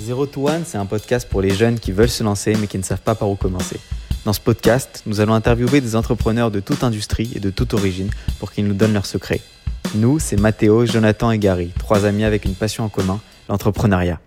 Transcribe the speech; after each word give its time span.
Zero 0.00 0.24
to 0.24 0.48
One, 0.48 0.64
c'est 0.64 0.78
un 0.78 0.86
podcast 0.86 1.28
pour 1.28 1.42
les 1.42 1.50
jeunes 1.50 1.78
qui 1.78 1.92
veulent 1.92 2.08
se 2.08 2.24
lancer 2.24 2.54
mais 2.58 2.66
qui 2.66 2.78
ne 2.78 2.82
savent 2.82 3.02
pas 3.02 3.14
par 3.14 3.28
où 3.28 3.36
commencer. 3.36 3.78
Dans 4.24 4.32
ce 4.32 4.40
podcast, 4.40 5.02
nous 5.04 5.20
allons 5.20 5.34
interviewer 5.34 5.82
des 5.82 5.94
entrepreneurs 5.94 6.50
de 6.50 6.58
toute 6.58 6.82
industrie 6.84 7.30
et 7.34 7.38
de 7.38 7.50
toute 7.50 7.74
origine 7.74 8.08
pour 8.38 8.50
qu'ils 8.50 8.66
nous 8.66 8.72
donnent 8.72 8.94
leurs 8.94 9.04
secrets. 9.04 9.42
Nous, 9.94 10.18
c'est 10.18 10.40
Mathéo, 10.40 10.86
Jonathan 10.86 11.30
et 11.32 11.38
Gary, 11.38 11.70
trois 11.78 12.06
amis 12.06 12.24
avec 12.24 12.46
une 12.46 12.54
passion 12.54 12.84
en 12.84 12.88
commun, 12.88 13.20
l'entrepreneuriat. 13.50 14.20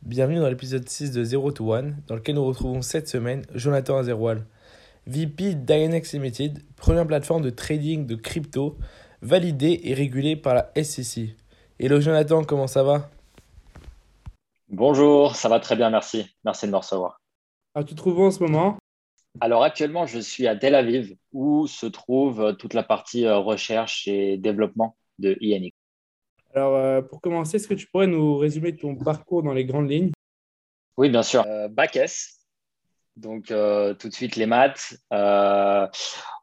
Bienvenue 0.00 0.38
dans 0.38 0.48
l'épisode 0.48 0.88
6 0.88 1.12
de 1.12 1.24
Zero 1.24 1.52
to 1.52 1.74
One, 1.74 1.96
dans 2.06 2.14
lequel 2.14 2.36
nous 2.36 2.44
retrouvons 2.44 2.80
cette 2.80 3.08
semaine 3.08 3.42
Jonathan 3.54 3.98
Azerwal, 3.98 4.46
VP 5.06 5.56
d'Inex 5.56 6.14
Limited, 6.14 6.60
première 6.76 7.06
plateforme 7.06 7.42
de 7.42 7.50
trading 7.50 8.06
de 8.06 8.14
crypto 8.14 8.78
validée 9.24 9.80
et 9.84 9.94
régulée 9.94 10.36
par 10.36 10.54
la 10.54 10.84
SEC. 10.84 11.34
Hello 11.80 11.98
Jonathan, 11.98 12.44
comment 12.44 12.66
ça 12.66 12.82
va? 12.82 13.10
Bonjour, 14.68 15.34
ça 15.34 15.48
va 15.48 15.60
très 15.60 15.76
bien, 15.76 15.88
merci. 15.88 16.26
Merci 16.44 16.66
de 16.66 16.72
me 16.72 16.76
recevoir. 16.76 17.20
Alors, 17.74 17.88
tu 17.88 17.94
te 17.94 17.98
trouves 17.98 18.18
où 18.18 18.24
en 18.24 18.30
ce 18.30 18.42
moment? 18.42 18.76
Alors 19.40 19.64
actuellement, 19.64 20.06
je 20.06 20.20
suis 20.20 20.46
à 20.46 20.54
Tel 20.54 20.74
Aviv, 20.74 21.16
où 21.32 21.66
se 21.66 21.86
trouve 21.86 22.54
toute 22.56 22.74
la 22.74 22.84
partie 22.84 23.24
euh, 23.24 23.38
recherche 23.38 24.06
et 24.06 24.36
développement 24.36 24.96
de 25.18 25.36
INX. 25.40 25.72
Alors, 26.54 26.76
euh, 26.76 27.02
pour 27.02 27.20
commencer, 27.20 27.56
est-ce 27.56 27.66
que 27.66 27.74
tu 27.74 27.86
pourrais 27.86 28.06
nous 28.06 28.36
résumer 28.36 28.76
ton 28.76 28.94
parcours 28.94 29.42
dans 29.42 29.54
les 29.54 29.64
grandes 29.64 29.90
lignes? 29.90 30.12
Oui, 30.96 31.08
bien 31.08 31.24
sûr. 31.24 31.44
Euh, 31.46 31.66
bac 31.66 31.96
S, 31.96 32.43
donc 33.16 33.50
euh, 33.50 33.94
tout 33.94 34.08
de 34.08 34.14
suite 34.14 34.36
les 34.36 34.46
maths. 34.46 34.96
Euh, 35.12 35.86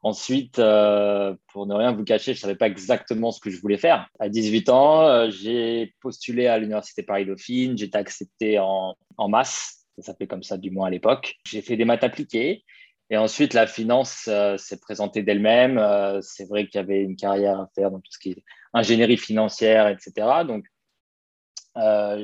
ensuite, 0.02 0.58
euh, 0.58 1.34
pour 1.52 1.66
ne 1.66 1.74
rien 1.74 1.92
vous 1.92 2.04
cacher, 2.04 2.32
je 2.34 2.38
ne 2.38 2.42
savais 2.42 2.56
pas 2.56 2.66
exactement 2.66 3.30
ce 3.30 3.40
que 3.40 3.50
je 3.50 3.60
voulais 3.60 3.76
faire. 3.76 4.08
À 4.18 4.28
18 4.28 4.68
ans, 4.70 5.30
j'ai 5.30 5.94
postulé 6.00 6.46
à 6.46 6.58
l'Université 6.58 7.02
Paris-Dauphine, 7.02 7.76
j'ai 7.76 7.86
été 7.86 7.98
accepté 7.98 8.58
en, 8.58 8.96
en 9.16 9.28
masse, 9.28 9.86
ça 9.98 10.02
s'appelait 10.06 10.26
comme 10.26 10.42
ça 10.42 10.56
du 10.56 10.70
moins 10.70 10.86
à 10.86 10.90
l'époque. 10.90 11.34
J'ai 11.46 11.62
fait 11.62 11.76
des 11.76 11.84
maths 11.84 12.04
appliquées. 12.04 12.64
Et 13.10 13.18
ensuite, 13.18 13.52
la 13.52 13.66
finance 13.66 14.30
s'est 14.56 14.80
présentée 14.80 15.22
d'elle-même. 15.22 15.78
C'est 16.22 16.48
vrai 16.48 16.66
qu'il 16.66 16.76
y 16.76 16.82
avait 16.82 17.02
une 17.02 17.16
carrière 17.16 17.60
à 17.60 17.68
faire 17.74 17.90
dans 17.90 17.98
tout 17.98 18.10
ce 18.10 18.18
qui 18.18 18.30
est 18.30 18.44
ingénierie 18.72 19.18
financière, 19.18 19.88
etc. 19.88 20.44
Donc, 20.46 20.64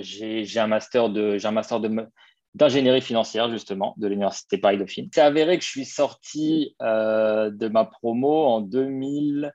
j'ai 0.00 0.58
un 0.58 0.66
master 0.66 1.10
de, 1.10 1.36
j'ai 1.36 1.46
un 1.46 1.52
master 1.52 1.80
de, 1.80 1.90
d'ingénierie 2.54 3.00
financière, 3.00 3.50
justement, 3.50 3.94
de 3.98 4.08
l'Université 4.08 4.58
Paris-Dauphine. 4.58 5.08
C'est 5.12 5.20
avéré 5.20 5.58
que 5.58 5.64
je 5.64 5.70
suis 5.70 5.84
sorti 5.84 6.74
euh, 6.82 7.50
de 7.50 7.68
ma 7.68 7.84
promo 7.84 8.46
en 8.46 8.60
2000, 8.60 9.52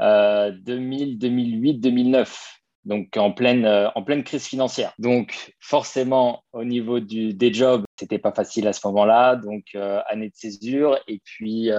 euh, 0.00 0.50
2000 0.50 1.18
2008, 1.18 1.74
2009. 1.74 2.52
Donc, 2.84 3.16
en 3.16 3.32
pleine, 3.32 3.64
euh, 3.64 3.88
en 3.96 4.04
pleine 4.04 4.22
crise 4.22 4.46
financière. 4.46 4.92
Donc, 5.00 5.54
forcément, 5.60 6.44
au 6.52 6.62
niveau 6.62 7.00
des 7.00 7.52
jobs, 7.52 7.84
c'était 7.98 8.18
pas 8.18 8.30
facile 8.30 8.68
à 8.68 8.72
ce 8.72 8.86
moment-là. 8.86 9.34
Donc, 9.36 9.64
euh, 9.74 10.00
année 10.08 10.28
de 10.28 10.36
césure. 10.36 10.96
Et 11.08 11.20
puis, 11.24 11.70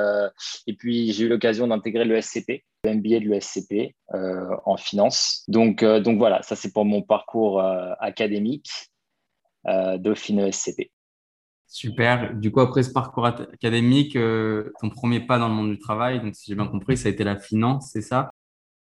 puis 0.78 1.14
j'ai 1.14 1.26
eu 1.26 1.30
l'occasion 1.30 1.68
d'intégrer 1.68 2.04
le 2.04 2.22
SCP, 2.22 2.66
le 2.84 2.94
MBA 2.96 3.20
de 3.20 3.30
l'ESCP 3.30 3.96
en 4.66 4.76
finance. 4.76 5.46
Donc, 5.48 5.84
donc 5.84 6.18
voilà, 6.18 6.42
ça 6.44 6.56
c'est 6.58 6.74
pour 6.74 6.84
mon 6.84 7.02
parcours 7.02 7.62
académique 8.00 8.70
Dauphine 9.98 10.40
ESCP. 10.40 10.92
Super. 11.68 12.34
Du 12.34 12.52
coup, 12.52 12.62
après 12.62 12.82
ce 12.82 12.92
parcours 12.92 13.26
académique, 13.26 14.16
euh, 14.16 14.72
ton 14.80 14.90
premier 14.90 15.20
pas 15.20 15.38
dans 15.38 15.50
le 15.50 15.54
monde 15.54 15.70
du 15.70 15.80
travail, 15.80 16.22
donc 16.22 16.34
si 16.34 16.46
j'ai 16.48 16.56
bien 16.56 16.68
compris, 16.68 16.96
ça 16.96 17.10
a 17.10 17.12
été 17.12 17.26
la 17.26 17.38
finance, 17.38 17.90
c'est 17.92 18.02
ça? 18.02 18.32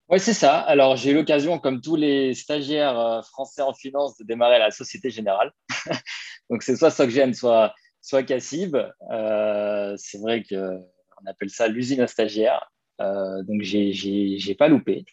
Oui, 0.09 0.19
c'est 0.19 0.33
ça. 0.35 0.59
Alors, 0.59 0.97
j'ai 0.97 1.11
eu 1.11 1.15
l'occasion, 1.15 1.59
comme 1.59 1.81
tous 1.81 1.97
les 1.97 2.35
stagiaires 2.35 2.99
euh, 2.99 3.23
français 3.23 3.63
en 3.63 3.75
finance, 3.75 4.17
de 4.17 4.25
démarrer 4.25 4.57
à 4.57 4.59
la 4.59 4.71
Société 4.71 5.11
Générale. 5.11 5.53
Donc, 6.51 6.63
c'est 6.63 6.77
soit 6.77 6.91
Soggen, 6.91 7.35
soit, 7.35 7.75
soit 8.01 8.23
Cassib. 8.23 8.77
Euh, 9.11 9.95
c'est 9.97 10.19
vrai 10.19 10.43
qu'on 10.43 11.27
appelle 11.27 11.51
ça 11.51 11.69
l'usine 11.69 12.01
à 12.01 12.07
stagiaires. 12.07 12.71
Euh, 13.01 13.43
donc, 13.43 13.63
j'ai, 13.63 13.93
j'ai 13.93 14.55
pas 14.55 14.69
loupé. 14.69 15.05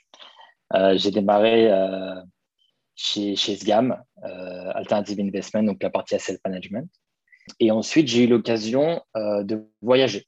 Euh, 0.75 0.97
j'ai 0.97 1.11
démarré 1.11 1.71
euh, 1.71 2.15
chez, 2.99 3.37
chez 3.37 3.55
SGAM, 3.55 4.03
euh, 4.25 4.71
Alternative 4.75 5.19
Investment, 5.21 5.63
donc 5.63 5.81
la 5.81 5.89
partie 5.89 6.15
asset 6.15 6.37
management. 6.45 6.91
Et 7.61 7.71
ensuite, 7.71 8.09
j'ai 8.09 8.25
eu 8.25 8.27
l'occasion 8.27 9.01
euh, 9.15 9.43
de 9.43 9.65
voyager. 9.81 10.27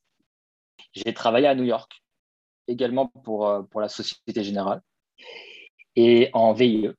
J'ai 0.94 1.14
travaillé 1.14 1.48
à 1.48 1.56
New 1.56 1.66
York 1.66 1.92
également 2.70 3.08
pour, 3.08 3.48
euh, 3.48 3.62
pour 3.64 3.82
la 3.82 3.90
Société 3.90 4.42
Générale 4.42 4.82
et 5.98 6.30
en 6.32 6.54
VIE, 6.54 6.92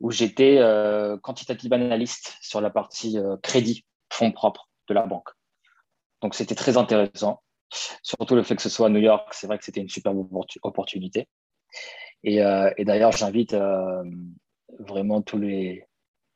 où 0.00 0.10
j'étais 0.10 0.58
quantitative 1.22 1.72
analyst 1.72 2.34
sur 2.40 2.62
la 2.62 2.70
partie 2.70 3.18
crédit, 3.42 3.84
fonds 4.10 4.32
propres 4.32 4.68
de 4.88 4.94
la 4.94 5.06
banque. 5.06 5.28
Donc 6.22 6.34
c'était 6.34 6.54
très 6.54 6.78
intéressant, 6.78 7.42
surtout 8.02 8.34
le 8.34 8.42
fait 8.42 8.56
que 8.56 8.62
ce 8.62 8.70
soit 8.70 8.86
à 8.86 8.90
New 8.90 9.00
York, 9.00 9.32
c'est 9.34 9.46
vrai 9.46 9.58
que 9.58 9.64
c'était 9.64 9.80
une 9.80 9.88
superbe 9.88 10.18
opportu- 10.18 10.58
opportunité. 10.62 11.28
Et, 12.22 12.38
d'ailleurs, 12.84 13.12
j'invite 13.12 13.54
vraiment 14.78 15.22
tous 15.22 15.38
les, 15.38 15.84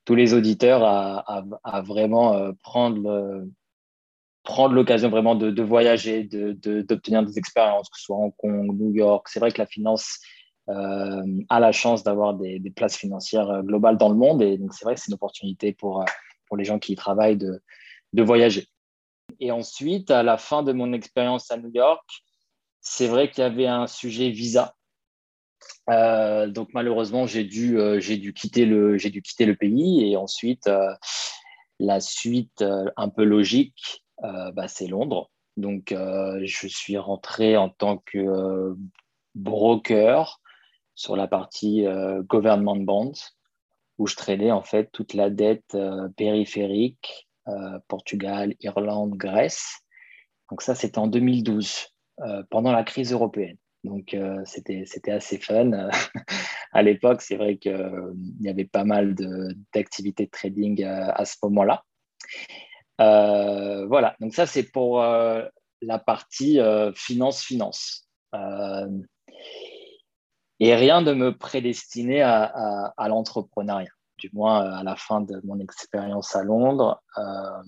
tous 0.04 0.15
les 0.15 0.34
auditeurs 0.34 0.82
à, 0.84 1.44
à, 1.65 1.81
vraiment 1.82 2.34
euh, 2.34 2.53
prendre 2.62 3.44
prendre 4.44 4.75
l'occasion 4.75 5.10
vraiment 5.10 5.34
de, 5.34 5.50
de 5.50 5.62
voyager, 5.62 6.25
de, 6.25 6.53
de- 6.53 6.81
d'obtenir 6.81 7.22
des 7.22 7.38
expériences, 7.38 7.91
que 7.91 7.98
ce 7.98 8.04
soit 8.04 8.16
Hong 8.16 8.32
Kong, 8.38 8.71
New 8.78 8.93
York. 8.94 9.28
C'est 9.28 9.41
vrai 9.41 9.53
que 9.53 9.59
la 9.59 9.66
finance 9.66 10.21
euh, 10.71 11.22
a 11.50 11.60
la 11.60 11.71
chance 11.72 12.03
d'avoir 12.03 12.32
des, 12.32 12.59
des 12.59 12.71
places 12.71 12.97
financières 12.97 13.50
euh, 13.50 13.62
globales 13.62 13.98
dans 13.98 14.09
le 14.09 14.15
monde. 14.15 14.41
Et 14.41 14.56
donc, 14.56 14.72
c'est 14.72 14.87
vrai 14.87 14.94
que 14.94 15.00
c'est 15.00 15.09
une 15.10 15.15
opportunité 15.15 15.75
pour, 15.75 16.03
pour 16.47 16.56
les 16.56 16.65
gens 16.65 16.78
qui 16.78 16.94
y 16.94 16.97
travaillent 16.97 17.37
de, 17.37 17.60
de 18.15 18.22
voyager. 18.22 18.66
Et 19.38 19.53
ensuite, 19.53 20.10
à 20.10 20.22
la 20.22 20.38
fin 20.38 20.62
de 20.62 20.72
mon 20.72 20.94
expérience 20.94 21.50
à 21.50 21.59
New 21.59 21.71
York, 21.75 22.09
c'est 22.81 23.06
vrai 23.06 23.31
qu'il 23.31 23.43
y 23.43 23.47
avait 23.47 23.66
un 23.66 23.87
sujet 23.87 24.31
visa. 24.31 24.75
Euh, 25.91 26.47
donc 26.49 26.69
malheureusement, 26.75 27.27
j'ai 27.27 27.45
dû, 27.45 27.79
euh, 27.79 28.01
j'ai 28.01 28.17
dû, 28.17 28.33
quitter 28.33 28.67
le, 28.67 28.99
j'ai 28.99 29.11
dû 29.11 29.23
quitter 29.23 29.47
le 29.47 29.57
pays. 29.57 30.11
Et 30.11 30.17
ensuite, 30.17 30.67
euh, 30.67 30.95
la 31.79 32.01
suite 32.01 32.65
un 32.97 33.09
peu 33.09 33.25
logique, 33.25 34.05
bah, 34.21 34.67
c'est 34.67 34.89
Londres. 34.89 35.31
Donc, 35.57 35.95
je 35.95 36.67
suis 36.69 36.99
rentré 36.99 37.57
en 37.57 37.69
tant 37.69 37.99
que 37.99 38.75
broker 39.37 40.41
sur 40.97 41.15
la 41.15 41.29
partie 41.29 41.87
euh, 41.87 42.21
government 42.23 42.85
bonds, 42.85 43.13
où 43.99 44.09
je 44.09 44.17
tradais 44.17 44.51
en 44.51 44.63
fait 44.63 44.91
toute 44.91 45.15
la 45.15 45.31
dette 45.31 45.77
périphérique, 46.17 47.29
Portugal, 47.87 48.55
Irlande, 48.61 49.15
Grèce. 49.15 49.85
Donc 50.51 50.63
ça, 50.63 50.75
c'était 50.75 50.99
en 50.99 51.07
2012, 51.07 51.89
euh, 52.21 52.43
pendant 52.51 52.73
la 52.73 52.85
crise 52.85 53.13
européenne. 53.13 53.57
Donc 53.88 54.15
euh, 54.15 54.43
c'était 54.44 55.10
assez 55.10 55.38
fun. 55.38 55.71
à 56.72 56.82
l'époque, 56.82 57.22
c'est 57.22 57.37
vrai 57.37 57.56
qu'il 57.56 58.15
y 58.41 58.49
avait 58.49 58.65
pas 58.65 58.84
mal 58.84 59.15
d'activités 59.75 60.26
de 60.26 60.31
trading 60.31 60.84
euh, 60.84 61.10
à 61.15 61.25
ce 61.25 61.37
moment-là. 61.43 61.84
Euh, 63.00 63.87
voilà, 63.87 64.16
donc 64.21 64.34
ça 64.34 64.47
c'est 64.47 64.65
pour 64.65 65.03
euh, 65.03 65.44
la 65.81 65.98
partie 65.98 66.60
euh, 66.60 66.93
finance-finance. 66.94 68.09
Euh, 68.34 68.88
et 70.60 70.75
rien 70.75 71.03
de 71.03 71.12
me 71.12 71.37
prédestiner 71.37 72.21
à, 72.22 72.93
à, 72.97 73.09
l'entrepreneuriat, 73.09 73.93
du 74.19 74.28
moins 74.32 74.65
euh, 74.65 74.81
à 74.81 74.82
la 74.82 74.97
fin 74.97 75.21
de 75.21 75.41
mon 75.44 75.60
expérience 75.60 76.34
à 76.34 76.43
Londres. 76.43 77.00
Euh, 77.16 77.62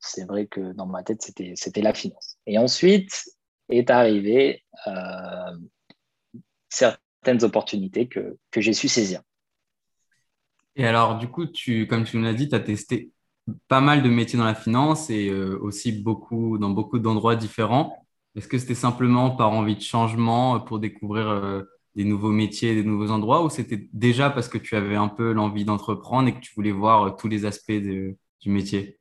c'est 0.00 0.24
vrai 0.24 0.46
que 0.46 0.72
dans 0.72 0.86
ma 0.86 1.02
tête, 1.02 1.22
c'était 1.22 1.80
la 1.80 1.94
finance. 1.94 2.36
Et 2.46 2.58
ensuite 2.58 3.24
est 3.68 3.90
arrivé 3.90 4.64
euh, 4.86 5.56
certaines 6.68 7.42
opportunités 7.44 8.06
que, 8.08 8.36
que 8.50 8.60
j'ai 8.60 8.72
su 8.74 8.88
saisir. 8.88 9.22
Et 10.76 10.86
alors, 10.86 11.18
du 11.18 11.28
coup, 11.28 11.46
tu, 11.46 11.86
comme 11.86 12.04
tu 12.04 12.16
nous 12.16 12.24
l'as 12.24 12.34
dit, 12.34 12.48
tu 12.48 12.54
as 12.54 12.60
testé 12.60 13.12
pas 13.68 13.80
mal 13.80 14.02
de 14.02 14.08
métiers 14.08 14.38
dans 14.38 14.44
la 14.44 14.54
finance 14.54 15.10
et 15.10 15.28
euh, 15.28 15.58
aussi 15.60 15.92
beaucoup, 15.92 16.58
dans 16.58 16.70
beaucoup 16.70 16.98
d'endroits 16.98 17.36
différents. 17.36 18.06
Est-ce 18.36 18.48
que 18.48 18.58
c'était 18.58 18.74
simplement 18.74 19.30
par 19.30 19.52
envie 19.52 19.76
de 19.76 19.82
changement 19.82 20.60
pour 20.60 20.80
découvrir 20.80 21.28
euh, 21.28 21.62
des 21.94 22.04
nouveaux 22.04 22.32
métiers, 22.32 22.74
des 22.74 22.82
nouveaux 22.82 23.10
endroits, 23.10 23.44
ou 23.44 23.50
c'était 23.50 23.88
déjà 23.92 24.30
parce 24.30 24.48
que 24.48 24.58
tu 24.58 24.74
avais 24.76 24.96
un 24.96 25.08
peu 25.08 25.32
l'envie 25.32 25.64
d'entreprendre 25.64 26.28
et 26.28 26.34
que 26.34 26.40
tu 26.40 26.52
voulais 26.54 26.72
voir 26.72 27.02
euh, 27.04 27.10
tous 27.10 27.28
les 27.28 27.44
aspects 27.44 27.70
de- 27.72 28.16
du 28.40 28.50
métier? 28.50 28.98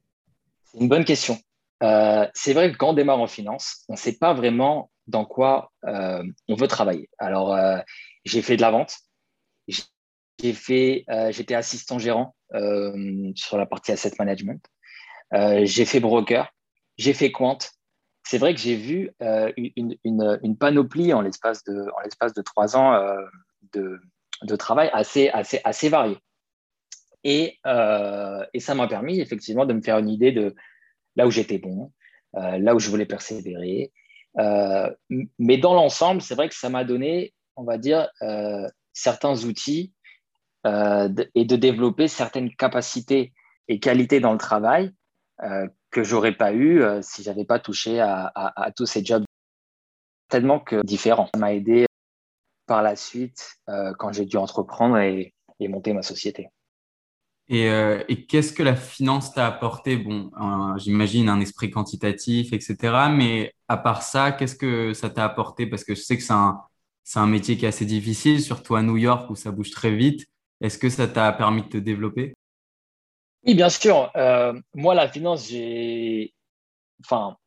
C'est 0.66 0.80
une 0.80 0.90
bonne 0.90 1.06
question. 1.06 1.40
Euh, 1.84 2.28
c'est 2.34 2.54
vrai 2.54 2.72
que 2.72 2.78
quand 2.78 2.90
on 2.90 2.94
démarre 2.94 3.20
en 3.20 3.28
finance, 3.28 3.84
on 3.90 3.94
ne 3.94 3.98
sait 3.98 4.18
pas 4.18 4.34
vraiment 4.34 4.90
dans 5.08 5.26
quoi 5.26 5.72
euh, 5.86 6.24
on 6.48 6.56
veut 6.56 6.68
travailler. 6.68 7.10
Alors, 7.18 7.54
euh, 7.54 7.80
j'ai 8.24 8.42
fait 8.42 8.56
de 8.56 8.62
la 8.62 8.72
vente, 8.72 8.96
j'ai 9.68 10.54
fait, 10.54 11.06
j'étais 11.30 11.56
assistant 11.56 12.00
gérant 12.00 12.36
sur 13.36 13.58
la 13.58 13.66
partie 13.66 13.92
asset 13.92 14.14
management, 14.18 14.66
j'ai 15.64 15.86
fait 15.86 16.00
broker, 16.00 16.50
j'ai 16.98 17.14
fait 17.14 17.32
quant. 17.32 17.58
C'est 18.26 18.38
vrai 18.38 18.54
que 18.54 18.60
j'ai 18.60 18.76
vu 18.76 19.12
une, 19.58 20.58
panoplie 20.58 21.14
en 21.14 21.22
l'espace 21.22 21.64
de, 21.66 21.86
en 21.98 22.02
l'espace 22.02 22.34
de 22.34 22.42
trois 22.42 22.78
ans 22.78 22.98
de, 23.74 24.00
de 24.42 24.56
travail 24.56 24.90
assez, 24.94 25.30
assez, 25.30 25.60
assez 25.64 25.90
variés. 25.90 26.20
Et, 27.24 27.60
et 28.54 28.60
ça 28.60 28.76
m'a 28.76 28.88
permis 28.88 29.20
effectivement 29.20 29.66
de 29.66 29.74
me 29.74 29.82
faire 29.82 29.98
une 29.98 30.10
idée 30.10 30.32
de 30.32 30.56
là 31.16 31.28
où 31.28 31.32
j'étais 31.32 31.58
bon, 31.58 31.92
là 32.34 32.76
où 32.76 32.80
je 32.80 32.90
voulais 32.90 33.06
persévérer. 33.06 33.92
mais 34.36 35.58
dans 35.58 35.74
l'ensemble, 35.74 36.22
c'est 36.22 36.36
vrai 36.36 36.50
que 36.50 36.56
ça 36.56 36.70
m'a 36.70 36.84
donné, 36.84 37.34
on 37.56 37.64
va 37.64 37.78
dire, 37.78 38.10
certains 38.94 39.44
outils 39.46 39.94
et 40.66 41.46
de 41.46 41.56
développer 41.56 42.08
certaines 42.08 42.54
capacités 42.56 43.34
et 43.68 43.80
qualités 43.80 44.20
dans 44.20 44.32
le 44.32 44.40
travail 44.40 44.94
que 45.94 46.04
j'aurais 46.04 46.36
pas 46.36 46.52
eu 46.52 46.82
euh, 46.82 47.02
si 47.02 47.24
j'avais 47.24 47.46
pas 47.46 47.60
touché 47.60 48.02
à, 48.02 48.72
tous 48.76 48.86
ces 48.86 49.06
jobs 49.06 49.24
tellement 50.28 50.62
différents. 50.84 51.30
Ça 51.34 51.40
m'a 51.40 51.54
aidé 51.54 51.86
par 52.66 52.82
la 52.82 52.96
suite 52.98 53.56
euh, 53.70 53.94
quand 53.98 54.12
j'ai 54.12 54.26
dû 54.26 54.36
entreprendre 54.36 54.98
et, 54.98 55.34
monter 55.70 55.94
ma 55.94 56.02
société. 56.02 56.50
Euh, 57.52 58.04
et, 58.08 58.26
qu'est-ce 58.26 58.54
que 58.54 58.64
la 58.64 58.76
finance 58.76 59.34
t'a 59.34 59.46
apporté? 59.48 59.98
Bon, 59.98 60.32
j'imagine 60.78 61.30
un 61.30 61.40
esprit 61.42 61.70
quantitatif, 61.70 62.54
etc. 62.54 63.10
Mais 63.12 63.54
à 63.68 63.78
part 63.78 64.02
ça, 64.02 64.32
qu'est-ce 64.32 64.56
que 64.56 64.94
ça 64.94 65.10
t'a 65.10 65.26
apporté? 65.26 65.68
Parce 65.68 65.84
que 65.84 65.96
je 65.96 66.02
sais 66.02 66.18
que 66.18 66.24
c'est 66.24 66.34
un, 66.34 67.28
métier 67.28 67.58
qui 67.58 67.66
est 67.66 67.68
assez 67.68 67.86
difficile, 67.86 68.42
surtout 68.42 68.76
à 68.76 68.82
New 68.82 68.98
York 68.98 69.30
où 69.30 69.36
ça 69.36 69.52
bouge 69.52 69.72
très 69.72 69.96
vite. 69.96 70.26
Est-ce 70.62 70.78
que 70.78 70.90
ça 70.90 71.08
t'a 71.08 71.32
permis 71.34 71.64
de 71.64 71.68
te 71.68 71.78
développer? 71.78 72.34
Oui, 73.46 73.56
bien 73.56 73.70
sûr. 73.70 74.10
Euh, 74.16 74.54
moi, 74.74 74.96
la 74.96 75.10
finance, 75.10 75.50
j'ai. 75.50 76.34
Enfin, 77.04 77.38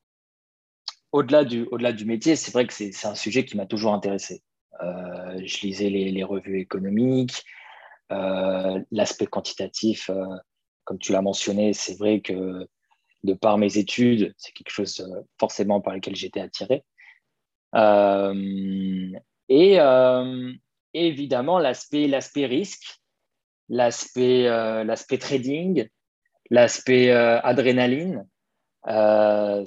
au-delà 1.12 1.44
du, 1.92 2.04
métier, 2.04 2.37
c'est 2.37 2.52
vrai 2.52 2.66
que 2.66 2.72
c'est, 2.72 3.06
un 3.06 3.14
sujet 3.14 3.44
qui 3.44 3.56
m'a 3.56 3.66
toujours 3.66 3.94
intéressé. 3.94 4.42
Euh, 4.82 5.40
je 5.44 5.60
lisais 5.62 5.88
les, 5.88 6.25
revues 6.25 6.60
économiques, 6.60 7.42
euh, 7.42 7.65
l'aspect 8.10 9.26
quantitatif, 9.26 10.10
comme 10.84 10.98
tu 10.98 11.12
l'as 11.12 11.22
mentionné, 11.22 11.72
c'est 11.72 11.98
vrai 11.98 12.20
que 12.20 12.66
de 13.24 13.34
par 13.34 13.58
mes 13.58 13.78
études, 13.78 14.34
c'est 14.36 14.52
quelque 14.52 14.70
chose 14.70 15.06
forcément 15.38 15.80
par 15.80 15.94
lequel 15.94 16.14
j'étais 16.14 16.40
attiré. 16.40 16.84
et 19.48 19.78
évidemment, 20.94 21.58
l'aspect, 21.58 22.06
l'aspect 22.06 22.46
risque, 22.46 23.00
l'aspect 23.68 24.46
euh, 24.46 24.84
l'aspect 24.84 25.18
trading, 25.18 25.88
l'aspect 26.50 27.10
euh, 27.10 27.40
adrénaline, 27.40 28.26
euh, 28.88 29.64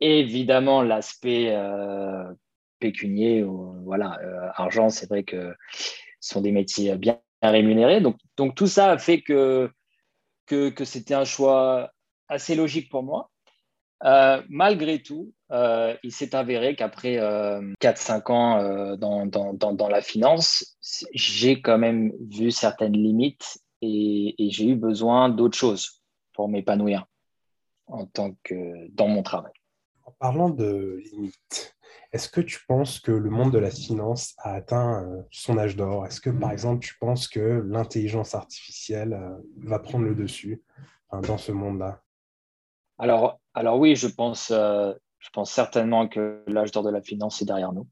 évidemment 0.00 0.82
l'aspect 0.82 1.56
pécunier, 2.78 3.44
voilà, 3.84 4.18
argent, 4.54 4.88
c'est 4.88 5.06
vrai 5.08 5.22
que 5.22 5.54
ce 6.20 6.34
sont 6.34 6.40
des 6.40 6.52
métiers 6.52 6.96
bien 6.96 7.18
rémunérés. 7.42 8.00
Donc, 8.00 8.54
tout 8.54 8.66
ça 8.66 8.92
a 8.92 8.98
fait 8.98 9.22
que, 9.22 9.70
c'était 10.84 11.14
un 11.14 11.24
choix 11.24 11.90
assez 12.28 12.54
logique 12.54 12.90
pour 12.90 13.02
moi. 13.02 13.30
Euh, 14.04 14.42
malgré 14.48 15.02
tout, 15.02 15.34
euh, 15.52 15.94
il 16.02 16.12
s'est 16.12 16.34
avéré 16.34 16.74
qu'après 16.74 17.16
4-5 17.16 18.30
euh, 18.30 18.96
ans 19.02 19.26
dans, 19.26 19.88
la 19.88 20.00
finance, 20.00 20.76
j'ai 21.12 21.60
quand 21.60 21.76
même 21.76 22.12
vu 22.30 22.50
certaines 22.50 22.94
limites 22.94 23.58
et, 23.82 24.34
j'ai 24.38 24.68
eu 24.68 24.74
besoin 24.74 25.28
d'autres 25.28 25.56
choses 25.56 26.02
pour 26.32 26.48
m'épanouir 26.48 27.06
en 27.86 28.06
tant 28.06 28.34
que 28.42 28.88
dans 28.90 29.08
mon 29.08 29.22
travail. 29.22 29.52
En 30.04 30.12
parlant 30.12 30.48
de 30.48 31.02
limites, 31.12 31.76
est-ce 32.12 32.28
que 32.28 32.40
tu 32.40 32.58
penses 32.66 33.00
que 33.00 33.12
le 33.12 33.30
monde 33.30 33.52
de 33.52 33.58
la 33.58 33.70
finance 33.70 34.34
a 34.38 34.54
atteint 34.54 35.06
son 35.30 35.58
âge 35.58 35.76
d'or? 35.76 36.06
Est-ce 36.06 36.20
que, 36.20 36.30
par 36.30 36.50
exemple, 36.50 36.84
tu 36.84 36.96
penses 36.98 37.28
que 37.28 37.64
l'intelligence 37.66 38.34
artificielle 38.34 39.18
va 39.58 39.78
prendre 39.78 40.04
le 40.04 40.14
dessus 40.14 40.62
dans 41.12 41.38
ce 41.38 41.52
monde-là? 41.52 42.02
Alors, 43.00 43.40
alors 43.54 43.78
oui, 43.78 43.96
je 43.96 44.06
pense, 44.06 44.50
euh, 44.50 44.92
je 45.18 45.30
pense 45.30 45.50
certainement 45.50 46.06
que 46.06 46.44
l'âge 46.46 46.70
d'or 46.70 46.82
de 46.82 46.90
la 46.90 47.00
finance 47.00 47.40
est 47.40 47.46
derrière 47.46 47.72
nous. 47.72 47.88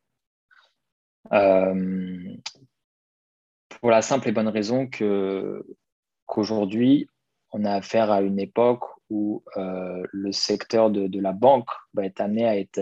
Euh, 1.32 2.36
pour 3.80 3.90
la 3.90 4.02
simple 4.02 4.28
et 4.28 4.32
bonne 4.32 4.48
raison 4.48 4.86
que 4.86 5.64
qu'aujourd'hui, 6.26 7.08
on 7.52 7.64
a 7.64 7.72
affaire 7.72 8.10
à 8.10 8.20
une 8.20 8.38
époque 8.38 8.84
où 9.08 9.42
euh, 9.56 10.02
le 10.12 10.32
secteur 10.32 10.90
de, 10.90 11.20
la 11.20 11.32
banque 11.32 11.70
va 11.94 12.04
être 12.04 12.20
amené 12.20 12.46
à 12.46 12.58
être 12.58 12.78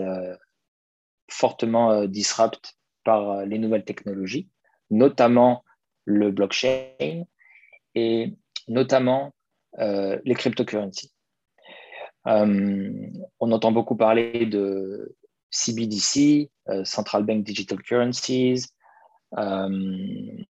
fortement 1.29 2.05
disrupt 2.05 2.75
par 3.03 3.45
les 3.45 3.57
nouvelles 3.59 3.85
technologies, 3.85 4.49
notamment 4.89 5.63
le 6.05 6.31
blockchain 6.31 7.23
et 7.95 8.33
notamment 8.67 9.33
les 9.77 10.33
cryptocurrencies. 10.35 11.11
Euh, 12.27 13.09
on 13.39 13.51
entend 13.51 13.71
beaucoup 13.71 13.95
parler 13.95 14.45
de 14.45 15.15
CBDC, 15.49 16.51
euh, 16.67 16.83
Central 16.83 17.23
Bank 17.23 17.43
Digital 17.43 17.81
Currencies. 17.81 18.65
Euh, 19.37 20.43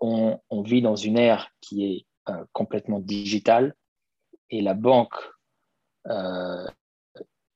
on, 0.00 0.62
vit 0.62 0.82
dans 0.82 0.96
une 0.96 1.18
ère 1.18 1.50
qui 1.60 1.84
est 1.84 2.06
complètement 2.52 3.00
digitale 3.00 3.74
et 4.50 4.60
la 4.60 4.74
banque 4.74 5.16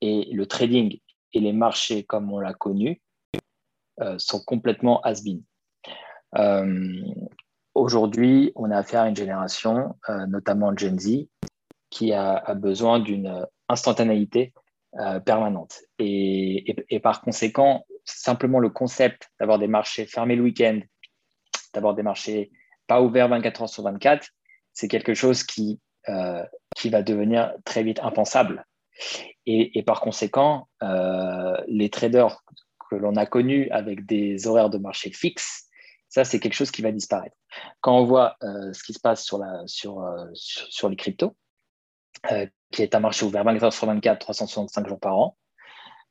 et 0.01 0.29
le 0.31 0.45
trading 0.45 0.99
et 1.33 1.39
les 1.39 1.53
marchés 1.53 2.03
comme 2.03 2.31
on 2.31 2.39
l'a 2.39 2.53
connu 2.53 3.01
sont 4.17 4.39
complètement 4.43 5.01
has-been. 5.01 5.43
Aujourd'hui, 7.75 8.51
on 8.55 8.71
a 8.71 8.77
affaire 8.77 9.01
à 9.01 9.09
une 9.09 9.15
génération, 9.15 9.95
notamment 10.27 10.75
Gen 10.75 10.99
Z, 10.99 11.27
qui 11.89 12.11
a, 12.11 12.53
besoin 12.55 12.99
d'une 12.99 13.45
instantanéité 13.69 14.53
euh, 14.99 15.19
permanente. 15.19 15.81
Et, 15.97 16.99
par 17.01 17.21
conséquent, 17.21 17.85
simplement 18.05 18.59
le 18.59 18.69
concept 18.69 19.31
d'avoir 19.39 19.57
des 19.57 19.67
marchés 19.67 20.05
fermés 20.05 20.35
le 20.35 20.43
week-end, 20.43 20.79
d'avoir 21.73 21.95
des 21.95 22.03
marchés 22.03 22.51
pas 22.85 23.01
ouverts 23.01 23.29
24 23.29 23.63
heures 23.63 23.69
sur 23.69 23.83
24, 23.83 24.27
c'est 24.71 24.87
quelque 24.87 25.15
chose 25.15 25.43
qui, 25.43 25.79
euh, 26.09 26.43
qui 26.75 26.89
va 26.89 27.01
devenir 27.01 27.53
très 27.65 27.81
vite 27.81 27.99
impensable. 28.01 28.65
Et, 29.45 29.83
par 29.83 30.01
conséquent, 30.01 30.69
euh, 30.81 31.57
les 31.67 31.89
traders 31.89 32.43
que 32.89 32.95
l'on 32.95 33.15
a 33.15 33.25
connus 33.25 33.69
avec 33.71 34.05
des 34.05 34.47
horaires 34.47 34.69
de 34.69 34.77
marché 34.77 35.11
fixes, 35.11 35.67
ça, 36.07 36.23
c'est 36.23 36.39
quelque 36.39 36.53
chose 36.53 36.71
qui 36.71 36.81
va 36.81 36.91
disparaître. 36.91 37.35
Quand 37.81 37.97
on 37.97 38.05
voit 38.05 38.37
ce 38.41 38.83
qui 38.83 38.93
se 38.93 38.99
passe 38.99 39.23
sur, 39.23 39.43
sur 40.35 40.89
les 40.89 40.95
cryptos, 40.95 41.35
euh, 42.31 42.47
qui 42.71 42.81
est 42.81 42.95
un 42.95 42.99
marché 43.01 43.25
ouvert 43.25 43.43
24 43.43 43.63
heures 43.65 43.73
sur 43.73 43.85
24, 43.85 44.19
365 44.19 44.87
jours 44.87 44.99
par 44.99 45.17
an. 45.17 45.37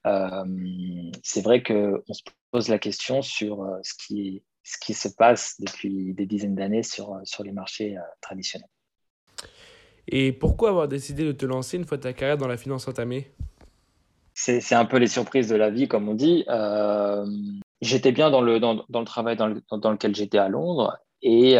Euh, 0.06 0.44
c'est 1.22 1.42
vrai 1.42 1.62
qu'on 1.62 2.12
se 2.12 2.22
pose 2.50 2.68
la 2.68 2.78
question 2.78 3.22
sur 3.22 3.62
euh, 3.62 3.78
ce 3.82 3.94
qui, 3.94 4.44
se 4.94 5.08
passe 5.08 5.56
depuis 5.58 6.12
des 6.12 6.26
dizaines 6.26 6.54
d'années 6.54 6.82
sur 6.82 7.18
les 7.42 7.52
marchés 7.52 7.96
traditionnels. 8.20 8.68
Et 10.08 10.32
pourquoi 10.32 10.70
avoir 10.70 10.88
décidé 10.88 11.24
de 11.24 11.32
te 11.32 11.46
lancer 11.46 11.76
une 11.76 11.84
fois 11.84 11.98
ta 11.98 12.12
carrière 12.12 12.38
dans 12.38 12.48
la 12.48 12.56
finance 12.56 12.88
entamée? 12.88 13.30
C'est, 14.34 14.74
un 14.74 14.84
peu 14.84 14.96
les 14.96 15.06
surprises 15.06 15.48
de 15.48 15.56
la 15.56 15.70
vie, 15.70 15.88
comme 15.88 16.08
on 16.08 16.14
dit. 16.14 16.44
j'étais 17.80 18.12
bien 18.12 18.30
dans 18.30 18.40
le, 18.40 18.60
dans, 18.60 18.84
le 18.88 19.04
travail 19.04 19.36
dans, 19.36 19.46
le, 19.46 19.62
dans, 19.70 19.92
lequel 19.92 20.14
j'étais 20.14 20.38
à 20.38 20.48
Londres 20.48 20.96
et, 21.20 21.58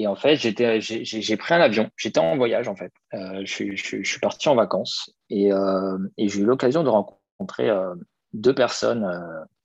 et 0.00 0.06
en 0.06 0.16
fait, 0.16 0.36
j'ai 0.36 1.36
pris 1.36 1.52
un 1.52 1.60
avion. 1.60 1.90
J'étais 1.94 2.20
en 2.20 2.34
voyage, 2.38 2.68
en 2.68 2.74
fait. 2.74 2.90
Euh, 3.12 3.42
je, 3.44 3.76
suis 3.76 4.18
parti 4.18 4.48
en 4.48 4.54
vacances 4.54 5.14
euh, 5.30 5.98
et, 6.16 6.26
j'ai 6.26 6.40
eu 6.40 6.44
l'occasion 6.46 6.82
de 6.82 6.88
rencontrer 6.88 7.68
euh, 7.68 7.94
deux 8.32 8.54
personnes 8.54 9.06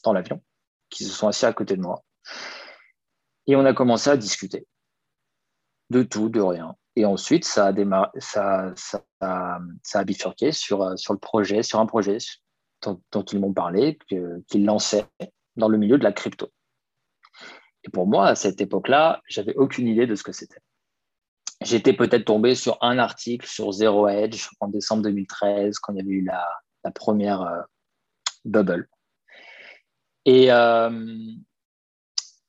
dans 0.04 0.12
l'avion 0.12 0.42
qui 0.90 1.06
se 1.06 1.12
sont 1.14 1.30
assis 1.30 1.46
à 1.46 1.54
côté 1.54 1.78
de 1.78 1.82
moi. 1.82 2.04
Et 3.48 3.56
on 3.56 3.64
a 3.64 3.74
commencé 3.74 4.10
à 4.10 4.18
discuter 4.18 4.68
de 5.90 6.04
tout, 6.04 6.28
de 6.28 6.42
rien. 6.42 6.76
Et 6.96 7.06
ensuite, 7.06 7.46
ça 7.46 7.74
a, 9.22 10.04
bifurqué 10.06 10.52
sur, 10.52 10.98
sur 10.98 11.14
le 11.14 11.20
projet, 11.20 11.62
sur 11.62 11.80
un 11.80 11.86
projet 11.86 12.18
dont, 13.12 13.26
ils 13.32 13.40
m'ont 13.40 13.54
parlé, 13.54 13.98
qu'ils 14.08 14.66
lançaient 14.66 15.06
dans 15.56 15.68
le 15.68 15.78
milieu 15.78 15.98
de 15.98 16.04
la 16.04 16.14
crypto. 16.14 16.52
Et 17.84 17.90
pour 17.90 18.08
moi, 18.08 18.28
à 18.28 18.36
cette 18.36 18.62
époque-là, 18.62 19.22
j'avais 19.28 19.56
aucune 19.56 19.88
idée 19.88 20.08
de 20.08 20.16
ce 20.16 20.24
que 20.24 20.32
c'était. 20.32 20.60
J'étais 21.62 21.94
peut-être 21.94 22.26
tombé 22.26 22.56
sur 22.56 22.78
un 22.82 22.98
article 22.98 23.48
sur 23.48 23.72
Zero 23.72 24.08
Edge 24.08 24.50
en 24.60 24.68
décembre 24.68 25.04
2013, 25.04 25.80
quand 25.80 25.94
il 25.94 25.98
y 25.98 26.02
avait 26.02 26.12
eu 26.12 26.24
la, 26.24 26.92
première 26.92 27.42
euh, 27.42 27.62
bubble. 28.44 28.88
Euh, 30.28 31.32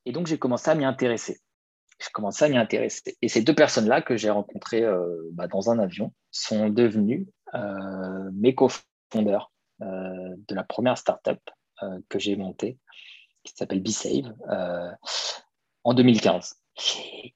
et 0.04 0.12
donc, 0.12 0.26
j'ai 0.26 0.38
commencé 0.38 0.70
à 0.70 0.74
m'y 0.74 0.84
intéresser. 0.84 1.40
J'ai 1.98 2.10
commencé 2.12 2.44
à 2.44 2.48
m'y 2.48 2.58
intéresser. 2.58 3.16
Et 3.22 3.28
ces 3.28 3.42
deux 3.42 3.54
personnes-là 3.54 4.02
que 4.02 4.16
j'ai 4.16 4.30
rencontrées 4.30 4.82
euh, 4.82 5.30
bah, 5.32 5.48
dans 5.48 5.70
un 5.70 5.78
avion 5.78 6.12
sont 6.30 6.68
devenues 6.68 7.26
mes 8.34 8.54
co-fondeurs 8.54 9.50
de 9.80 10.54
la 10.54 10.62
première 10.62 10.98
startup 10.98 11.38
que 12.10 12.18
j'ai 12.18 12.36
montée 12.36 12.76
qui 13.44 13.54
s'appelle 13.56 13.80
BeSave 13.80 14.34
en 15.84 15.94
2015. 15.94 16.56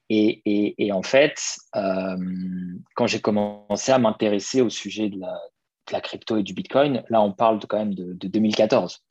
Et, 0.09 0.91
en 0.93 1.03
fait, 1.03 1.39
quand 1.73 3.07
j'ai 3.07 3.21
commencé 3.21 3.93
à 3.93 3.99
m'intéresser 3.99 4.61
au 4.61 4.71
sujet 4.71 5.09
de 5.09 5.21
la, 5.21 6.01
crypto 6.01 6.37
et 6.37 6.43
du 6.43 6.53
Bitcoin, 6.55 7.03
là, 7.09 7.23
on 7.23 7.33
parle 7.33 7.61
quand 7.67 7.79
même 7.79 7.95
de, 7.95 8.13
2014. 8.13 9.03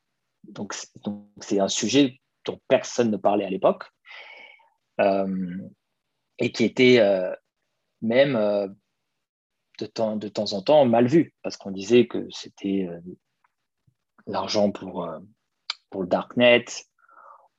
Donc, 0.44 0.74
c'est 1.42 1.60
un 1.60 1.68
sujet 1.68 2.20
dont 2.46 2.60
personne 2.68 3.12
ne 3.12 3.18
parlait 3.18 3.46
à 3.46 3.50
l'époque 3.50 3.86
et 5.00 6.52
qui 6.52 6.66
était 6.66 7.00
même 8.02 8.76
de 9.80 9.86
temps, 9.86 10.16
de 10.16 10.28
temps 10.28 10.54
en 10.54 10.62
temps 10.62 10.86
mal 10.86 11.08
vu, 11.08 11.34
parce 11.42 11.58
qu'on 11.58 11.72
disait 11.72 12.08
que 12.08 12.28
c'était 12.32 12.88
euh, 12.90 13.00
l'argent 14.28 14.72
pour, 14.72 15.04
euh, 15.04 15.20
pour 15.90 16.02
le 16.02 16.08
darknet 16.08 16.66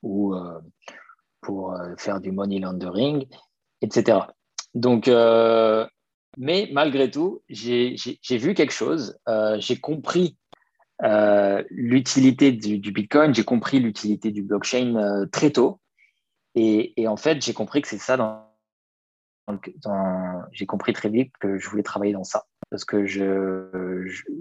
ou 0.02 0.34
euh, 0.34 0.60
pour 1.40 1.74
faire 1.96 2.20
du 2.20 2.32
money 2.32 2.58
laundering, 2.58 3.26
etc. 3.80 4.18
Donc, 4.74 5.08
mais 6.36 6.68
malgré 6.70 7.10
tout, 7.10 7.42
j'ai 7.48 7.96
vu 8.28 8.52
quelque 8.52 8.74
chose, 8.74 9.18
j'ai 9.58 9.80
compris 9.80 10.36
l'utilité 11.70 12.52
du, 12.52 12.92
Bitcoin, 12.92 13.34
j'ai 13.34 13.44
compris 13.44 13.80
l'utilité 13.80 14.30
du 14.32 14.42
blockchain 14.42 15.26
très 15.32 15.50
tôt. 15.50 15.80
Et, 16.54 17.00
et, 17.00 17.06
en 17.08 17.16
fait, 17.16 17.42
j'ai 17.42 17.52
compris 17.52 17.82
que 17.82 17.88
c'est 17.88 17.98
ça 17.98 18.16
dans 18.16 18.50
j'ai 20.52 20.66
compris 20.66 20.92
très 20.92 21.08
vite 21.08 21.32
que 21.40 21.58
je 21.58 21.68
voulais 21.68 21.82
travailler 21.82 22.12
dans 22.12 22.24
ça 22.24 22.46
parce 22.70 22.84
que 22.84 23.04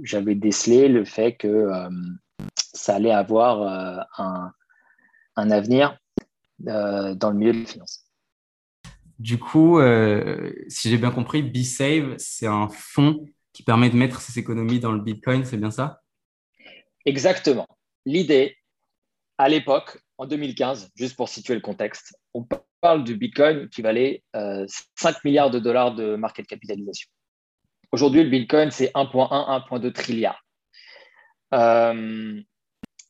j'avais 0.04 0.36
décelé 0.36 0.88
le 0.88 1.04
fait 1.04 1.36
que 1.36 1.48
euh, 1.48 1.89
ça 2.56 2.96
allait 2.96 3.12
avoir 3.12 3.62
euh, 3.62 4.04
un, 4.18 4.51
un, 5.36 5.51
avenir 5.51 5.98
euh, 6.68 7.16
dans 7.16 7.32
le 7.32 7.38
milieu 7.38 7.54
de 7.54 7.60
la 7.62 7.66
finance. 7.66 8.06
Du 9.18 9.38
coup, 9.38 9.80
si 10.70 10.89
j'ai 10.89 10.98
bien 10.98 11.12
compris, 11.12 11.44
BeSave, 11.44 12.16
c'est 12.18 12.48
un 12.48 12.70
fonds 12.70 13.25
qui 13.51 13.63
permet 13.63 13.89
de 13.89 13.98
mettre 13.98 14.22
ses 14.22 14.39
économies 14.39 14.80
dans 14.80 14.94
le 14.94 15.01
Bitcoin, 15.01 15.44
c'est 15.44 15.58
bien 15.58 15.72
ça? 15.72 16.01
Exactement. 17.06 17.68
L'idée, 18.06 18.56
à 19.38 19.50
l'époque, 19.50 20.00
en 20.20 20.28
2015, 20.28 20.92
juste 20.96 21.16
pour 21.16 21.30
situer 21.30 21.56
le 21.56 21.62
contexte, 21.62 22.14
on 22.34 22.46
parle 22.82 23.06
du 23.06 23.16
Bitcoin 23.16 23.70
qui 23.70 23.82
valait 23.82 24.22
5 24.34 24.40
euh, 24.42 25.20
milliards 25.24 25.50
de 25.50 25.60
dollars 25.60 25.96
de 25.96 26.18
market 26.18 26.46
capitalisation. 26.46 27.10
Aujourd'hui, 27.94 28.24
le 28.24 28.30
Bitcoin, 28.30 28.70
c'est 28.70 28.92
1,1, 28.94 29.66
1,2 29.70 29.94
trilliards. 29.94 30.44
Euh, 31.54 32.42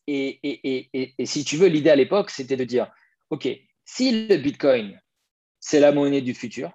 et, 0.06 0.88
si 1.26 1.44
tu 1.44 1.58
veux, 1.58 1.68
l'idée 1.68 1.90
à 1.90 1.96
l'époque, 1.96 2.30
c'était 2.30 2.56
de 2.56 2.64
dire, 2.64 2.92
OK, 3.32 3.50
si 3.86 4.28
le 4.28 4.38
Bitcoin, 4.38 5.02
c'est 5.60 5.80
la 5.80 5.92
monnaie 5.92 6.22
du 6.22 6.36
futur, 6.36 6.72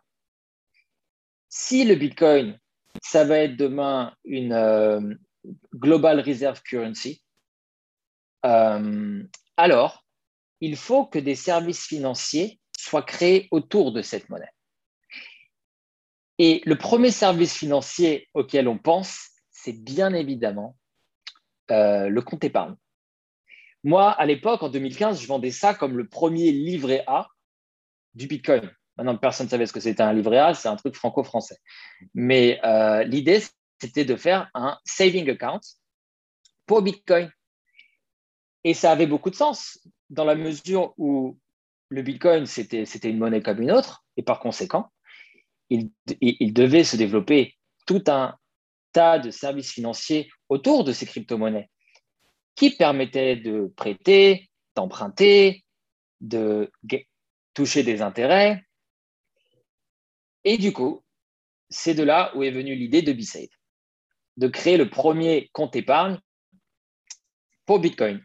si 1.48 1.84
le 1.84 1.94
Bitcoin, 1.94 2.58
ça 3.02 3.24
va 3.24 3.38
être 3.38 3.56
demain 3.56 4.16
une 4.24 4.52
euh, 4.52 5.14
global 5.76 6.18
reserve 6.18 6.60
currency, 6.62 7.22
alors 8.42 10.03
il 10.64 10.76
faut 10.76 11.04
que 11.04 11.18
des 11.18 11.34
services 11.34 11.86
financiers 11.86 12.58
soient 12.74 13.02
créés 13.02 13.48
autour 13.50 13.92
de 13.92 14.00
cette 14.00 14.30
monnaie. 14.30 14.52
Et 16.38 16.62
le 16.64 16.76
premier 16.78 17.10
service 17.10 17.54
financier 17.54 18.28
auquel 18.32 18.66
on 18.66 18.78
pense, 18.78 19.28
c'est 19.50 19.74
bien 19.74 20.14
évidemment 20.14 20.76
euh, 21.70 22.08
le 22.08 22.22
compte 22.22 22.44
épargne. 22.44 22.76
Moi, 23.84 24.10
à 24.10 24.24
l'époque, 24.24 24.62
en 24.62 24.70
2015, 24.70 25.20
je 25.20 25.26
vendais 25.26 25.50
ça 25.50 25.74
comme 25.74 25.98
le 25.98 26.08
premier 26.08 26.50
livret 26.50 27.04
A 27.06 27.28
du 28.14 28.26
Bitcoin. 28.26 28.70
Maintenant, 28.96 29.18
personne 29.18 29.46
ne 29.46 29.50
savait 29.50 29.66
ce 29.66 29.72
que 29.74 29.80
c'était 29.80 30.02
un 30.02 30.14
livret 30.14 30.38
A, 30.38 30.54
c'est 30.54 30.68
un 30.68 30.76
truc 30.76 30.96
franco-français. 30.96 31.58
Mais 32.14 32.58
euh, 32.64 33.04
l'idée, 33.04 33.42
c'était 33.78 34.06
de 34.06 34.16
faire 34.16 34.50
un 34.54 34.78
saving 34.86 35.28
account 35.28 35.60
pour 36.64 36.80
Bitcoin. 36.80 37.30
Et 38.64 38.72
ça 38.72 38.92
avait 38.92 39.06
beaucoup 39.06 39.28
de 39.28 39.34
sens 39.34 39.78
dans 40.14 40.24
la 40.24 40.36
mesure 40.36 40.94
où 40.96 41.38
le 41.88 42.02
Bitcoin, 42.02 42.46
c'était 42.46 42.84
une 43.10 43.18
monnaie 43.18 43.42
comme 43.42 43.60
une 43.60 43.72
autre, 43.72 44.04
et 44.16 44.22
par 44.22 44.40
conséquent, 44.40 44.90
il, 45.70 45.90
devait 46.52 46.84
se 46.84 46.96
développer 46.96 47.56
tout 47.86 48.04
un 48.06 48.36
tas 48.92 49.18
de 49.18 49.30
services 49.30 49.72
financiers 49.72 50.30
autour 50.48 50.84
de 50.84 50.92
ces 50.92 51.04
crypto-monnaies 51.04 51.68
qui 52.54 52.70
permettaient 52.70 53.36
de 53.36 53.72
prêter, 53.76 54.48
d'emprunter, 54.76 55.64
de 56.20 56.70
toucher 57.52 57.82
des 57.82 58.00
intérêts. 58.00 58.62
Et 60.44 60.58
du 60.58 60.72
coup, 60.72 61.02
c'est 61.70 61.94
de 61.94 62.04
là 62.04 62.30
où 62.36 62.44
est 62.44 62.52
venue 62.52 62.76
l'idée 62.76 63.02
de 63.02 63.12
BeSave, 63.12 63.48
de 64.36 64.46
créer 64.46 64.76
le 64.76 64.88
premier 64.88 65.50
compte 65.52 65.74
épargne 65.74 66.20
pour 67.66 67.80
Bitcoin 67.80 68.24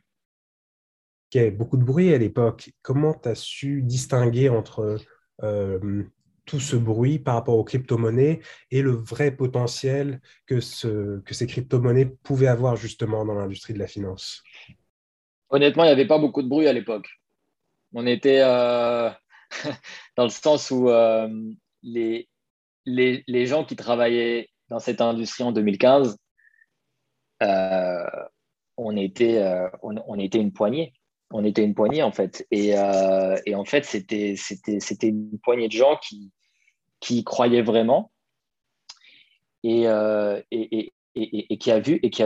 y 1.38 1.39
avait 1.39 1.51
beaucoup 1.51 1.77
de 1.77 1.83
bruit 1.83 2.13
à 2.13 2.17
l'époque. 2.17 2.71
Comment 2.81 3.13
tu 3.13 3.29
as 3.29 3.36
su 3.36 3.81
distinguer 3.83 4.50
entre 4.50 4.98
euh, 5.43 6.03
tout 6.45 6.59
ce 6.59 6.75
bruit 6.75 7.19
par 7.19 7.36
rapport 7.36 7.57
aux 7.57 7.63
crypto-monnaies 7.63 8.39
et 8.71 8.81
le 8.81 8.91
vrai 8.91 9.31
potentiel 9.31 10.21
que, 10.48 10.59
ce, 10.59 11.19
que 11.19 11.33
ces 11.33 11.45
crypto-monnaies 11.45 12.07
pouvaient 12.24 12.48
avoir 12.48 12.75
justement 12.75 13.25
dans 13.25 13.36
l'industrie 13.36 13.74
de 13.74 13.79
la 13.79 13.88
finance? 13.88 14.43
Honnêtement, 15.50 15.83
il 15.83 15.88
n'y 15.88 15.93
avait 15.93 16.07
pas 16.07 16.17
beaucoup 16.17 16.41
de 16.41 16.48
bruit 16.48 16.67
à 16.67 16.74
l'époque. 16.74 17.07
On 17.93 18.05
était 18.07 18.41
euh, 18.41 19.09
dans 20.17 20.24
le 20.24 20.29
sens 20.29 20.71
où 20.71 20.89
euh, 20.89 21.27
les, 21.83 22.27
les, 22.86 23.24
les, 23.27 23.45
gens 23.45 23.65
qui 23.65 23.75
travaillaient 23.75 24.50
dans 24.69 24.79
cette 24.79 25.01
industrie 25.01 25.43
en 25.43 25.51
2015, 25.51 26.17
on, 28.77 28.95
était, 28.95 29.43
on, 29.81 29.95
on 30.07 30.19
était 30.19 30.39
une 30.39 30.53
poignée 30.53 30.93
on 31.31 31.45
était 31.45 31.63
une 31.63 31.75
poignée 31.75 32.03
en 32.03 32.12
fait. 32.12 32.45
Et, 32.51 32.77
euh, 32.77 33.36
en 33.53 33.65
fait, 33.65 33.86
c'était, 33.86 34.36
une 35.03 35.39
poignée 35.43 35.67
de 35.67 35.74
gens 35.74 36.00
qui, 37.00 37.24
croyaient 37.24 37.62
vraiment 37.62 38.12
euh, 39.65 40.41
et, 40.51 40.91
qui, 41.59 41.71
vu, 41.81 42.00
et 42.01 42.09
qui, 42.09 42.24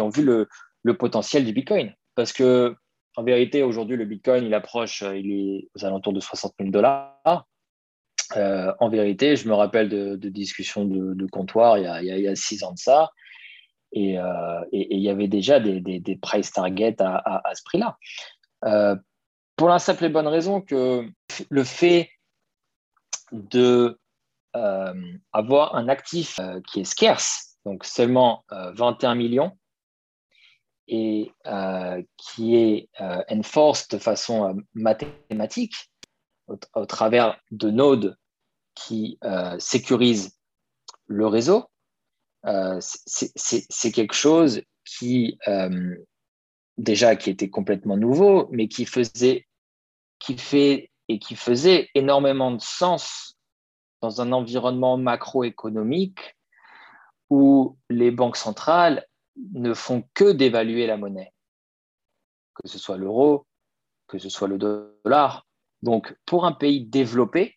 ont 0.00 0.08
vu 0.08 0.24
le, 0.24 0.96
potentiel 0.96 1.44
du 1.44 1.52
Bitcoin. 1.52 1.94
Parce 2.14 2.32
que 2.32 2.76
en 3.16 3.22
vérité, 3.22 3.62
aujourd'hui, 3.62 3.96
le 3.96 4.04
Bitcoin, 4.04 4.44
il 4.44 4.54
approche, 4.54 5.02
euh, 5.02 5.16
il 5.16 5.32
est 5.32 5.68
aux 5.76 5.84
alentours 5.84 6.12
de 6.12 6.20
60 6.20 6.54
000 6.58 6.70
dollars. 6.70 7.46
en 8.34 8.88
vérité, 8.88 9.36
je 9.36 9.48
me 9.48 9.54
rappelle 9.54 9.88
de, 9.88 10.28
discussions 10.28 10.84
de, 10.84 11.26
comptoir 11.30 11.78
il 11.78 11.84
y, 11.84 11.86
a, 11.86 12.02
il 12.02 12.22
y, 12.22 12.28
a, 12.28 12.34
six 12.34 12.62
ans 12.64 12.72
de 12.72 12.78
ça. 12.78 13.10
Et 13.96 14.18
il 14.72 14.98
y 14.98 15.08
avait 15.08 15.28
déjà 15.28 15.60
des, 15.60 16.18
price 16.20 16.52
targets 16.52 16.96
à, 17.00 17.52
ce 17.54 17.62
prix-là. 17.64 17.96
Euh, 18.64 18.96
pour 19.56 19.68
la 19.68 19.78
simple 19.78 20.06
et 20.06 20.08
bonne 20.08 20.26
raison 20.26 20.60
que 20.60 21.08
le 21.48 21.64
fait 21.64 22.10
de 23.30 24.00
euh, 24.56 25.18
un 25.32 25.88
actif 25.88 26.38
euh, 26.40 26.60
qui 26.68 26.80
est 26.80 26.84
scarce, 26.84 27.56
donc 27.64 27.84
seulement 27.84 28.44
21 28.50 29.14
millions, 29.14 29.56
et 30.88 31.32
qui 32.18 32.56
est 32.56 32.88
enforced 33.30 33.90
de 33.90 33.98
façon 33.98 34.56
mathématique 34.74 35.74
au, 36.46 36.84
travers 36.84 37.40
de 37.52 37.70
nodes 37.70 38.18
qui 38.74 39.18
sécurisent 39.58 40.38
le 41.06 41.26
réseau, 41.26 41.70
c'est 42.80 43.92
quelque 43.92 44.14
chose 44.14 44.62
qui 44.84 45.38
déjà 46.76 47.16
qui 47.16 47.30
était 47.30 47.50
complètement 47.50 47.96
nouveau, 47.96 48.48
mais 48.50 48.68
qui 48.68 48.84
faisait, 48.84 49.46
qui 50.18 50.36
fait 50.36 50.90
et 51.08 51.18
qui 51.18 51.36
faisait 51.36 51.88
énormément 51.94 52.50
de 52.50 52.60
sens 52.60 53.36
dans 54.00 54.20
un 54.20 54.32
environnement 54.32 54.96
macroéconomique 54.96 56.36
où 57.30 57.78
les 57.90 58.10
banques 58.10 58.36
centrales 58.36 59.06
ne 59.52 59.74
font 59.74 60.04
que 60.14 60.32
d'évaluer 60.32 60.86
la 60.86 60.96
monnaie, 60.96 61.32
que 62.54 62.68
ce 62.68 62.78
soit 62.78 62.96
l'euro, 62.96 63.46
que 64.06 64.18
ce 64.18 64.28
soit 64.28 64.48
le 64.48 64.58
dollar. 64.58 65.46
Donc, 65.82 66.16
pour 66.26 66.44
un 66.44 66.52
pays 66.52 66.84
développé, 66.84 67.56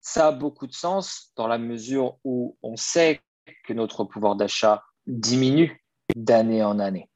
ça 0.00 0.28
a 0.28 0.32
beaucoup 0.32 0.66
de 0.66 0.72
sens 0.72 1.32
dans 1.36 1.46
la 1.46 1.58
mesure 1.58 2.18
où 2.24 2.56
on 2.62 2.76
sait 2.76 3.20
que 3.64 3.72
notre 3.72 4.04
pouvoir 4.04 4.36
d'achat 4.36 4.82
diminue 5.06 5.82
d'année 6.14 6.62
en 6.62 6.78
année 6.78 7.08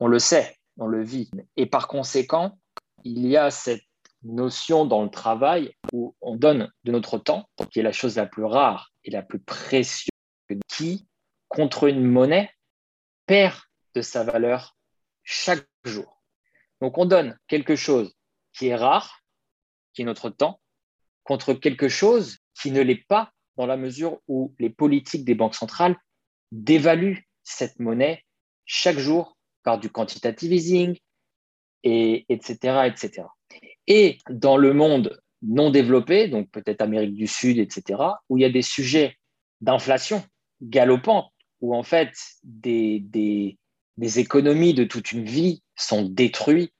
on 0.00 0.08
le 0.08 0.18
sait, 0.18 0.56
on 0.78 0.86
le 0.86 1.02
vit. 1.02 1.30
Et 1.56 1.66
par 1.66 1.88
conséquent, 1.88 2.58
il 3.04 3.26
y 3.26 3.36
a 3.36 3.50
cette 3.50 3.84
notion 4.22 4.84
dans 4.84 5.02
le 5.02 5.10
travail 5.10 5.74
où 5.92 6.14
on 6.20 6.36
donne 6.36 6.70
de 6.84 6.92
notre 6.92 7.18
temps, 7.18 7.48
qui 7.70 7.80
est 7.80 7.84
la 7.84 7.92
chose 7.92 8.16
la 8.16 8.26
plus 8.26 8.44
rare 8.44 8.90
et 9.04 9.10
la 9.10 9.22
plus 9.22 9.38
précieuse, 9.38 10.10
qui, 10.68 11.06
contre 11.48 11.84
une 11.84 12.04
monnaie, 12.04 12.50
perd 13.26 13.56
de 13.94 14.02
sa 14.02 14.24
valeur 14.24 14.76
chaque 15.22 15.66
jour. 15.84 16.22
Donc, 16.80 16.98
on 16.98 17.06
donne 17.06 17.38
quelque 17.46 17.76
chose 17.76 18.14
qui 18.52 18.68
est 18.68 18.76
rare, 18.76 19.20
qui 19.94 20.02
est 20.02 20.04
notre 20.04 20.30
temps, 20.30 20.60
contre 21.24 21.54
quelque 21.54 21.88
chose 21.88 22.38
qui 22.54 22.70
ne 22.70 22.82
l'est 22.82 23.06
pas 23.08 23.32
dans 23.56 23.66
la 23.66 23.76
mesure 23.76 24.20
où 24.28 24.54
les 24.58 24.70
politiques 24.70 25.24
des 25.24 25.34
banques 25.34 25.54
centrales 25.54 25.96
dévaluent 26.52 27.26
cette 27.42 27.78
monnaie 27.78 28.24
chaque 28.64 28.98
jour 28.98 29.36
par 29.62 29.78
du 29.78 29.90
quantitative 29.90 30.52
easing, 30.52 30.96
et, 31.86 32.26
etc., 32.28 32.86
etc. 32.86 33.28
Et 33.86 34.18
dans 34.28 34.56
le 34.56 34.72
monde 34.72 35.20
non 35.42 35.70
développé, 35.70 36.28
donc 36.28 36.50
peut-être 36.50 36.82
Amérique 36.82 37.14
du 37.14 37.26
Sud, 37.26 37.58
etc., 37.58 38.02
où 38.28 38.36
il 38.36 38.42
y 38.42 38.44
a 38.44 38.50
des 38.50 38.62
sujets 38.62 39.16
d'inflation 39.60 40.22
galopante, 40.60 41.32
où 41.60 41.74
en 41.74 41.82
fait 41.82 42.12
des, 42.42 43.00
des, 43.00 44.18
économies 44.18 44.74
de 44.74 44.84
toute 44.84 45.12
une 45.12 45.24
vie 45.24 45.62
sont 45.74 46.02
détruites 46.02 46.72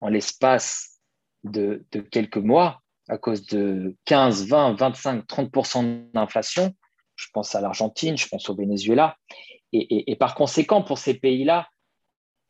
en 0.00 0.08
l'espace 0.08 1.00
de, 1.44 1.84
quelques 2.10 2.36
mois 2.36 2.82
à 3.10 3.18
cause 3.18 3.44
de 3.46 3.96
15, 4.04 4.46
20, 4.46 4.74
25, 4.74 5.26
30% 5.26 6.12
d'inflation. 6.12 6.74
Je 7.16 7.26
pense 7.32 7.54
à 7.54 7.60
l'Argentine, 7.60 8.16
je 8.16 8.28
pense 8.28 8.48
au 8.48 8.54
Venezuela. 8.54 9.16
Et, 9.72 10.16
par 10.16 10.34
conséquent, 10.34 10.82
pour 10.82 10.98
ces 10.98 11.14
pays-là, 11.14 11.68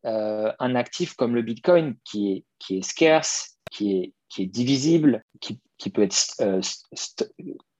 euh, 0.07 0.53
un 0.59 0.75
actif 0.75 1.15
comme 1.15 1.35
le 1.35 1.43
Bitcoin 1.43 1.97
qui 2.05 2.33
est, 2.33 2.45
qui 2.59 2.79
est 2.79 2.83
scarce, 2.83 3.59
qui 3.71 3.97
est, 3.97 4.15
qui 4.29 4.43
est 4.43 4.47
divisible, 4.47 5.25
qui, 5.41 5.61
qui 5.77 5.91
peut 5.91 6.03
être 6.03 6.17
euh, 6.41 6.61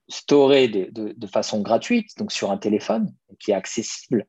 storé 0.07 0.67
de, 0.67 0.89
de, 0.91 1.27
façon 1.27 1.61
gratuite, 1.61 2.09
donc 2.17 2.31
sur 2.31 2.51
un 2.51 2.57
téléphone, 2.57 3.11
qui 3.39 3.51
est 3.51 3.55
accessible. 3.55 4.27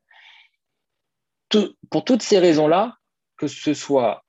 Pour 1.91 2.03
toutes 2.03 2.23
ces 2.23 2.39
raisons-là, 2.39 2.95
que 3.37 3.47
ce 3.47 3.73
soit 3.75 4.23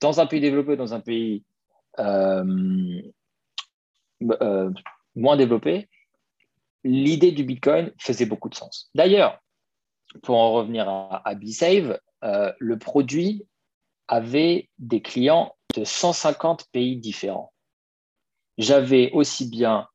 dans 0.00 0.20
un 0.20 0.26
pays 0.26 0.40
développé, 0.40 0.76
dans 0.76 0.94
un 0.94 1.00
pays 1.00 1.44
moins 5.14 5.36
développé, 5.36 5.88
l'idée 6.84 7.32
du 7.32 7.44
Bitcoin 7.44 7.92
faisait 7.98 8.26
beaucoup 8.26 8.48
de 8.48 8.54
sens. 8.54 8.90
D'ailleurs, 8.94 9.40
pour 10.22 10.36
en 10.36 10.52
revenir 10.52 10.88
à, 10.88 11.22
à 11.28 11.34
euh, 12.24 12.52
le 12.58 12.78
produit 12.78 13.46
avait 14.08 14.68
des 14.78 15.02
clients 15.02 15.54
de 15.76 15.84
150 15.84 16.66
pays 16.72 16.96
différents. 16.96 17.52
J'avais 18.56 19.10
aussi 19.12 19.48
bien 19.48 19.88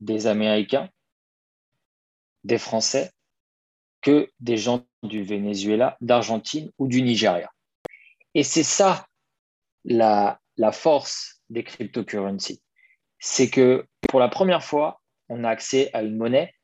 des 0.00 0.26
Américains, 0.26 0.90
des 2.42 2.58
Français, 2.58 3.12
que 4.02 4.30
des 4.40 4.58
gens 4.58 4.84
du 5.02 5.22
Venezuela, 5.22 5.96
d'Argentine 6.00 6.70
ou 6.78 6.88
du 6.88 7.00
Nigeria. 7.00 7.50
Et 8.34 8.42
c'est 8.42 8.64
ça 8.64 9.06
la 9.84 10.38
force 10.72 11.33
des 11.50 11.64
cryptocurrencies. 11.64 12.62
C'est 13.18 13.50
que 13.50 13.86
pour 14.08 14.20
la 14.20 14.28
première 14.28 14.62
fois, 14.62 15.00
on 15.28 15.44
a 15.44 15.48
accès 15.48 15.90
à 15.92 16.02
une 16.02 16.16
monnaie 16.16 16.54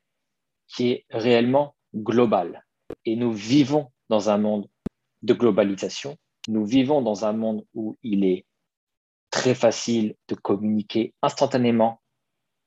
qui 0.67 0.91
est 0.91 1.05
réellement 1.09 1.75
globale. 1.95 2.65
Et 3.05 3.15
nous 3.15 3.31
vivons 3.31 3.91
dans 4.09 4.29
un 4.29 4.37
monde 4.37 4.67
de 5.21 5.33
globalisation. 5.33 6.17
Nous 6.47 6.65
vivons 6.65 7.01
dans 7.01 7.25
un 7.25 7.33
monde 7.33 7.65
où 7.73 7.97
il 8.03 8.25
est 8.25 8.45
très 9.29 9.55
facile 9.55 10.15
de 10.27 10.35
communiquer 10.35 11.13
instantanément 11.21 12.01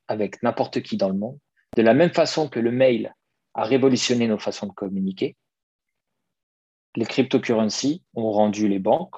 avec 0.08 0.42
n'importe 0.42 0.82
qui 0.82 0.96
dans 0.96 1.08
le 1.08 1.18
monde. 1.18 1.38
De 1.76 1.82
la 1.82 1.94
même 1.94 2.12
façon 2.12 2.48
que 2.48 2.60
le 2.60 2.70
mail 2.70 3.14
a 3.54 3.64
révolutionné 3.64 4.26
nos 4.28 4.38
façons 4.38 4.66
de 4.66 4.72
communiquer, 4.72 5.36
les 6.96 7.06
cryptocurrencies 7.06 8.02
ont 8.14 8.30
rendu 8.30 8.68
les 8.68 8.78
banques 8.78 9.16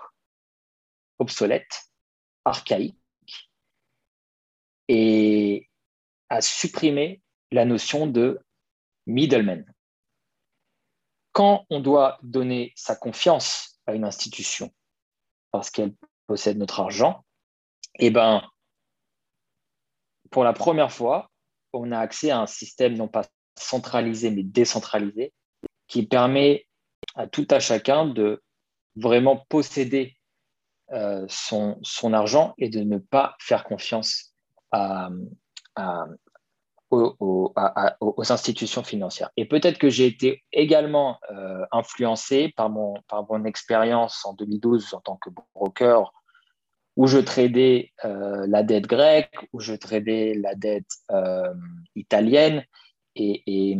obsolètes, 1.18 1.90
archaïques, 2.46 2.96
et 4.88 5.68
a 6.28 6.40
supprimé 6.40 7.20
la 7.50 7.64
notion 7.64 8.06
de 8.06 8.40
middleman. 9.06 9.64
Quand 11.32 11.66
on 11.70 11.80
doit 11.80 12.18
donner 12.22 12.72
sa 12.76 12.96
confiance 12.96 13.80
à 13.86 13.94
une 13.94 14.04
institution 14.04 14.72
parce 15.50 15.70
qu'elle 15.70 15.94
possède 16.26 16.56
notre 16.56 16.80
argent, 16.80 17.24
eh 17.98 18.10
ben, 18.10 18.48
pour 20.30 20.44
la 20.44 20.52
première 20.52 20.92
fois, 20.92 21.30
on 21.72 21.92
a 21.92 21.98
accès 21.98 22.30
à 22.30 22.40
un 22.40 22.46
système 22.46 22.94
non 22.94 23.08
pas 23.08 23.26
centralisé 23.58 24.30
mais 24.30 24.42
décentralisé 24.42 25.32
qui 25.88 26.06
permet 26.06 26.66
à 27.14 27.26
tout 27.26 27.46
à 27.50 27.60
chacun 27.60 28.06
de 28.06 28.42
vraiment 28.96 29.44
posséder 29.48 30.15
euh, 30.92 31.26
son, 31.28 32.12
argent 32.12 32.54
et 32.58 32.68
de 32.68 32.80
ne 32.80 32.98
pas 32.98 33.34
faire 33.40 33.64
confiance 33.64 34.34
aux, 36.90 37.52
institutions 38.30 38.84
financières. 38.84 39.30
Et 39.36 39.46
peut-être 39.46 39.78
que 39.78 39.88
j'ai 39.90 40.06
été 40.06 40.44
également 40.52 41.18
euh, 41.32 41.64
influencé 41.72 42.52
par 42.56 42.70
mon, 42.70 42.94
par 43.08 43.26
mon 43.28 43.44
expérience 43.44 44.24
en 44.24 44.34
2012 44.34 44.94
en 44.94 45.00
tant 45.00 45.16
que 45.16 45.30
broker, 45.56 46.12
où 46.94 47.08
je 47.08 47.18
tradais 47.18 47.92
euh, 48.04 48.46
la 48.46 48.62
dette 48.62 48.86
grecque, 48.86 49.34
où 49.52 49.58
je 49.58 49.74
tradais 49.74 50.34
la 50.34 50.54
dette 50.54 50.92
italienne. 51.96 52.64
Et, 53.16 53.76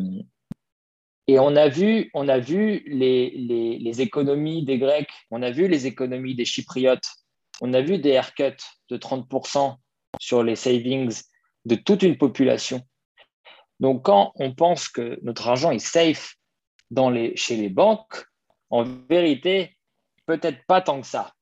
et, 1.29 1.39
on 1.39 1.57
a 1.57 1.69
vu, 1.69 2.11
on 2.15 2.29
a 2.29 2.39
vu 2.39 2.83
les, 2.87 4.01
économies 4.01 4.65
des 4.65 4.79
Grecs, 4.79 5.11
on 5.31 5.43
a 5.43 5.51
vu 5.51 5.69
les 5.69 5.87
économies 5.87 6.35
des 6.35 6.45
Chypriotes, 6.45 7.09
on 7.61 7.73
a 7.75 7.81
vu 7.81 7.99
des 7.99 8.11
haircuts 8.11 8.62
de 8.91 8.97
30% 8.97 9.77
sur 10.21 10.43
les 10.43 10.57
savings 10.57 11.12
de 11.65 11.75
toute 11.75 12.03
une 12.03 12.17
population 12.17 12.83
donc, 13.81 14.05
quand 14.05 14.33
on 14.37 14.55
pense 14.55 14.89
que 14.89 15.19
notre 15.23 15.49
argent 15.49 15.71
est 15.71 15.79
safe 15.79 16.37
chez 17.35 17.57
les 17.57 17.69
banques, 17.69 18.25
en 18.71 18.85
vérité, 19.09 19.77
peut-être 20.27 20.65
pas 20.67 20.81
tant 20.81 21.01
que 21.01 21.07
ça. 21.07 21.33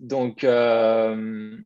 Donc, 0.00 0.44
euh, 0.44 1.56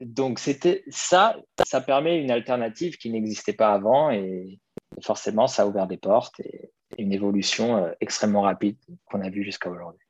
donc 0.00 0.38
c'était 0.38 0.84
ça, 0.88 1.36
ça 1.66 1.80
permet 1.80 2.20
une 2.20 2.30
alternative 2.30 2.96
qui 2.96 3.10
n'existait 3.10 3.54
pas 3.54 3.72
avant 3.72 4.10
et 4.10 4.60
forcément, 5.02 5.46
ça 5.46 5.62
a 5.62 5.66
ouvert 5.66 5.86
des 5.86 5.96
portes 5.96 6.40
et 6.40 6.70
une 6.96 7.12
évolution 7.12 7.76
euh, 7.76 7.90
extrêmement 8.00 8.42
rapide 8.42 8.76
qu'on 9.06 9.20
a 9.20 9.28
vue 9.28 9.44
jusqu'à 9.44 9.70
aujourd'hui. 9.70 10.04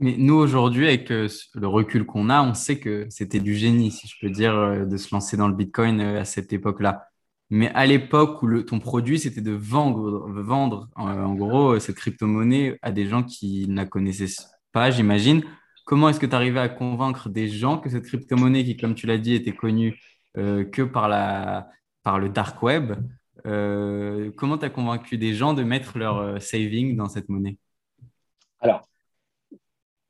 Mais 0.00 0.16
nous, 0.18 0.34
aujourd'hui, 0.34 0.86
avec 0.86 1.10
euh, 1.10 1.28
le 1.54 1.66
recul 1.66 2.04
qu'on 2.04 2.28
a, 2.28 2.42
on 2.42 2.54
sait 2.54 2.78
que 2.78 3.06
c'était 3.10 3.40
du 3.40 3.54
génie, 3.54 3.90
si 3.90 4.06
je 4.08 4.14
peux 4.20 4.30
dire, 4.30 4.54
euh, 4.54 4.84
de 4.84 4.96
se 4.96 5.14
lancer 5.14 5.36
dans 5.36 5.48
le 5.48 5.54
Bitcoin 5.54 6.00
à 6.00 6.24
cette 6.24 6.52
époque-là. 6.52 7.08
Mais 7.50 7.70
à 7.74 7.86
l'époque 7.86 8.42
où 8.42 8.62
ton 8.62 8.80
produit, 8.80 9.18
c'était 9.18 9.42
de 9.42 9.52
vendre, 9.52 10.88
en, 10.96 11.34
gros 11.34 11.78
cette 11.78 11.96
crypto-monnaie 11.96 12.78
à 12.82 12.90
des 12.90 13.06
gens 13.06 13.22
qui 13.22 13.66
ne 13.68 13.76
la 13.76 13.86
connaissaient 13.86 14.42
pas, 14.72 14.90
j'imagine. 14.90 15.44
Comment 15.84 16.08
est-ce 16.08 16.18
que 16.18 16.26
tu 16.26 16.34
arrivais 16.34 16.60
à 16.60 16.70
convaincre 16.70 17.28
des 17.28 17.48
gens 17.48 17.78
que 17.78 17.90
cette 17.90 18.06
crypto-monnaie, 18.06 18.64
qui, 18.64 18.76
comme 18.78 18.94
tu 18.94 19.06
l'as 19.06 19.18
dit, 19.18 19.34
était 19.34 19.52
connue 19.52 20.00
que 20.34 20.82
par 20.82 21.08
le 22.18 22.28
dark 22.30 22.62
web, 22.62 22.94
comment 23.42 24.58
tu 24.58 24.64
as 24.64 24.70
convaincu 24.70 25.18
des 25.18 25.34
gens 25.34 25.54
de 25.54 25.62
mettre 25.62 25.98
leur 25.98 26.40
saving 26.40 26.96
dans 26.96 27.08
cette 27.08 27.28
monnaie? 27.28 27.58
Alors, 28.60 28.88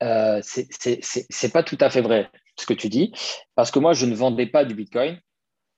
euh, 0.03 0.41
c'est 0.43 1.53
pas 1.53 1.63
tout 1.63 1.79
à 1.81 1.91
fait 1.91 2.03
vrai 2.03 2.31
ce 2.57 2.67
que 2.67 2.75
tu 2.75 2.89
dis, 2.89 3.13
parce 3.55 3.71
que 3.71 3.79
moi, 3.79 3.95
je 3.95 4.07
ne 4.07 4.15
vendais 4.15 4.47
pas 4.47 4.65
du 4.65 4.75
Bitcoin. 4.75 5.21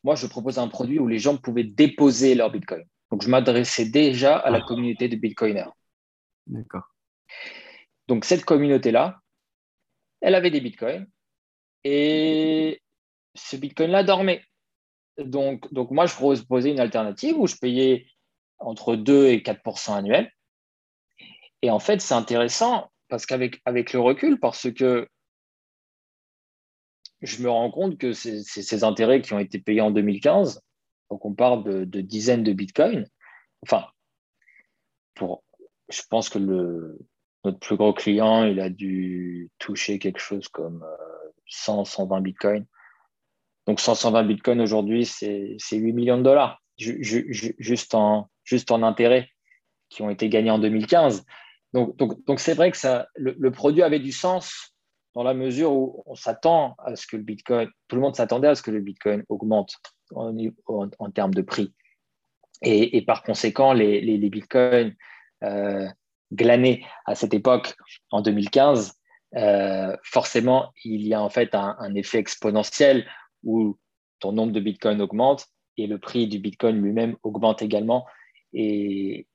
Moi, 0.05 0.15
je 0.15 0.27
proposais 0.27 0.61
un 0.61 0.69
produit 0.69 0.99
où 0.99 1.09
les 1.09 1.19
gens 1.19 1.37
pouvaient 1.37 1.65
déposer 1.65 2.35
leur 2.35 2.51
Bitcoin. 2.51 2.85
Donc, 3.11 3.23
je 3.23 3.29
m'adressais 3.29 3.87
déjà 3.87 4.37
à 4.37 4.51
la 4.51 4.61
communauté 4.61 5.09
de 5.09 5.17
Bitcoiners. 5.17 5.71
D'accord. 6.47 6.95
Donc, 8.09 8.25
cette 8.25 8.45
communauté-là, 8.45 9.21
elle 10.21 10.35
avait 10.35 10.51
des 10.51 10.61
Bitcoins 10.61 11.07
et 11.85 12.83
ce 13.35 13.57
Bitcoin-là 13.57 14.03
dormait. 14.03 14.43
Donc, 15.19 15.73
donc, 15.73 15.91
moi, 15.91 16.07
je 16.07 16.15
proposais 16.15 16.71
une 16.71 16.81
alternative 16.81 17.39
où 17.39 17.47
je 17.47 17.57
payais 17.57 18.07
entre 18.59 18.97
2 18.97 19.29
et 19.29 19.39
4% 19.39 19.95
annuels. 19.95 20.31
Et 21.63 21.71
en 21.71 21.79
fait, 21.79 22.01
c'est 22.01 22.15
intéressant 22.15 22.91
parce 23.09 23.27
qu'avec 23.27 23.61
avec 23.65 23.93
le 23.93 24.01
recul, 24.01 24.39
parce 24.39 24.71
que 24.73 25.09
je 27.23 27.43
me 27.43 27.51
rends 27.51 27.71
compte 27.71 27.99
que 27.99 28.13
ces 28.13 28.85
intérêts 28.85 29.23
qui 29.23 29.33
ont 29.33 29.39
été 29.39 29.59
payés 29.59 29.81
en 29.81 29.91
2015, 29.91 30.61
donc 31.11 31.25
on 31.25 31.35
parle 31.35 31.87
de, 31.87 32.01
dizaines 32.01 32.43
de 32.43 32.53
bitcoins, 32.53 33.09
enfin, 33.63 33.87
pour, 35.15 35.43
je 35.89 36.03
pense 36.11 36.29
que 36.29 36.39
le, 36.39 36.99
notre 37.45 37.59
plus 37.59 37.77
gros 37.77 37.95
client, 37.95 38.45
il 38.45 38.61
a 38.61 38.69
dû 38.69 39.51
toucher 39.59 39.99
quelque 39.99 40.19
chose 40.19 40.49
comme 40.49 40.85
100, 41.47 41.81
euh, 41.81 41.85
120 41.85 42.21
bitcoins. 42.21 42.67
Donc 43.67 43.81
100, 43.81 43.95
120 43.97 44.23
bitcoins 44.25 44.61
aujourd'hui, 44.61 45.05
c'est 45.05 45.57
8 45.73 45.93
millions 45.93 46.19
de 46.19 46.23
dollars, 46.23 46.63
juste 46.77 47.95
en, 47.95 48.29
juste 48.45 48.71
en 48.71 48.83
intérêts 48.83 49.29
qui 49.89 50.03
ont 50.03 50.11
été 50.11 50.29
gagnés 50.29 50.51
en 50.51 50.59
2015. 50.59 51.25
Donc, 51.73 51.97
donc, 51.97 52.41
c'est 52.41 52.55
vrai 52.55 52.71
que 52.71 52.77
ça, 52.77 53.09
le, 53.17 53.51
produit 53.51 53.83
avait 53.83 53.99
du 53.99 54.13
sens 54.13 54.73
dans 55.15 55.23
la 55.23 55.35
mesure 55.35 55.73
où 55.73 56.03
on 56.07 56.15
s'attend 56.15 56.75
à 56.79 56.97
ce 56.97 57.07
que 57.07 57.17
le 57.17 57.23
Bitcoin, 57.23 57.69
tout 57.89 57.97
le 57.97 58.03
monde 58.03 58.17
s'attendait 58.17 58.49
à 58.49 58.55
ce 58.55 58.63
que 58.63 58.71
le 58.71 58.81
Bitcoin 58.81 59.25
augmente 59.29 59.75
en, 60.15 60.35
en, 60.67 61.11
termes 61.11 61.35
de 61.35 61.43
prix. 61.43 61.75
Et, 62.63 63.03
par 63.03 63.23
conséquent, 63.23 63.73
les, 63.73 64.29
Bitcoins 64.29 64.95
euh, 65.43 65.87
glanés 66.33 66.85
à 67.05 67.15
cette 67.15 67.35
époque, 67.35 67.75
en 68.11 68.23
2015, 68.23 68.95
euh, 69.37 69.97
forcément, 70.03 70.73
il 70.85 71.07
y 71.07 71.15
a 71.15 71.21
en 71.21 71.29
fait 71.29 71.55
un, 71.55 71.95
effet 71.95 72.19
exponentiel 72.19 73.07
où 73.43 73.79
ton 74.21 74.33
nombre 74.33 74.53
de 74.53 74.61
Bitcoins 74.61 75.01
augmente 75.01 75.49
et 75.77 75.87
le 75.87 75.99
prix 75.99 76.27
du 76.27 76.39
Bitcoin 76.39 76.81
lui-même 76.81 77.17
augmente 77.23 77.63
également. 77.63 78.07
Et, 78.53 79.27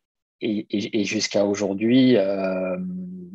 et, 0.42 1.04
jusqu'à 1.04 1.46
aujourd'hui, 1.46 2.18
euh, 2.18 2.78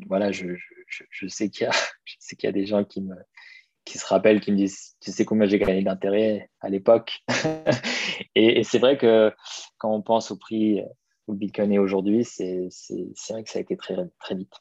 voilà, 0.09 0.33
je, 0.33 0.49
je, 0.89 1.27
sais 1.29 1.49
qu'il 1.51 1.69
y, 1.69 1.71
y, 2.43 2.47
a 2.47 2.53
des 2.53 2.67
gens 2.67 2.85
qui, 2.85 3.01
me, 3.01 3.15
qui 3.85 3.99
se 3.99 4.07
rappellent, 4.07 4.41
qui 4.41 4.53
me 4.53 4.57
disent 4.57 4.97
Tu 5.01 5.13
sais 5.13 5.25
combien 5.25 5.47
j'ai 5.47 5.59
gagné 5.59 5.83
d'intérêt 5.83 6.51
à 6.61 6.69
l'époque? 6.69 7.21
Et, 8.35 8.65
c'est 8.65 8.79
vrai 8.79 8.99
que 8.99 9.33
quand 9.79 9.95
on 9.95 10.03
pense 10.03 10.31
au 10.31 10.37
prix 10.37 10.83
où 11.27 11.33
le 11.33 11.39
Bitcoin 11.39 11.73
est 11.73 11.79
aujourd'hui, 11.79 12.25
c'est 12.25 12.69
vrai 13.31 13.45
que 13.45 13.51
ça 13.51 13.59
a 13.59 13.63
été 13.63 13.77
très, 13.77 13.97
très 14.19 14.35
vite. 14.35 14.55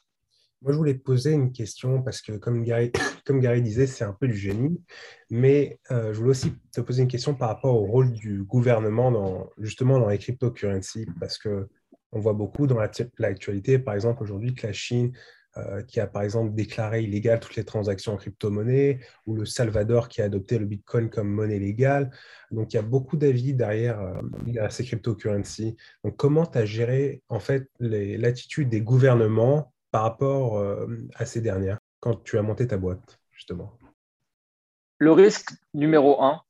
Moi, 0.66 0.72
je 0.72 0.78
voulais 0.78 0.94
poser 0.94 1.30
une 1.30 1.52
question 1.52 2.02
parce 2.02 2.20
que, 2.20 2.32
comme 2.32 2.64
Gary, 2.64 2.90
comme 3.24 3.38
Gary 3.38 3.62
disait, 3.62 3.86
c'est 3.86 4.02
un 4.02 4.12
peu 4.12 4.26
du 4.26 4.36
génie. 4.36 4.82
Mais 5.30 5.78
euh, 5.92 6.12
je 6.12 6.18
voulais 6.18 6.30
aussi 6.30 6.54
te 6.72 6.80
poser 6.80 7.02
une 7.02 7.08
question 7.08 7.36
par 7.36 7.50
rapport 7.50 7.80
au 7.80 7.86
rôle 7.86 8.10
du 8.10 8.42
gouvernement 8.42 9.12
dans, 9.12 9.48
justement 9.58 10.00
dans 10.00 10.08
les 10.08 10.18
cryptocurrencies. 10.18 11.06
Parce 11.20 11.38
que 11.38 11.68
on 12.10 12.18
voit 12.18 12.32
beaucoup 12.32 12.66
dans 12.66 12.78
l'actualité, 13.18 13.78
par 13.78 13.94
exemple, 13.94 14.24
aujourd'hui, 14.24 14.56
que 14.56 14.66
la 14.66 14.72
Chine, 14.72 15.12
euh, 15.56 15.82
qui 15.84 16.00
a 16.00 16.08
par 16.08 16.22
exemple 16.22 16.52
déclaré 16.52 17.02
illégal 17.02 17.38
toutes 17.38 17.54
les 17.54 17.64
transactions 17.64 18.14
en 18.14 18.16
crypto-monnaie, 18.16 18.98
ou 19.26 19.36
le 19.36 19.46
Salvador 19.46 20.08
qui 20.08 20.20
a 20.20 20.24
adopté 20.24 20.58
le 20.58 20.66
Bitcoin 20.66 21.10
comme 21.10 21.28
monnaie 21.28 21.60
légale. 21.60 22.10
Donc, 22.50 22.72
il 22.72 22.76
y 22.76 22.80
a 22.80 22.82
beaucoup 22.82 23.16
d'avis 23.16 23.54
derrière, 23.54 24.00
euh, 24.00 24.68
ces 24.70 24.82
cryptocurrencies. 24.82 25.76
Donc, 26.02 26.16
comment 26.16 26.44
tu 26.44 26.58
as 26.58 26.64
géré 26.64 27.22
en 27.28 27.38
fait 27.38 27.68
l'attitude 27.78 28.68
des 28.68 28.80
gouvernements 28.80 29.72
par 29.96 30.02
rapport 30.02 30.58
euh, 30.58 31.08
à 31.14 31.24
ces 31.24 31.40
dernières 31.40 31.78
quand 32.00 32.22
tu 32.22 32.36
as 32.36 32.42
monté 32.42 32.66
ta 32.66 32.76
boîte, 32.76 33.18
justement? 33.30 33.78
Le 34.98 35.10
risque 35.10 35.52
numéro 35.72 36.22
un 36.22 36.42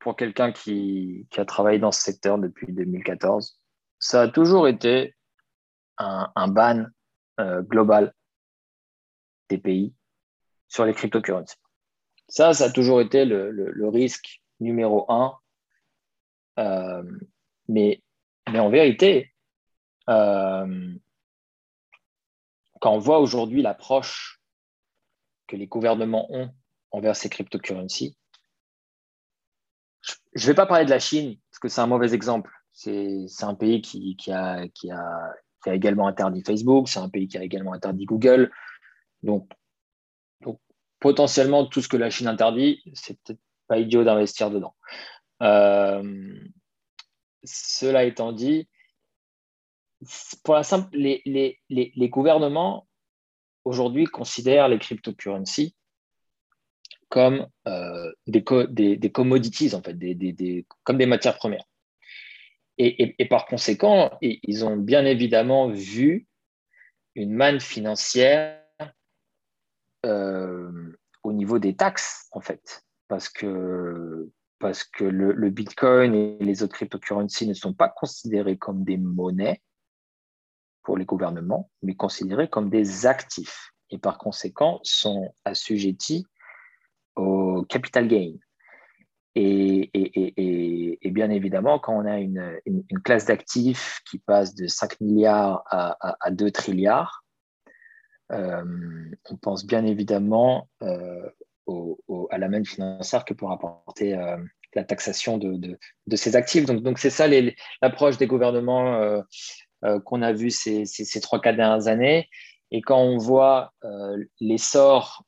pour 0.00 0.16
quelqu'un 0.16 0.50
qui, 0.50 1.28
qui 1.30 1.38
a 1.38 1.44
travaillé 1.44 1.78
dans 1.78 1.92
ce 1.92 2.00
secteur 2.00 2.36
depuis 2.36 2.72
2014, 2.72 3.60
ça 4.00 4.22
a 4.22 4.28
toujours 4.28 4.66
été 4.66 5.14
un, 5.98 6.48
ban 6.48 6.86
euh, 7.38 7.62
global 7.62 8.12
des 9.50 9.58
pays 9.58 9.94
sur 10.66 10.84
les 10.84 10.94
cryptocurrencies. 10.94 11.54
Ça, 12.26 12.54
ça 12.54 12.64
a 12.64 12.70
toujours 12.70 13.00
été 13.00 13.24
le, 13.24 13.88
risque 13.88 14.42
numéro 14.58 15.06
un. 15.12 15.38
Euh, 16.58 17.04
mais, 17.68 18.02
mais 18.50 18.58
en 18.58 18.68
vérité, 18.68 19.32
quand 22.80 22.92
on 22.92 22.98
voit 22.98 23.18
aujourd'hui 23.18 23.62
l'approche 23.62 24.40
que 25.46 25.56
les 25.56 25.66
gouvernements 25.66 26.32
ont 26.32 26.50
envers 26.90 27.16
ces 27.16 27.28
cryptocurrencies, 27.28 28.16
je 30.34 30.44
ne 30.44 30.46
vais 30.46 30.54
pas 30.54 30.66
parler 30.66 30.84
de 30.84 30.90
la 30.90 30.98
Chine, 30.98 31.36
parce 31.50 31.58
que 31.58 31.68
c'est 31.68 31.80
un 31.80 31.86
mauvais 31.86 32.14
exemple. 32.14 32.50
C'est 32.72 33.26
un 33.42 33.54
pays 33.54 33.80
qui, 33.82 34.16
a, 34.30 34.64
également 35.66 36.06
interdit 36.06 36.42
Facebook, 36.44 36.88
c'est 36.88 37.00
un 37.00 37.08
pays 37.08 37.26
qui 37.26 37.36
a 37.38 37.42
également 37.42 37.72
interdit 37.72 38.04
Google. 38.04 38.52
Donc, 39.22 39.50
potentiellement, 41.00 41.66
tout 41.66 41.82
ce 41.82 41.88
que 41.88 41.96
la 41.96 42.10
Chine 42.10 42.28
interdit, 42.28 42.82
c'est 42.94 43.20
peut-être 43.22 43.40
pas 43.66 43.78
idiot 43.78 44.04
d'investir 44.04 44.50
dedans. 44.50 44.74
Euh, 45.42 46.40
cela 47.44 48.04
étant 48.04 48.32
dit, 48.32 48.68
pour 50.44 50.54
la 50.54 50.62
simple, 50.62 50.96
les, 50.96 52.08
gouvernements 52.08 52.86
aujourd'hui 53.64 54.04
considèrent 54.04 54.68
les 54.68 54.78
cryptocurrencies 54.78 55.74
comme 57.08 57.48
euh, 57.66 58.12
des, 58.26 58.42
des, 58.96 59.10
commodities, 59.10 59.74
en 59.74 59.82
fait, 59.82 59.96
comme 60.84 60.98
des 60.98 61.06
matières 61.06 61.36
premières. 61.36 61.64
Et, 62.76 63.26
par 63.28 63.46
conséquent, 63.46 64.16
ils 64.20 64.64
ont 64.64 64.76
bien 64.76 65.04
évidemment 65.04 65.68
vu 65.68 66.28
une 67.16 67.32
manne 67.32 67.60
financière 67.60 68.62
euh, 70.06 70.70
au 71.24 71.32
niveau 71.32 71.58
des 71.58 71.74
taxes, 71.74 72.28
en 72.30 72.40
fait, 72.40 72.84
parce 73.08 73.28
que, 73.28 74.30
parce 74.60 74.84
que 74.84 75.02
le, 75.02 75.50
Bitcoin 75.50 76.14
et 76.14 76.38
les 76.40 76.62
autres 76.62 76.74
cryptocurrencies 76.74 77.48
ne 77.48 77.54
sont 77.54 77.74
pas 77.74 77.88
considérés 77.88 78.58
comme 78.58 78.84
des 78.84 78.96
monnaies 78.96 79.60
pour 80.88 80.96
les 80.96 81.04
gouvernements, 81.04 81.68
mais 81.82 81.94
considérés 81.96 82.48
comme 82.48 82.70
des 82.70 83.04
actifs 83.04 83.74
et 83.90 83.98
par 83.98 84.16
conséquent 84.16 84.80
sont 84.84 85.34
assujettis 85.44 86.24
au 87.14 87.62
capital 87.68 88.08
gain. 88.08 88.32
Et, 89.34 89.90
bien 91.04 91.28
évidemment, 91.28 91.78
quand 91.78 91.92
on 91.94 92.06
a 92.06 92.16
une, 92.16 92.58
classe 93.04 93.26
d'actifs 93.26 94.00
qui 94.10 94.18
passe 94.18 94.54
de 94.54 94.66
5 94.66 94.98
milliards 95.02 95.62
à, 95.70 96.30
2 96.30 96.50
trilliards, 96.52 97.22
euh, 98.32 98.64
on 99.28 99.36
pense 99.36 99.66
bien 99.66 99.84
évidemment 99.84 100.70
euh, 100.82 101.28
à 102.30 102.38
la 102.38 102.48
même 102.48 102.64
financière 102.64 103.26
que 103.26 103.34
pour 103.34 103.52
apporter 103.52 104.14
euh, 104.14 104.38
la 104.74 104.84
taxation 104.84 105.36
de, 105.36 105.78
ces 106.16 106.34
actifs. 106.34 106.64
Donc, 106.64 106.98
c'est 106.98 107.10
ça 107.10 107.28
l'approche 107.82 108.16
des 108.16 108.26
gouvernements 108.26 109.22
qu'on 110.04 110.22
a 110.22 110.32
vu 110.32 110.50
ces, 110.50 110.84
ces, 110.86 111.20
3-4 111.20 111.56
dernières 111.56 111.86
années. 111.88 112.28
Et 112.70 112.82
quand 112.82 112.98
on 112.98 113.16
voit 113.16 113.72
l'essor 114.40 115.24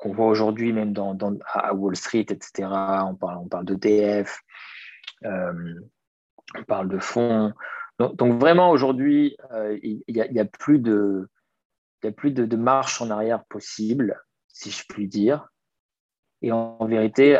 qu'on 0.00 0.12
voit 0.12 0.28
aujourd'hui 0.28 0.72
même 0.72 0.92
dans, 0.92 1.16
à 1.52 1.74
Wall 1.74 1.94
Street, 1.94 2.26
etc. 2.28 2.68
On 3.06 3.14
parle, 3.14 3.36
on 3.36 3.48
parle 3.48 3.66
d'ETF, 3.66 4.40
euh, 5.24 5.74
on 6.58 6.64
parle 6.64 6.88
de 6.88 6.98
fonds. 6.98 7.52
Donc, 7.98 8.40
vraiment 8.40 8.70
aujourd'hui, 8.70 9.36
euh, 9.52 9.78
il 9.82 10.02
n'y 10.08 10.40
a, 10.40 10.44
plus 10.46 10.78
de, 10.78 11.28
a 12.02 12.10
plus 12.12 12.30
de, 12.30 12.56
marche 12.56 13.02
en 13.02 13.10
arrière 13.10 13.44
possible, 13.44 14.18
si 14.48 14.70
je 14.70 14.84
puis 14.88 15.06
dire. 15.06 15.46
Et 16.40 16.50
en, 16.50 16.82
vérité, 16.86 17.38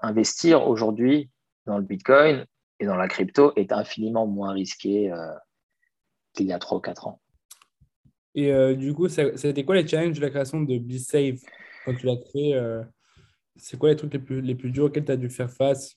investir 0.00 0.66
aujourd'hui 0.66 1.30
dans 1.66 1.76
le 1.76 1.84
Bitcoin 1.84 2.46
et 2.80 2.86
dans 2.86 2.96
la 2.96 3.06
crypto 3.06 3.52
est 3.54 3.72
infiniment 3.72 4.26
moins 4.26 4.52
risqué 4.52 5.12
euh, 5.12 5.34
qu'il 6.32 6.46
y 6.46 6.52
a 6.52 6.58
3 6.58 6.78
ou 6.78 6.80
4 6.80 7.06
ans. 7.06 7.20
Et 8.34 8.76
du 8.76 8.94
coup, 8.94 9.08
c'était 9.08 9.64
quoi 9.64 9.74
les 9.74 9.86
challenges 9.86 10.16
de 10.16 10.20
la 10.20 10.30
création 10.30 10.60
de 10.60 10.78
BeSafe 10.78 11.40
quand 11.84 11.94
tu 11.94 12.06
l'as 12.06 12.16
créé, 12.16 12.54
euh, 12.54 12.82
c'est 13.56 13.78
quoi 13.78 13.88
les 13.88 13.96
trucs 13.96 14.12
les 14.12 14.18
plus, 14.18 14.40
les 14.40 14.54
plus 14.54 14.70
durs 14.70 14.84
auxquels 14.84 15.04
tu 15.04 15.12
as 15.12 15.16
dû 15.16 15.30
faire 15.30 15.50
face? 15.50 15.96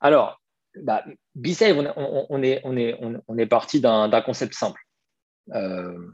Alors, 0.00 0.40
bah, 0.76 1.04
B-Save, 1.34 1.76
on, 1.76 2.42
est, 2.42 2.60
on, 2.64 2.76
est, 2.76 2.98
on, 3.26 3.38
est 3.38 3.46
parti 3.46 3.80
d'un 3.80 4.22
concept 4.22 4.54
simple. 4.54 4.80
Euh, 5.52 6.10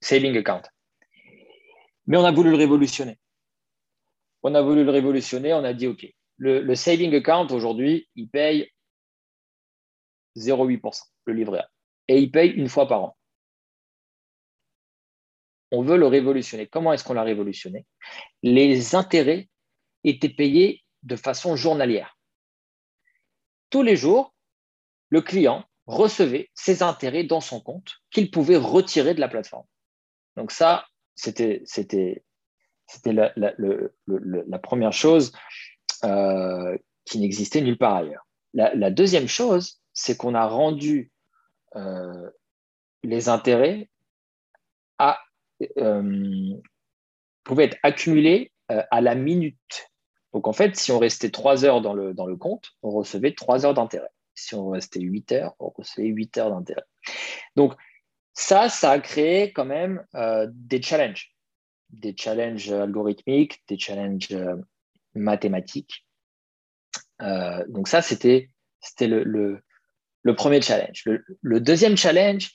saving 0.00 0.36
account. 0.36 0.62
Mais 2.06 2.16
on 2.16 2.24
a 2.24 2.32
voulu 2.32 2.50
le 2.50 2.56
révolutionner. 2.56 3.18
On 4.42 4.54
a 4.54 4.62
voulu 4.62 4.84
le 4.84 4.90
révolutionner, 4.90 5.52
on 5.52 5.64
a 5.64 5.74
dit 5.74 5.86
OK, 5.86 6.06
le, 6.38 6.74
saving 6.74 7.14
account 7.14 7.48
aujourd'hui, 7.50 8.08
il 8.14 8.28
paye 8.28 8.70
0,8%, 10.36 11.02
le 11.26 11.34
livret 11.34 11.60
A. 11.60 11.70
Et 12.08 12.18
il 12.20 12.30
paye 12.30 12.50
une 12.50 12.68
fois 12.68 12.88
par 12.88 13.02
an 13.02 13.18
on 15.70 15.82
veut 15.82 15.96
le 15.96 16.06
révolutionner. 16.06 16.66
Comment 16.66 16.92
est-ce 16.92 17.04
qu'on 17.04 17.14
l'a 17.14 17.22
révolutionné? 17.22 17.86
Les 18.42 18.94
intérêts 18.94 19.48
étaient 20.04 20.28
payés 20.28 20.84
de 21.02 21.16
façon 21.16 21.56
journalière. 21.56 22.18
Tous 23.70 23.82
les 23.82 23.96
jours, 23.96 24.34
le 25.10 25.20
client 25.20 25.64
recevait 25.86 26.50
ses 26.54 26.82
intérêts 26.82 27.24
dans 27.24 27.40
son 27.40 27.60
compte 27.60 27.96
qu'il 28.10 28.30
pouvait 28.30 28.56
retirer 28.56 29.14
de 29.14 29.20
la 29.20 29.28
plateforme. 29.28 29.66
Donc 30.36 30.52
ça, 30.52 30.86
c'était 31.14 31.64
la, 33.06 34.58
première 34.62 34.92
chose 34.92 35.32
euh, 36.04 36.76
qui 37.04 37.18
n'existait 37.18 37.60
nulle 37.60 37.78
part 37.78 37.96
ailleurs. 37.96 38.26
La, 38.54 38.90
deuxième 38.90 39.28
chose, 39.28 39.80
c'est 39.92 40.16
qu'on 40.16 40.34
a 40.34 40.46
rendu 40.46 41.12
euh, 41.76 42.30
les 43.02 43.28
intérêts 43.28 43.88
à 44.98 45.20
euh, 45.76 46.54
pouvait 47.44 47.64
être 47.64 47.78
accumulé 47.82 48.52
euh, 48.70 48.82
à 48.90 49.00
la 49.00 49.14
minute. 49.14 49.90
Donc 50.32 50.48
en 50.48 50.52
fait, 50.52 50.76
si 50.76 50.92
on 50.92 50.98
restait 50.98 51.30
trois 51.30 51.64
heures 51.64 51.80
dans 51.80 51.94
le, 51.94 52.14
dans 52.14 52.26
le 52.26 52.36
compte, 52.36 52.72
on 52.82 52.90
recevait 52.90 53.32
trois 53.32 53.64
heures 53.64 53.74
d'intérêt. 53.74 54.10
Si 54.34 54.54
on 54.54 54.70
restait 54.70 55.00
8 55.00 55.32
heures, 55.32 55.54
on 55.58 55.70
recevait 55.70 56.08
8 56.08 56.38
heures 56.38 56.50
d'intérêt. 56.50 56.84
Donc, 57.56 57.74
ça, 58.34 58.68
ça 58.68 58.92
a 58.92 59.00
créé 59.00 59.52
quand 59.52 59.64
même 59.64 60.04
des 60.52 60.80
challenges. 60.80 61.34
Des 61.90 62.14
challenges 62.16 62.70
algorithmiques, 62.70 63.60
des 63.66 63.76
challenges 63.76 64.28
mathématiques. 65.18 66.06
Euh, 67.22 67.64
donc 67.68 67.88
ça, 67.88 68.02
c'était 68.02 68.50
le, 69.00 69.62
premier 70.36 70.60
challenge. 70.62 71.04
Le, 71.42 71.60
deuxième 71.60 71.96
challenge, 71.96 72.52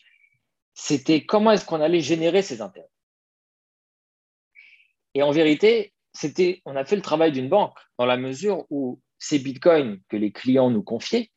c'était 0.73 1.26
comment 1.26 1.52
est-ce 1.52 1.65
qu'on 1.65 1.82
allait 1.82 2.02
générer 2.02 2.41
ces 2.41 2.62
intérêts. 2.62 2.88
Et 5.13 5.21
en 5.21 5.32
vérité, 5.32 5.93
c'était, 6.13 6.62
on 6.65 6.76
a 6.76 6.86
fait 6.86 6.95
le 6.95 7.02
travail 7.02 7.32
d'une 7.32 7.49
banque 7.49 7.78
dans 7.97 8.06
la 8.06 8.17
mesure 8.17 8.65
où 8.69 8.99
ces 9.19 9.39
bitcoins 9.39 9.99
que 10.10 10.17
les 10.17 10.32
clients 10.32 10.69
nous 10.69 10.84
confiaient, 10.84 11.30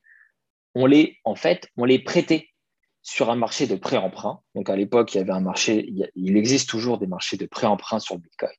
on 0.74 0.86
les, 0.86 1.18
en 1.24 1.34
fait, 1.34 1.70
on 1.76 1.84
les 1.84 1.98
prêtait 1.98 2.50
sur 3.02 3.30
un 3.30 3.36
marché 3.36 3.66
de 3.66 3.76
prêt-emprunt. 3.76 4.42
Donc 4.54 4.68
à 4.68 4.76
l'époque, 4.76 5.14
il 5.14 5.18
y 5.18 5.20
avait 5.20 5.32
un 5.32 5.40
marché, 5.40 5.88
il 6.14 6.36
existe 6.36 6.68
toujours 6.68 6.98
des 6.98 7.06
marchés 7.06 7.36
de 7.36 7.46
prêt-emprunt 7.46 8.00
sur 8.00 8.16
le 8.16 8.20
bitcoin, 8.20 8.50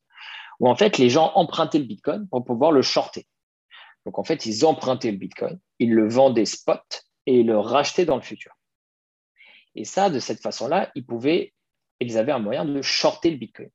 où 0.60 0.70
en 0.70 0.76
fait 0.76 0.98
les 0.98 1.10
gens 1.10 1.32
empruntaient 1.36 1.80
le 1.80 1.86
bitcoin 1.86 2.28
pour 2.30 2.44
pouvoir 2.44 2.72
le 2.72 2.82
shorter. 2.82 3.28
Donc 4.06 4.20
en 4.20 4.24
fait, 4.24 4.46
ils 4.46 4.66
empruntaient 4.66 5.12
le 5.12 5.18
bitcoin, 5.18 5.60
ils 5.80 5.94
le 5.94 6.08
vendaient 6.08 6.46
spot 6.46 7.04
et 7.26 7.42
ils 7.42 7.46
le 7.46 7.60
rachetaient 7.60 8.06
dans 8.06 8.16
le 8.16 8.22
futur. 8.22 8.54
Et 9.76 9.84
ça, 9.84 10.10
de 10.10 10.20
cette 10.20 10.42
façon-là, 10.42 10.92
ils 10.96 11.06
pouvaient, 11.06 11.54
ils 12.00 12.18
avaient 12.18 12.32
un 12.32 12.40
moyen 12.40 12.64
de 12.64 12.82
shorter 12.82 13.32
le 13.32 13.38
bitcoin. 13.38 13.70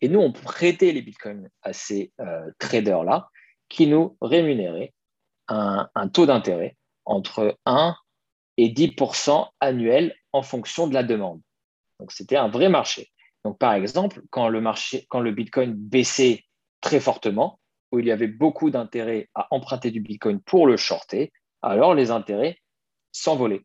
Et 0.00 0.08
nous, 0.08 0.18
on 0.18 0.32
prêtait 0.32 0.90
les 0.90 1.00
bitcoins 1.00 1.48
à 1.62 1.72
ces 1.72 2.12
euh, 2.20 2.50
traders-là 2.58 3.28
qui 3.68 3.86
nous 3.86 4.16
rémunéraient 4.20 4.92
un, 5.48 6.08
taux 6.12 6.26
d'intérêt 6.26 6.76
entre 7.04 7.56
1 7.64 7.94
et 8.56 8.68
10% 8.68 9.48
annuel 9.60 10.14
en 10.32 10.42
fonction 10.42 10.88
de 10.88 10.94
la 10.94 11.02
demande. 11.02 11.40
Donc, 12.00 12.10
c'était 12.10 12.36
un 12.36 12.48
vrai 12.48 12.68
marché. 12.68 13.10
Donc, 13.44 13.58
par 13.58 13.74
exemple, 13.74 14.22
quand 14.30 14.48
le, 14.48 14.60
marché, 14.60 15.06
quand 15.08 15.20
le 15.20 15.32
bitcoin 15.32 15.74
baissait 15.74 16.44
très 16.80 17.00
fortement, 17.00 17.58
où 17.90 17.98
il 17.98 18.06
y 18.06 18.12
avait 18.12 18.28
beaucoup 18.28 18.70
d'intérêt 18.70 19.28
à 19.34 19.48
emprunter 19.50 19.90
du 19.90 20.00
bitcoin 20.00 20.40
pour 20.40 20.66
le 20.66 20.76
shorter, 20.76 21.32
alors 21.60 21.94
les 21.94 22.10
intérêts 22.10 22.58
s'envolaient. 23.12 23.64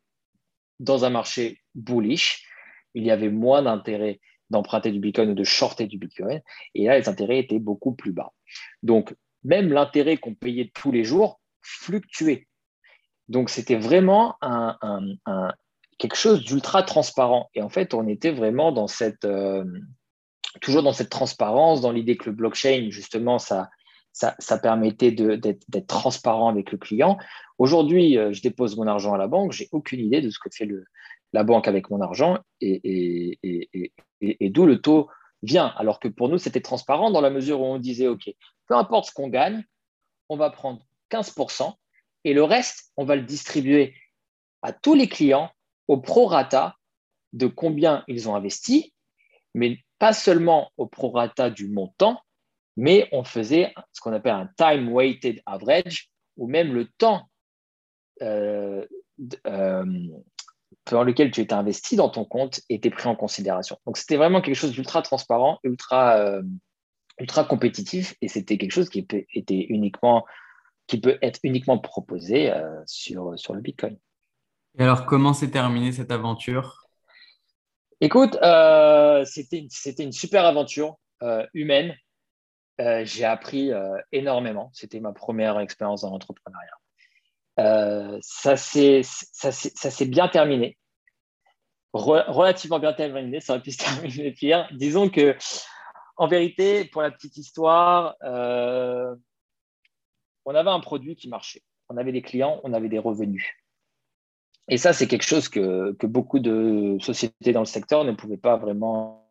Dans 0.79 1.05
un 1.05 1.09
marché 1.09 1.61
bullish, 1.75 2.45
il 2.93 3.03
y 3.03 3.11
avait 3.11 3.29
moins 3.29 3.61
d'intérêt 3.61 4.19
d'emprunter 4.49 4.91
du 4.91 4.99
Bitcoin 4.99 5.31
ou 5.31 5.33
de 5.33 5.43
shorter 5.43 5.87
du 5.87 5.97
Bitcoin. 5.97 6.41
Et 6.73 6.85
là, 6.85 6.97
les 6.97 7.09
intérêts 7.09 7.39
étaient 7.39 7.59
beaucoup 7.59 7.93
plus 7.93 8.11
bas. 8.11 8.33
Donc, 8.83 9.15
même 9.43 9.71
l'intérêt 9.71 10.17
qu'on 10.17 10.35
payait 10.35 10.71
tous 10.73 10.91
les 10.91 11.03
jours 11.03 11.39
fluctuait. 11.61 12.47
Donc, 13.27 13.49
c'était 13.49 13.75
vraiment 13.75 14.35
un, 14.41 15.17
quelque 15.97 16.15
chose 16.15 16.43
d'ultra 16.43 16.83
transparent. 16.83 17.49
Et 17.53 17.61
en 17.61 17.69
fait, 17.69 17.93
on 17.93 18.07
était 18.07 18.31
vraiment 18.31 18.71
dans 18.71 18.87
cette, 18.87 19.25
euh, 19.25 19.65
toujours 20.61 20.83
dans 20.83 20.93
cette 20.93 21.09
transparence, 21.09 21.81
dans 21.81 21.91
l'idée 21.91 22.17
que 22.17 22.29
le 22.29 22.35
blockchain, 22.35 22.87
justement, 22.89 23.39
ça, 23.39 23.69
permettait 24.61 25.11
d'être 25.11 25.87
transparent 25.87 26.49
avec 26.49 26.71
le 26.71 26.77
client. 26.77 27.17
Aujourd'hui, 27.57 28.17
euh, 28.17 28.31
je 28.31 28.41
dépose 28.41 28.77
mon 28.77 28.87
argent 28.87 29.13
à 29.13 29.17
la 29.17 29.27
banque, 29.27 29.51
j'ai 29.51 29.67
aucune 29.71 29.99
idée 29.99 30.21
de 30.21 30.29
ce 30.29 30.39
que 30.39 30.49
fait 30.51 30.69
la 31.33 31.43
banque 31.43 31.67
avec 31.67 31.89
mon 31.89 32.01
argent 32.01 32.37
et, 32.61 33.39
d'où 34.41 34.65
le 34.65 34.81
taux 34.81 35.09
vient. 35.43 35.73
Alors 35.77 35.99
que 35.99 36.07
pour 36.07 36.29
nous, 36.29 36.37
c'était 36.37 36.61
transparent 36.61 37.11
dans 37.11 37.21
la 37.21 37.29
mesure 37.29 37.61
où 37.61 37.65
on 37.65 37.79
disait, 37.79 38.07
OK, 38.07 38.29
peu 38.67 38.75
importe 38.75 39.07
ce 39.07 39.13
qu'on 39.13 39.27
gagne, 39.27 39.63
on 40.29 40.37
va 40.37 40.49
prendre 40.49 40.81
15% 41.11 41.73
et 42.23 42.33
le 42.33 42.43
reste, 42.43 42.91
on 42.97 43.05
va 43.05 43.15
le 43.15 43.21
distribuer 43.21 43.93
à 44.61 44.73
tous 44.73 44.93
les 44.93 45.07
clients 45.07 45.51
au 45.87 45.97
prorata 45.97 46.75
de 47.33 47.47
combien 47.47 48.03
ils 48.07 48.29
ont 48.29 48.35
investi, 48.35 48.93
mais 49.53 49.79
pas 49.99 50.13
seulement 50.13 50.71
au 50.77 50.87
prorata 50.87 51.49
du 51.49 51.67
montant, 51.67 52.21
mais 52.75 53.09
on 53.11 53.23
faisait 53.23 53.73
ce 53.91 54.01
qu'on 54.01 54.13
appelle 54.13 54.33
un 54.33 54.49
time 54.57 54.91
weighted 54.93 55.41
average, 55.45 56.09
ou 56.37 56.47
même 56.47 56.73
le 56.73 56.87
temps 56.97 57.27
euh, 58.21 58.85
euh, 59.47 59.85
dans 60.91 61.03
lequel 61.03 61.31
tu 61.31 61.41
étais 61.41 61.53
investi 61.53 61.95
dans 61.95 62.09
ton 62.09 62.25
compte 62.25 62.61
était 62.69 62.89
pris 62.89 63.07
en 63.07 63.15
considération. 63.15 63.77
Donc 63.85 63.97
c'était 63.97 64.17
vraiment 64.17 64.41
quelque 64.41 64.55
chose 64.55 64.71
d'ultra 64.71 65.01
transparent, 65.01 65.59
ultra, 65.63 66.17
euh, 66.17 66.43
ultra 67.19 67.43
compétitif, 67.43 68.15
et 68.21 68.27
c'était 68.27 68.57
quelque 68.57 68.71
chose 68.71 68.89
qui 68.89 69.01
peut, 69.01 69.23
était 69.33 69.65
uniquement, 69.69 70.25
qui 70.85 70.99
peut 70.99 71.17
être 71.21 71.39
uniquement 71.43 71.79
proposé 71.79 72.51
euh, 72.51 72.81
sur 72.85 73.53
le 73.53 73.61
Bitcoin. 73.61 73.97
Et 74.77 74.83
alors, 74.83 75.05
comment 75.05 75.33
s'est 75.33 75.51
terminée 75.51 75.91
cette 75.91 76.11
aventure? 76.11 76.87
Écoute, 77.99 78.37
euh, 78.43 79.25
c'était 79.25 80.03
une 80.03 80.11
super 80.11 80.45
aventure 80.45 80.97
humaine. 81.53 81.95
J'ai 82.77 83.25
appris 83.25 83.71
énormément. 84.11 84.69
C'était 84.73 84.99
ma 84.99 85.13
première 85.13 85.59
expérience 85.59 86.01
dans 86.01 86.11
l'entrepreneuriat. 86.11 86.77
Euh, 87.59 88.19
ça 88.21 88.55
s'est 88.55 90.05
bien 90.05 90.27
terminé. 90.27 90.77
relativement 91.93 92.79
bien 92.79 92.93
terminé, 92.93 93.39
ça 93.39 93.53
aurait 93.53 93.61
pu 93.61 93.71
se 93.71 93.77
terminer 93.83 94.31
pire. 94.31 94.67
Disons 94.73 95.09
que, 95.09 95.35
en 96.17 96.27
vérité, 96.27 96.85
pour 96.85 97.01
la 97.01 97.11
petite 97.11 97.37
histoire, 97.37 98.15
euh, 98.23 99.15
on 100.45 100.55
avait 100.55 100.69
un 100.69 100.79
produit 100.79 101.15
qui 101.15 101.29
marchait. 101.29 101.63
On 101.89 101.97
avait 101.97 102.11
des 102.11 102.21
clients, 102.21 102.59
on 102.63 102.73
avait 102.73 102.89
des 102.89 102.99
revenus. 102.99 103.45
Et 104.69 104.77
ça, 104.77 104.93
c'est 104.93 105.07
quelque 105.07 105.25
chose 105.25 105.49
que, 105.49 105.95
beaucoup 106.05 106.39
de 106.39 106.97
sociétés 106.99 107.53
dans 107.53 107.61
le 107.61 107.65
secteur 107.65 108.03
ne 108.03 108.11
pouvaient 108.11 108.37
pas 108.37 108.57
vraiment 108.57 109.27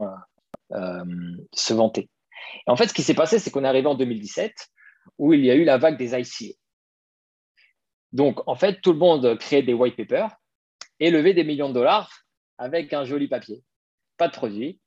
euh, 0.72 1.04
se 1.52 1.74
vanter. 1.74 2.08
En 2.66 2.76
fait, 2.76 2.88
ce 2.88 2.94
qui 2.94 3.02
s'est 3.02 3.14
passé, 3.14 3.38
c'est 3.38 3.50
qu'on 3.50 3.64
est 3.64 3.68
arrivé 3.68 3.86
en 3.86 3.94
2017 3.94 4.52
où 5.18 5.32
il 5.32 5.44
y 5.44 5.50
a 5.50 5.54
eu 5.54 5.64
la 5.64 5.78
vague 5.78 5.98
des 5.98 6.18
ICO. 6.18 6.56
Donc, 8.12 8.40
en 8.46 8.54
fait, 8.54 8.80
tout 8.80 8.92
le 8.92 8.98
monde 8.98 9.38
créait 9.38 9.62
des 9.62 9.74
white 9.74 9.96
papers 9.96 10.34
et 11.00 11.10
levait 11.10 11.34
des 11.34 11.44
millions 11.44 11.68
de 11.68 11.74
dollars 11.74 12.10
avec 12.58 12.92
un 12.92 13.04
joli 13.04 13.28
papier. 13.28 13.62
Pas 14.16 14.28
de 14.28 14.32
produit, 14.32 14.80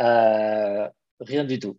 euh, 0.00 0.88
rien 1.20 1.44
du 1.44 1.58
tout. 1.58 1.78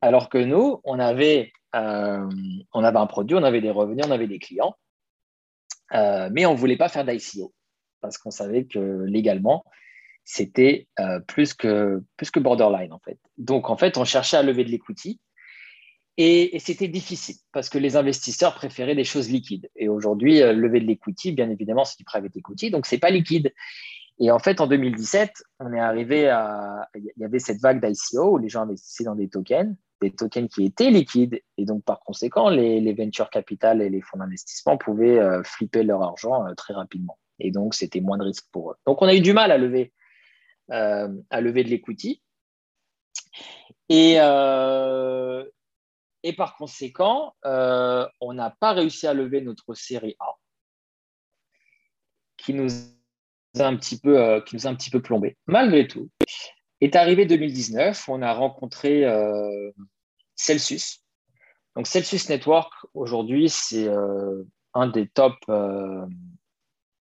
Alors 0.00 0.28
que 0.28 0.38
nous, 0.38 0.80
euh, 0.84 0.84
on 0.84 0.98
avait 0.98 1.52
un 1.74 3.06
produit, 3.06 3.36
on 3.36 3.42
avait 3.42 3.60
des 3.60 3.70
revenus, 3.70 4.04
on 4.06 4.10
avait 4.10 4.28
des 4.28 4.38
clients, 4.38 4.76
euh, 5.94 6.28
mais 6.32 6.46
on 6.46 6.52
ne 6.52 6.58
voulait 6.58 6.76
pas 6.76 6.88
faire 6.88 7.04
d'ICO 7.04 7.52
parce 8.00 8.18
qu'on 8.18 8.30
savait 8.30 8.64
que 8.64 9.04
légalement, 9.06 9.64
c'était 10.24 10.88
plus, 11.26 11.54
que, 11.54 12.02
plus 12.16 12.30
que 12.30 12.40
borderline 12.40 12.92
en 12.92 12.98
fait. 12.98 13.18
Donc, 13.38 13.70
en 13.70 13.76
fait, 13.76 13.96
on 13.96 14.04
cherchait 14.04 14.36
à 14.36 14.42
lever 14.42 14.64
de 14.64 14.70
l'equity 14.70 15.20
et, 16.18 16.58
c'était 16.58 16.88
difficile 16.88 17.36
parce 17.52 17.68
que 17.68 17.78
les 17.78 17.96
investisseurs 17.96 18.54
préféraient 18.54 18.94
des 18.94 19.04
choses 19.04 19.30
liquides. 19.30 19.70
Et 19.76 19.88
aujourd'hui, 19.88 20.42
euh, 20.42 20.52
lever 20.52 20.80
de 20.80 20.86
l'equity, 20.86 21.32
bien 21.32 21.48
évidemment, 21.50 21.84
c'est 21.84 21.98
du 21.98 22.04
private 22.04 22.36
equity, 22.36 22.70
donc 22.70 22.86
c'est 22.86 22.98
pas 22.98 23.10
liquide. 23.10 23.52
Et 24.20 24.30
en 24.30 24.38
fait, 24.38 24.60
en 24.60 24.66
2017, 24.66 25.32
on 25.58 25.72
est 25.72 25.80
arrivé 25.80 26.28
à. 26.28 26.88
Il 26.94 27.10
y 27.16 27.24
avait 27.24 27.38
cette 27.38 27.60
vague 27.60 27.84
d'ICO 27.84 28.34
où 28.34 28.38
les 28.38 28.50
gens 28.50 28.62
investissaient 28.62 29.04
dans 29.04 29.14
des 29.14 29.28
tokens, 29.28 29.74
des 30.02 30.10
tokens 30.10 30.48
qui 30.48 30.64
étaient 30.66 30.90
liquides. 30.90 31.40
Et 31.56 31.64
donc, 31.64 31.84
par 31.84 32.00
conséquent, 32.00 32.50
les, 32.50 32.80
les 32.80 32.92
venture 32.92 33.30
capital 33.30 33.80
et 33.80 33.88
les 33.88 34.02
fonds 34.02 34.18
d'investissement 34.18 34.76
pouvaient 34.76 35.18
euh, 35.18 35.42
flipper 35.42 35.82
leur 35.82 36.02
argent 36.02 36.46
euh, 36.46 36.54
très 36.54 36.74
rapidement. 36.74 37.18
Et 37.38 37.50
donc, 37.50 37.74
c'était 37.74 38.00
moins 38.00 38.18
de 38.18 38.24
risque 38.24 38.46
pour 38.52 38.72
eux. 38.72 38.76
Donc, 38.86 39.00
on 39.00 39.06
a 39.06 39.14
eu 39.14 39.20
du 39.20 39.32
mal 39.32 39.50
à 39.50 39.58
lever, 39.58 39.92
à 40.68 41.40
lever 41.40 41.64
de 41.64 41.70
l'equity. 41.70 42.22
Et, 43.88 44.18
et 46.22 46.32
par 46.34 46.56
conséquent, 46.56 47.34
euh, 47.44 48.06
on 48.20 48.32
n'a 48.32 48.50
pas 48.50 48.72
réussi 48.72 49.06
à 49.06 49.14
lever 49.14 49.40
notre 49.40 49.74
série 49.74 50.16
A, 50.20 50.34
qui 52.36 52.54
nous 52.54 52.70
a 53.58 53.66
un 53.66 53.76
petit 53.76 53.98
peu, 53.98 54.18
euh, 54.18 54.40
qui 54.40 54.56
nous 54.56 54.66
a 54.66 54.70
un 54.70 54.74
petit 54.74 54.90
peu 54.90 55.02
plombé. 55.02 55.36
Malgré 55.46 55.88
tout, 55.88 56.10
est 56.84 56.96
arrivé 56.96 57.26
2019, 57.26 58.08
on 58.08 58.22
a 58.22 58.32
rencontré 58.32 59.04
euh, 59.04 59.70
Celsius. 60.34 61.04
Donc 61.76 61.86
Celsius 61.86 62.28
Network, 62.28 62.72
aujourd'hui, 62.94 63.48
c'est 63.48 63.88
un 64.74 64.86
des 64.88 65.08
top 65.08 65.34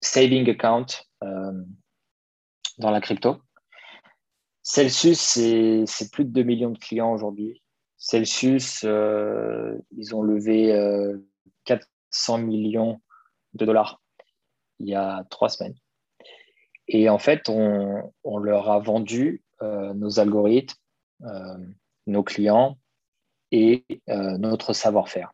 saving 0.00 0.50
accounts 0.50 1.04
dans 1.20 2.90
la 2.90 3.00
crypto. 3.00 3.36
Celsius, 4.62 5.20
c'est 5.20 6.10
plus 6.10 6.24
de 6.24 6.30
2 6.30 6.42
millions 6.42 6.70
de 6.70 6.78
clients 6.78 7.12
aujourd'hui. 7.12 7.62
Celsius, 7.98 8.84
euh, 8.84 9.76
ils 9.96 10.14
ont 10.14 10.22
levé 10.22 10.68
400 11.64 12.38
euh, 12.38 12.42
millions 12.42 13.00
de 13.54 13.64
dollars 13.64 14.00
il 14.78 14.88
y 14.88 14.94
a 14.94 15.24
trois 15.30 15.48
semaines. 15.48 15.76
Et 16.88 17.08
en 17.08 17.18
fait, 17.18 17.48
on, 17.48 18.12
leur 18.38 18.70
a 18.70 18.78
vendu 18.78 19.42
euh, 19.42 19.45
nos 19.62 20.20
algorithmes, 20.20 20.76
nos 22.06 22.22
clients 22.22 22.78
et 23.50 23.84
notre 24.08 24.72
savoir-faire. 24.72 25.30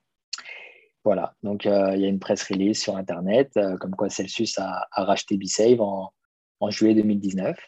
Voilà, 1.04 1.34
donc 1.42 1.66
euh, 1.66 1.94
il 1.96 2.00
y 2.00 2.04
a 2.04 2.08
une 2.08 2.20
presse 2.20 2.44
release 2.44 2.80
sur 2.80 2.96
Internet, 2.96 3.50
euh, 3.56 3.76
comme 3.76 3.96
quoi 3.96 4.08
Celsius 4.08 4.56
a, 4.58 4.86
racheté 4.92 5.36
BeSave 5.36 5.80
en, 5.80 6.12
en, 6.60 6.70
juillet 6.70 6.94
2019. 6.94 7.58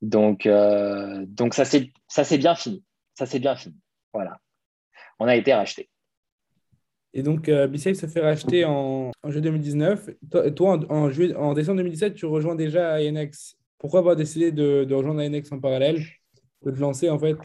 Donc, 0.00 0.46
euh, 0.46 1.24
donc 1.28 1.52
ça 1.52 1.64
c'est 1.66 2.38
bien 2.38 2.54
fini. 2.54 2.82
Ça 3.14 3.26
c'est 3.26 3.40
bien 3.40 3.56
fini. 3.56 3.76
Voilà. 4.14 4.38
On 5.18 5.26
a 5.26 5.36
été 5.36 5.52
racheté. 5.52 5.90
Et 7.12 7.22
donc, 7.22 7.48
BeSave 7.48 7.94
se 7.94 8.06
fait 8.06 8.20
racheter 8.20 8.64
en, 8.66 9.10
en 9.22 9.30
juillet 9.30 9.42
2019. 9.42 10.10
Toi, 10.54 10.78
en, 10.90 11.10
juillet, 11.10 11.34
en 11.34 11.54
décembre 11.54 11.78
2017, 11.78 12.14
tu 12.14 12.26
rejoins 12.26 12.54
déjà 12.54 13.00
INX. 13.00 13.56
Pourquoi 13.78 14.00
avoir 14.00 14.16
décidé 14.16 14.52
de, 14.52 14.92
rejoindre 14.92 15.20
INX 15.20 15.52
en 15.52 15.60
parallèle, 15.60 16.04
de 16.62 16.70
te 16.70 16.78
lancer 16.78 17.10
en 17.10 17.18
fait? 17.18 17.36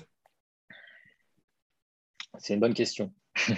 C'est 2.39 2.54
une 2.54 2.60
bonne 2.60 2.74
question. 2.74 3.13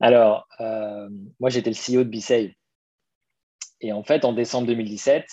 Alors, 0.00 0.48
euh, 0.60 1.08
moi, 1.40 1.50
j'étais 1.50 1.70
le 1.70 1.76
CEO 1.76 2.04
de 2.04 2.10
BeSave. 2.10 2.50
Et 3.80 3.92
en 3.92 4.02
fait, 4.02 4.24
en 4.24 4.32
décembre 4.32 4.66
2017, 4.66 5.24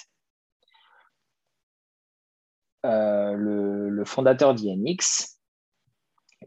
euh, 2.85 3.33
le, 3.33 4.05
fondateur 4.05 4.55
d'INX, 4.55 5.39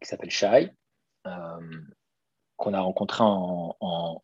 qui 0.01 0.09
s'appelle 0.09 0.31
Shai, 0.31 0.73
euh, 1.27 1.83
qu'on 2.57 2.75
a 2.75 2.81
rencontré 2.81 3.23
en, 3.23 4.23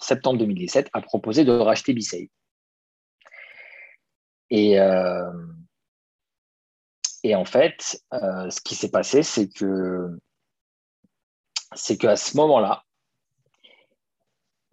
septembre 0.00 0.38
2017, 0.38 0.90
a 0.92 1.00
proposé 1.00 1.44
de 1.44 1.52
racheter 1.52 1.94
BeSave. 1.94 2.26
Et, 4.56 4.76
et 7.24 7.34
en 7.34 7.44
fait, 7.44 8.00
ce 8.12 8.60
qui 8.60 8.76
s'est 8.76 8.90
passé, 8.90 9.24
c'est 9.24 9.48
que 9.48 10.16
c'est 11.74 11.96
qu'à 11.96 12.14
ce 12.14 12.36
moment-là, 12.36 12.84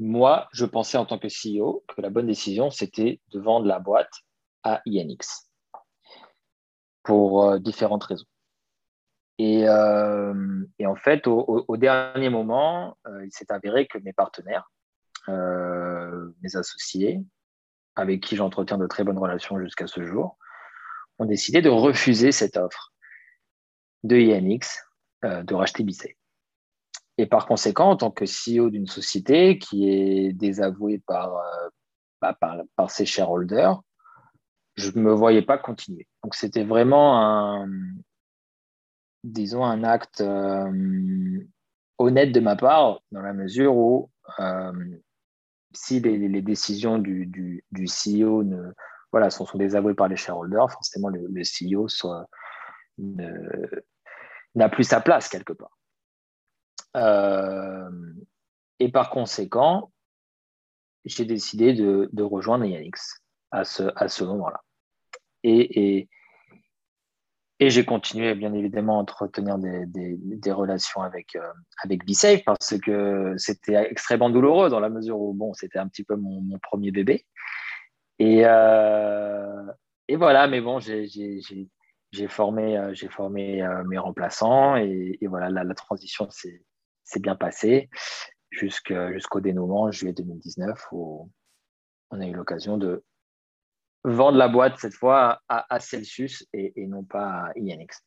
moi, 0.02 0.50
je 0.52 0.66
pensais 0.66 0.98
en 0.98 1.06
tant 1.06 1.20
que 1.20 1.28
CEO 1.28 1.84
que 1.88 2.02
la 2.02 2.10
bonne 2.10 2.26
décision, 2.26 2.72
c'était 2.72 3.22
de 3.32 3.40
vendre 3.40 3.68
la 3.68 3.80
boîte 3.80 4.12
à 4.64 4.82
INX 4.88 5.48
pour 7.04 7.44
euh, 7.44 7.60
différentes 7.60 8.04
raisons. 8.06 8.26
Et, 9.38 9.68
euh, 9.68 10.34
en 10.84 10.96
fait, 10.96 11.28
au, 11.28 11.78
dernier 11.78 12.30
moment, 12.30 12.98
euh, 13.08 13.26
il 13.26 13.32
s'est 13.32 13.52
avéré 13.52 13.86
que 13.88 14.00
mes 14.00 14.14
partenaires, 14.14 14.72
mes 15.28 16.56
associés, 16.56 17.22
avec 17.96 18.22
qui 18.22 18.36
j'entretiens 18.36 18.78
de 18.78 18.88
très 18.88 19.04
bonnes 19.04 19.18
relations 19.18 19.60
jusqu'à 19.60 19.88
ce 19.88 20.04
jour, 20.04 20.38
ont 21.20 21.26
décidé 21.26 21.62
de 21.62 21.70
refuser 21.70 22.32
cette 22.32 22.58
offre 22.58 22.94
de 24.04 24.18
INX 24.18 24.84
de 25.24 25.54
racheter 25.54 25.84
Bicep. 25.84 26.18
Et 27.18 27.28
par 27.28 27.46
conséquent, 27.46 27.92
en 27.92 27.96
tant 27.98 28.10
que 28.10 28.26
CEO 28.26 28.72
d'une 28.72 28.88
société 28.88 29.60
qui 29.60 29.90
est 29.90 30.34
désavouée 30.34 31.00
par, 31.06 31.38
euh, 31.38 31.70
bah, 32.20 32.38
par, 32.76 32.90
ses 32.90 33.06
shareholders, 33.06 33.80
je 34.76 34.90
ne 34.96 35.02
me 35.02 35.12
voyais 35.12 35.44
pas 35.44 35.60
continuer. 35.60 36.08
Donc 36.24 36.34
c'était 36.34 36.64
vraiment 36.64 37.22
un, 37.22 37.70
disons, 39.24 39.64
un 39.64 39.84
acte 39.84 40.22
euh, 40.22 41.40
honnête 42.00 42.32
de 42.32 42.40
ma 42.40 42.56
part, 42.56 43.02
dans 43.12 43.22
la 43.22 43.34
mesure 43.34 43.76
où 43.76 44.10
euh, 44.40 44.72
si 45.74 46.00
les, 46.00 46.42
décisions 46.42 46.98
du, 46.98 47.26
du, 47.26 47.86
CEO 47.86 48.44
ne, 48.44 48.72
voilà, 49.12 49.30
sont, 49.30 49.46
désavouées 49.56 49.94
par 49.94 50.08
les 50.08 50.16
shareholders, 50.16 50.72
forcément 50.72 51.10
le, 51.10 51.42
CEO 51.42 51.88
n'a 54.56 54.70
plus 54.70 54.84
sa 54.84 55.02
place 55.02 55.30
quelque 55.30 55.54
part. 55.54 55.78
Euh, 56.98 57.90
et 58.80 58.92
par 58.92 59.10
conséquent, 59.10 59.92
j'ai 61.06 61.26
décidé 61.26 61.74
de, 61.74 62.24
rejoindre 62.24 62.66
Yanix 62.66 63.22
à 63.52 63.64
ce, 63.64 63.84
à 63.96 64.08
ce 64.08 64.24
moment-là. 64.24 64.62
Et, 65.44 66.08
et 67.62 67.70
j'ai 67.70 67.86
continué, 67.86 68.34
bien 68.34 68.56
évidemment, 68.56 68.98
à 68.98 69.02
entretenir 69.02 69.60
des, 69.60 70.52
relations 70.52 71.04
avec, 71.04 71.36
euh, 71.36 71.54
avec 71.84 72.04
BeSafe 72.08 72.44
parce 72.44 72.76
que 72.80 73.36
c'était 73.38 73.76
extrêmement 73.76 74.32
douloureux 74.32 74.72
dans 74.72 74.80
la 74.80 74.90
mesure 74.90 75.22
où, 75.22 75.36
bon, 75.36 75.54
c'était 75.54 75.78
un 75.78 75.88
petit 75.88 76.04
peu 76.04 76.16
mon, 76.16 76.58
premier 76.58 76.90
bébé. 76.90 77.28
Et, 78.18 78.42
euh, 78.46 79.64
et 80.08 80.16
voilà, 80.16 80.48
mais 80.48 80.60
bon, 80.60 80.80
j'ai 80.80 81.08
formé, 82.28 82.90
j'ai 82.94 83.10
formé 83.10 83.64
mes 83.86 83.98
remplaçants 84.00 84.76
et, 84.76 85.20
voilà, 85.30 85.64
la, 85.64 85.76
transition 85.76 86.28
s'est 86.32 86.64
bien 87.20 87.36
passé 87.36 87.92
jusqu'au 88.50 89.40
dénouement 89.40 89.92
juillet 89.92 90.14
2019 90.14 90.88
où 90.94 91.30
on 92.10 92.22
a 92.22 92.26
eu 92.26 92.34
l'occasion 92.34 92.80
de 92.80 93.04
vendre 94.04 94.38
la 94.38 94.48
boîte 94.48 94.80
cette 94.80 94.94
fois 94.94 95.42
à, 95.48 95.80
Celsius 95.80 96.46
et, 96.54 96.74
non 96.88 97.04
pas 97.04 97.46
à 97.48 97.52
INX. 97.58 98.04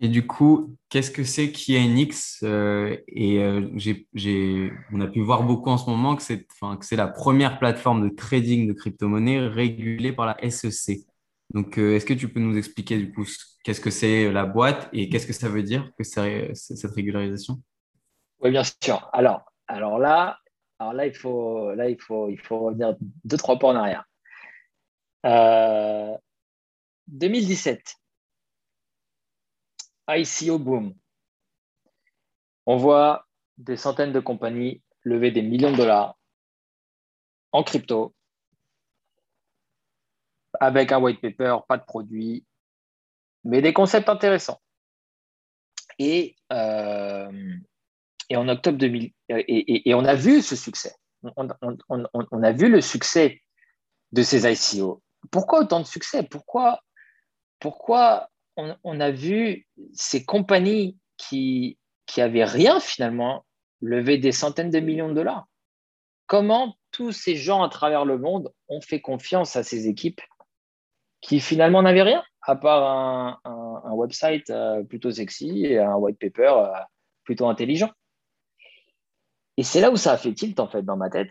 Et 0.00 0.08
du 0.08 0.26
coup, 0.26 0.76
qu'est-ce 0.88 1.10
que 1.10 1.24
c'est 1.24 1.50
qu'INX 1.52 2.40
euh, 2.42 2.96
Et 3.08 3.38
euh, 3.38 3.70
on 4.92 5.00
a 5.00 5.06
pu 5.06 5.20
voir 5.20 5.44
beaucoup 5.44 5.70
en 5.70 5.78
ce 5.78 5.88
moment 5.88 6.16
que 6.16 6.22
c'est 6.22 6.96
la 6.96 7.06
première 7.06 7.58
plateforme 7.58 8.08
de 8.08 8.14
trading 8.14 8.68
de 8.68 8.72
crypto-monnaies 8.72 9.46
régulée 9.46 10.12
par 10.12 10.26
la 10.26 10.50
SEC. 10.50 11.06
Donc, 11.52 11.78
euh, 11.78 11.94
est-ce 11.94 12.04
que 12.04 12.14
tu 12.14 12.28
peux 12.28 12.40
nous 12.40 12.56
expliquer 12.56 12.98
du 12.98 13.12
coup 13.12 13.24
qu'est-ce 13.62 13.80
que 13.80 13.90
c'est 13.90 14.30
la 14.32 14.44
boîte 14.44 14.88
et 14.92 15.08
qu'est-ce 15.08 15.26
que 15.26 15.32
ça 15.32 15.48
veut 15.48 15.62
dire 15.62 15.90
que 15.96 16.04
c'est 16.04 16.54
cette 16.54 16.90
régularisation? 16.90 17.62
Oui, 18.40 18.50
bien 18.50 18.64
sûr. 18.64 19.08
Alors, 19.12 19.52
alors 19.68 19.98
là, 19.98 20.38
alors 20.84 20.92
là, 20.92 21.06
il 21.06 21.14
faut, 21.14 21.74
là, 21.74 21.88
il 21.88 21.98
faut, 21.98 22.28
il 22.28 22.38
faut 22.38 22.58
revenir 22.58 22.94
deux 23.24 23.38
trois 23.38 23.58
pas 23.58 23.68
en 23.68 23.76
arrière. 23.76 24.04
2017, 27.08 27.96
euh, 30.10 30.16
ICO 30.18 30.58
boom. 30.58 30.94
On 32.66 32.76
voit 32.76 33.26
des 33.56 33.76
centaines 33.76 34.12
de 34.12 34.20
compagnies 34.20 34.82
lever 35.04 35.30
des 35.30 35.40
millions 35.40 35.72
de 35.72 35.76
dollars 35.76 36.18
en 37.52 37.62
crypto 37.62 38.14
avec 40.60 40.92
un 40.92 41.00
white 41.00 41.20
paper, 41.22 41.56
pas 41.66 41.78
de 41.78 41.84
produit, 41.84 42.44
mais 43.44 43.62
des 43.62 43.72
concepts 43.72 44.10
intéressants. 44.10 44.60
Et, 45.98 46.36
euh, 46.52 47.56
et 48.30 48.36
en 48.36 48.48
octobre 48.48 48.78
2000, 48.78 49.12
et, 49.30 49.88
et, 49.88 49.94
on 49.94 50.04
a 50.04 50.14
vu 50.14 50.42
ce 50.42 50.56
succès. 50.56 50.94
On, 51.36 52.42
a 52.42 52.52
vu 52.52 52.68
le 52.68 52.80
succès 52.80 53.40
de 54.12 54.22
ces 54.22 54.50
ICO. 54.50 55.02
Pourquoi 55.30 55.60
autant 55.60 55.80
de 55.80 55.86
succès? 55.86 56.22
Pourquoi, 56.22 56.80
pourquoi 57.60 58.28
on, 58.56 59.00
a 59.00 59.10
vu 59.10 59.66
ces 59.94 60.24
compagnies 60.24 60.98
qui, 61.16 61.78
qui 62.06 62.20
avaient 62.20 62.44
rien 62.44 62.80
finalement 62.80 63.44
lever 63.80 64.18
des 64.18 64.32
centaines 64.32 64.70
de 64.70 64.80
millions 64.80 65.08
de 65.08 65.14
dollars? 65.14 65.46
Comment 66.26 66.76
tous 66.90 67.12
ces 67.12 67.36
gens 67.36 67.62
à 67.62 67.68
travers 67.68 68.04
le 68.04 68.18
monde 68.18 68.52
ont 68.68 68.80
fait 68.80 69.00
confiance 69.00 69.56
à 69.56 69.62
ces 69.62 69.88
équipes 69.88 70.20
qui 71.20 71.40
finalement 71.40 71.82
n'avait 71.82 72.02
rien, 72.02 72.22
à 72.42 72.56
part 72.56 73.40
un, 73.44 73.92
website 73.92 74.50
euh, 74.50 74.82
plutôt 74.82 75.10
sexy 75.10 75.64
et 75.64 75.78
un 75.78 75.94
white 75.94 76.18
paper 76.18 76.52
euh, 76.56 76.72
plutôt 77.24 77.48
intelligent? 77.48 77.90
Et 79.56 79.62
c'est 79.62 79.80
là 79.80 79.90
où 79.90 79.96
ça 79.96 80.12
a 80.12 80.16
fait 80.16 80.34
tilt, 80.34 80.58
en 80.60 80.68
fait, 80.68 80.82
dans 80.82 80.96
ma 80.96 81.10
tête. 81.10 81.30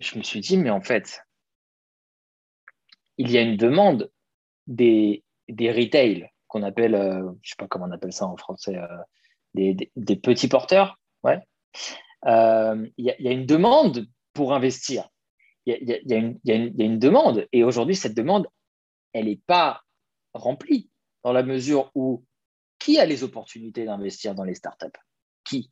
Je 0.00 0.18
me 0.18 0.22
suis 0.22 0.40
dit, 0.40 0.56
mais 0.56 0.70
en 0.70 0.80
fait, 0.80 1.22
il 3.16 3.30
y 3.30 3.38
a 3.38 3.42
une 3.42 3.56
demande 3.56 4.10
des, 4.66 5.24
des 5.48 5.72
retail 5.72 6.30
qu'on 6.46 6.62
appelle, 6.62 6.94
euh, 6.94 7.20
je 7.20 7.26
ne 7.26 7.38
sais 7.42 7.56
pas 7.58 7.66
comment 7.66 7.86
on 7.86 7.90
appelle 7.90 8.12
ça 8.12 8.26
en 8.26 8.36
français, 8.36 8.76
des, 9.54 9.90
petits 10.16 10.48
porteurs. 10.48 10.98
Ouais. 11.22 11.40
Il 12.26 12.92
y, 12.96 13.14
y, 13.18 13.28
a 13.28 13.32
une 13.32 13.46
demande 13.46 14.06
pour 14.32 14.54
investir. 14.54 15.08
Il 15.66 15.74
y, 15.74 16.08
y, 16.08 16.14
a 16.14 16.54
une 16.54 16.98
demande. 16.98 17.46
Et 17.52 17.64
aujourd'hui, 17.64 17.96
cette 17.96 18.14
demande, 18.14 18.46
elle 19.12 19.26
n'est 19.26 19.40
pas 19.46 19.82
remplie 20.34 20.90
dans 21.24 21.32
la 21.32 21.42
mesure 21.42 21.90
où 21.94 22.24
qui 22.78 22.98
a 22.98 23.06
les 23.06 23.24
opportunités 23.24 23.84
d'investir 23.84 24.34
dans 24.34 24.44
les 24.44 24.54
startups? 24.54 24.86
Qui? 25.44 25.70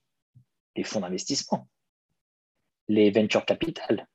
Les 0.76 0.84
fonds 0.84 1.00
d'investissement, 1.00 1.68
les 2.88 3.10
venture 3.10 3.44
capital. 3.44 4.06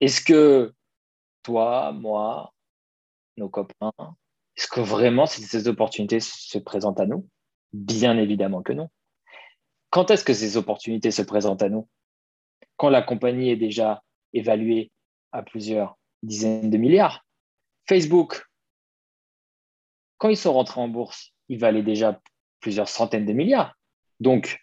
Est-ce 0.00 0.22
que 0.22 0.74
toi, 1.42 1.92
moi, 1.92 2.54
nos 3.36 3.48
copains, 3.48 3.92
est-ce 4.56 4.66
que 4.68 4.80
vraiment 4.80 5.26
ces 5.26 5.68
opportunités 5.68 6.20
se 6.20 6.58
présentent 6.58 7.00
à 7.00 7.06
nous? 7.06 7.28
Bien 7.72 8.16
évidemment 8.18 8.62
que 8.62 8.72
non. 8.72 8.88
Quand 9.90 10.10
est-ce 10.10 10.24
que 10.24 10.34
ces 10.34 10.56
opportunités 10.56 11.10
se 11.10 11.22
présentent 11.22 11.62
à 11.62 11.68
nous? 11.68 11.88
Quand 12.76 12.88
la 12.88 13.02
compagnie 13.02 13.50
est 13.50 13.56
déjà 13.56 14.02
évaluée 14.32 14.90
à 15.32 15.42
plusieurs 15.42 15.98
dizaines 16.22 16.70
de 16.70 16.78
milliards 16.78 17.24
Facebook, 17.88 18.46
quand 20.18 20.28
ils 20.28 20.36
sont 20.36 20.52
rentrés 20.52 20.80
en 20.80 20.88
bourse, 20.88 21.32
ils 21.48 21.58
valaient 21.58 21.82
déjà 21.82 22.20
plusieurs 22.60 22.88
centaines 22.88 23.26
de 23.26 23.32
milliards. 23.32 23.74
Donc, 24.20 24.60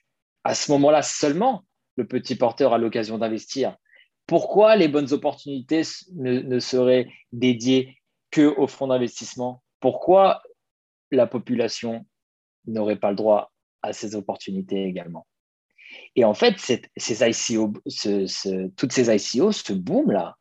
à 0.48 0.56
ce 0.56 0.72
moment-là 0.72 1.02
seulement, 1.02 1.66
le 1.98 2.08
petit 2.08 2.36
porteur 2.36 2.74
a 2.74 2.78
l'occasion 2.78 3.18
d'investir. 3.18 3.76
Pourquoi 4.28 4.78
les 4.78 4.88
bonnes 4.88 5.12
opportunités 5.12 5.82
ne, 6.16 6.60
seraient 6.60 7.12
dédiées 7.34 7.98
que 8.32 8.56
aux 8.58 8.68
fonds 8.68 8.88
d'investissement? 8.88 9.62
Pourquoi 9.82 10.41
la 11.12 11.28
population 11.28 12.06
n'aurait 12.66 12.95
pas 12.95 13.10
le 13.10 13.18
droit 13.18 13.52
à 13.82 13.91
ces 13.91 14.16
opportunités 14.16 14.86
également? 14.86 15.28
Et 16.16 16.24
en 16.24 16.34
fait, 16.34 16.54
toutes 16.54 16.88
ces 16.98 17.26
ICO, 17.26 17.74
ce 19.52 19.74
boom-là, 19.74 20.38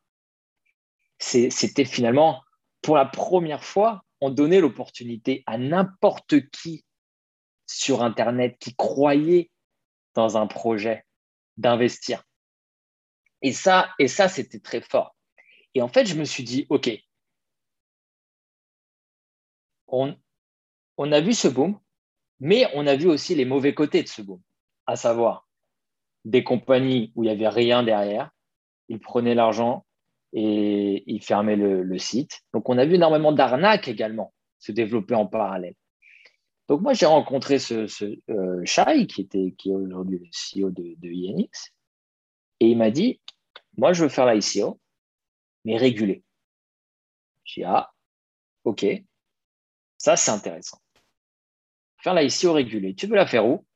c'était 1.19 1.85
finalement 1.85 2.45
pour 2.81 2.95
la 2.95 3.07
première 3.07 3.65
fois, 3.65 4.05
on 4.21 4.31
donnait 4.31 4.61
l'opportunité 4.61 5.43
à 5.47 5.59
n'importe 5.59 6.49
qui 6.51 6.85
sur 7.67 8.05
Internet 8.05 8.57
qui 8.61 8.77
croyait 8.77 9.51
dans 10.17 10.37
un 10.37 10.47
projet 10.47 11.05
d'investir. 11.57 12.25
Et 13.43 13.53
ça, 13.53 13.91
et 13.99 14.09
ça 14.09 14.29
c'était 14.29 14.59
très 14.59 14.81
fort. 14.81 15.15
Et 15.75 15.83
en 15.83 15.89
fait, 15.89 16.07
je 16.07 16.15
me 16.15 16.25
suis 16.25 16.43
dit, 16.43 16.67
OK, 16.71 16.91
on, 19.89 20.17
on 20.97 21.13
a 21.13 21.21
vu 21.21 21.35
ce 21.35 21.49
boom, 21.49 21.79
mais 22.41 22.67
on 22.75 22.87
a 22.87 22.97
vu 22.97 23.07
aussi 23.07 23.35
les 23.35 23.45
mauvais 23.45 23.75
côtés 23.75 24.03
de 24.03 24.09
ce 24.09 24.23
boom, 24.23 24.41
à 24.87 24.97
savoir 24.97 25.47
des 26.25 26.43
compagnies 26.43 27.13
où 27.15 27.23
il 27.23 27.27
n'y 27.27 27.33
avait 27.33 27.49
rien 27.49 27.83
derrière, 27.83 28.31
ils 28.89 28.99
prenaient 28.99 29.35
l'argent 29.35 29.87
et 30.33 31.05
ils 31.07 31.23
fermaient 31.23 31.57
le, 31.57 31.99
site. 31.99 32.43
Donc, 32.53 32.69
on 32.69 32.79
a 32.79 32.85
vu 32.85 32.95
énormément 32.95 33.33
d'arnaques 33.33 33.89
également 33.89 34.33
se 34.59 34.73
développer 34.73 35.15
en 35.15 35.27
parallèle. 35.27 35.75
Donc, 36.69 36.81
moi, 36.81 36.95
j'ai 36.95 37.07
rencontré 37.07 37.59
ce, 37.59 37.87
euh, 38.31 38.65
Shai, 38.65 39.07
qui, 39.07 39.23
était, 39.23 39.55
qui 39.57 39.71
est 39.71 39.75
aujourd'hui 39.75 40.19
le 40.19 40.27
CEO 40.27 40.71
de, 40.71 40.95
de 40.99 41.09
INX, 41.09 41.73
et 42.61 42.69
il 42.69 42.79
m'a 42.79 42.91
dit 42.91 43.21
Moi, 43.77 43.93
je 43.93 44.05
veux 44.05 44.09
faire 44.09 44.27
la 44.27 44.35
ICO, 44.35 44.81
mais 45.65 45.77
régulée. 45.77 46.25
J'ai 47.45 47.63
dit 47.63 47.65
Ah, 47.67 47.93
ok, 48.65 48.85
ça, 49.99 50.17
c'est 50.17 50.31
intéressant. 50.31 50.79
Faire 51.99 52.15
la 52.15 52.23
ICO 52.23 52.53
régulée. 52.53 52.95
Tu 52.95 53.07
veux 53.07 53.17
la 53.17 53.27
faire 53.27 53.47
où? 53.47 53.67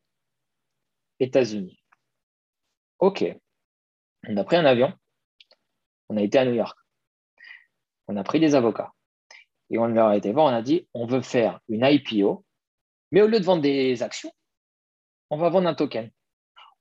États-Unis. 1.19 1.83
Ok. 2.99 3.25
On 4.29 4.37
a 4.37 4.45
pris 4.45 4.57
un 4.57 4.65
avion, 4.65 4.93
on 6.11 6.17
a 6.17 6.23
été 6.23 6.39
à 6.39 6.45
New 6.45 6.55
York. 6.55 6.79
On 8.07 8.17
a 8.17 8.25
pris 8.25 8.41
des 8.41 8.55
avocats. 8.55 8.93
Et 9.71 9.79
on 9.79 9.87
leur 9.87 10.09
a 10.09 10.17
été 10.17 10.33
voir, 10.33 10.47
on 10.47 10.57
a 10.57 10.63
dit 10.63 10.89
on 10.93 11.07
veut 11.07 11.23
faire 11.23 11.61
une 11.69 11.85
IPO, 11.85 12.45
mais 13.11 13.23
au 13.23 13.27
lieu 13.27 13.41
de 13.41 13.45
vendre 13.45 13.63
des 13.63 14.03
actions, 14.03 14.33
on 15.31 15.37
va 15.37 15.49
vendre 15.49 15.69
un 15.69 15.75
token. 15.75 16.11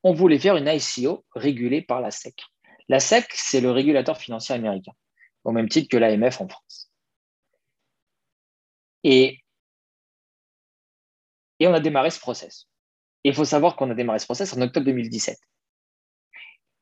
On 0.03 0.13
voulait 0.13 0.39
faire 0.39 0.55
une 0.55 0.67
ICO 0.67 1.25
régulée 1.36 1.82
par 1.82 2.01
la 2.01 2.11
SEC. 2.11 2.36
La 2.88 2.99
SEC, 2.99 3.27
c'est 3.34 3.61
le 3.61 3.71
régulateur 3.71 4.17
financier 4.17 4.55
américain, 4.55 4.93
au 5.43 5.51
même 5.51 5.69
titre 5.69 5.89
que 5.89 5.97
l'AMF 5.97 6.41
en 6.41 6.47
France. 6.47 6.91
Et, 9.03 9.39
et 11.59 11.67
on 11.67 11.73
a 11.73 11.80
démarré 11.80 12.09
ce 12.09 12.19
process. 12.19 12.67
il 13.23 13.34
faut 13.34 13.45
savoir 13.45 13.75
qu'on 13.75 13.89
a 13.91 13.95
démarré 13.95 14.19
ce 14.19 14.25
process 14.25 14.53
en 14.55 14.61
octobre 14.61 14.86
2017. 14.86 15.38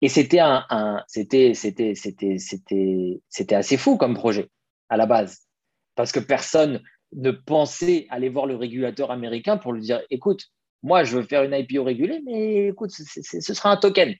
Et 0.01 0.09
c'était 0.09 0.39
un, 0.39 1.03
c'était, 1.07 1.53
c'était, 1.55 1.95
c'était, 1.95 2.37
c'était, 2.37 3.21
c'était 3.29 3.55
assez 3.55 3.77
fou 3.77 3.97
comme 3.97 4.13
projet 4.13 4.49
à 4.89 4.97
la 4.97 5.07
base, 5.07 5.47
parce 5.95 6.11
que 6.11 6.19
personne 6.19 6.83
ne 7.13 7.31
pensait 7.31 8.07
aller 8.09 8.29
voir 8.29 8.45
le 8.45 8.55
régulateur 8.55 9.11
américain 9.11 9.57
pour 9.57 9.73
lui 9.73 9.81
dire, 9.81 10.01
écoute, 10.09 10.47
moi 10.83 11.03
je 11.03 11.17
veux 11.17 11.23
faire 11.23 11.43
une 11.43 11.53
IPO 11.53 11.83
régulée, 11.83 12.21
mais 12.25 12.67
écoute, 12.67 12.91
ce 12.91 13.53
sera 13.53 13.71
un 13.71 13.77
token. 13.77 14.15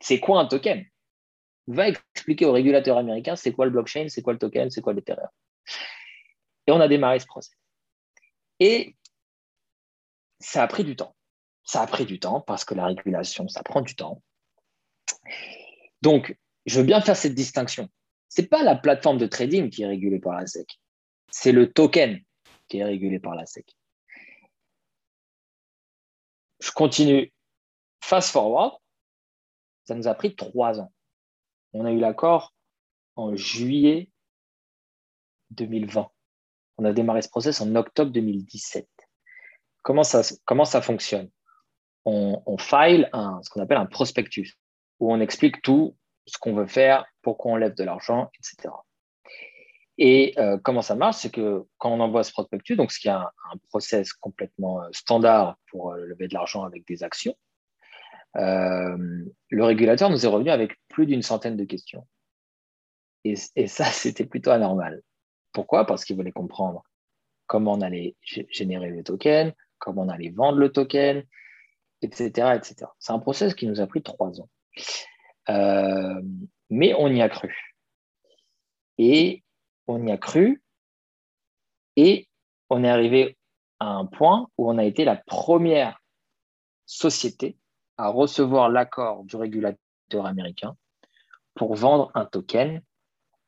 C'est 0.00 0.20
quoi 0.20 0.40
un 0.40 0.46
token? 0.46 0.84
Va 1.68 1.88
expliquer 1.88 2.44
au 2.44 2.52
régulateur 2.52 2.96
américain 2.96 3.36
c'est 3.36 3.52
quoi 3.52 3.66
le 3.66 3.72
blockchain, 3.72 4.06
c'est 4.08 4.22
quoi 4.22 4.32
le 4.32 4.38
token, 4.38 4.70
c'est 4.70 4.80
quoi 4.80 4.92
l'Ethereum. 4.92 5.28
Et 6.66 6.72
on 6.72 6.80
a 6.80 6.88
démarré 6.88 7.18
ce 7.18 7.26
procès. 7.26 7.52
Et 8.60 8.96
ça 10.40 10.62
a 10.62 10.66
pris 10.66 10.84
du 10.84 10.96
temps. 10.96 11.14
Ça 11.64 11.82
a 11.82 11.86
pris 11.86 12.06
du 12.06 12.20
temps 12.20 12.40
parce 12.40 12.64
que 12.64 12.74
la 12.74 12.86
régulation, 12.86 13.48
ça 13.48 13.62
prend 13.62 13.80
du 13.80 13.96
temps. 13.96 14.22
Donc, 16.02 16.36
je 16.66 16.78
veux 16.78 16.86
bien 16.86 17.00
faire 17.00 17.16
cette 17.16 17.34
distinction. 17.34 17.88
Ce 18.28 18.40
n'est 18.40 18.48
pas 18.48 18.62
la 18.62 18.76
plateforme 18.76 19.18
de 19.18 19.26
trading 19.26 19.70
qui 19.70 19.82
est 19.82 19.86
régulée 19.86 20.18
par 20.18 20.34
la 20.34 20.46
SEC, 20.46 20.78
c'est 21.38 21.52
le 21.52 21.70
token 21.70 22.18
qui 22.66 22.78
est 22.78 22.84
régulé 22.84 23.18
par 23.18 23.34
la 23.34 23.44
SEC. 23.44 23.76
Je 26.60 26.70
continue. 26.70 27.30
Fast 28.00 28.30
forward, 28.30 28.78
ça 29.84 29.94
nous 29.94 30.08
a 30.08 30.14
pris 30.14 30.34
trois 30.34 30.80
ans. 30.80 30.90
On 31.74 31.84
a 31.84 31.92
eu 31.92 31.98
l'accord 31.98 32.54
en 33.16 33.36
juillet 33.36 34.08
2020. 35.50 36.08
On 36.78 36.84
a 36.86 36.92
démarré 36.94 37.20
ce 37.20 37.28
process 37.28 37.60
en 37.60 37.74
octobre 37.74 38.12
2017. 38.12 38.88
Comment 39.82 40.04
ça, 40.04 40.80
fonctionne? 40.80 41.30
On, 42.06 42.56
file 42.58 43.10
ce 43.12 43.50
qu'on 43.50 43.60
appelle 43.60 43.76
un 43.76 43.86
prospectus 43.86 44.54
où 45.00 45.12
on 45.12 45.20
explique 45.20 45.60
tout 45.60 45.98
ce 46.24 46.38
qu'on 46.38 46.54
veut 46.54 46.66
faire, 46.66 47.04
pourquoi 47.20 47.52
on 47.52 47.56
lève 47.56 47.74
de 47.74 47.84
l'argent, 47.84 48.30
etc. 48.38 48.72
Et 49.98 50.34
euh, 50.38 50.58
comment 50.58 50.82
ça 50.82 50.94
marche, 50.94 51.16
c'est 51.16 51.30
que 51.30 51.64
quand 51.78 51.90
on 51.90 52.00
envoie 52.00 52.22
ce 52.22 52.32
prospectus, 52.32 52.76
donc 52.76 52.92
ce 52.92 53.00
qui 53.00 53.08
est 53.08 53.12
un, 53.12 53.30
process 53.70 54.12
complètement 54.12 54.82
euh, 54.82 54.88
standard 54.92 55.56
pour 55.70 55.92
euh, 55.92 56.04
lever 56.04 56.28
de 56.28 56.34
l'argent 56.34 56.64
avec 56.64 56.86
des 56.86 57.02
actions, 57.02 57.34
le 58.34 59.64
régulateur 59.64 60.10
nous 60.10 60.26
est 60.26 60.28
revenu 60.28 60.50
avec 60.50 60.76
plus 60.88 61.06
d'une 61.06 61.22
centaine 61.22 61.56
de 61.56 61.64
questions. 61.64 62.06
Et, 63.24 63.34
ça, 63.34 63.84
c'était 63.86 64.26
plutôt 64.26 64.50
anormal. 64.50 65.00
Pourquoi? 65.52 65.86
Parce 65.86 66.04
qu'il 66.04 66.16
voulait 66.16 66.32
comprendre 66.32 66.82
comment 67.46 67.72
on 67.72 67.80
allait 67.80 68.14
générer 68.50 68.90
le 68.90 69.02
token, 69.02 69.54
comment 69.78 70.02
on 70.02 70.08
allait 70.10 70.30
vendre 70.30 70.58
le 70.58 70.70
token, 70.70 71.24
etc. 72.02 72.56
etc. 72.56 72.90
C'est 72.98 73.12
un 73.12 73.18
process 73.18 73.54
qui 73.54 73.66
nous 73.66 73.80
a 73.80 73.86
pris 73.86 74.02
trois 74.02 74.38
ans. 74.38 74.50
Mais 76.68 76.92
on 76.98 77.08
y 77.08 77.22
a 77.22 77.30
cru. 77.30 77.56
Et 78.98 79.44
on 79.86 80.06
y 80.06 80.10
a 80.10 80.16
cru. 80.16 80.62
Et 81.96 82.28
on 82.68 82.84
est 82.84 82.88
arrivé 82.88 83.38
à 83.80 83.86
un 83.86 84.06
point 84.06 84.48
où 84.58 84.70
on 84.70 84.78
a 84.78 84.84
été 84.84 85.04
la 85.04 85.16
première 85.16 86.00
société 86.84 87.56
à 87.96 88.08
recevoir 88.08 88.68
l'accord 88.68 89.24
du 89.24 89.36
régulateur 89.36 90.26
américain 90.26 90.76
pour 91.54 91.74
vendre 91.74 92.10
un 92.14 92.26
token 92.26 92.82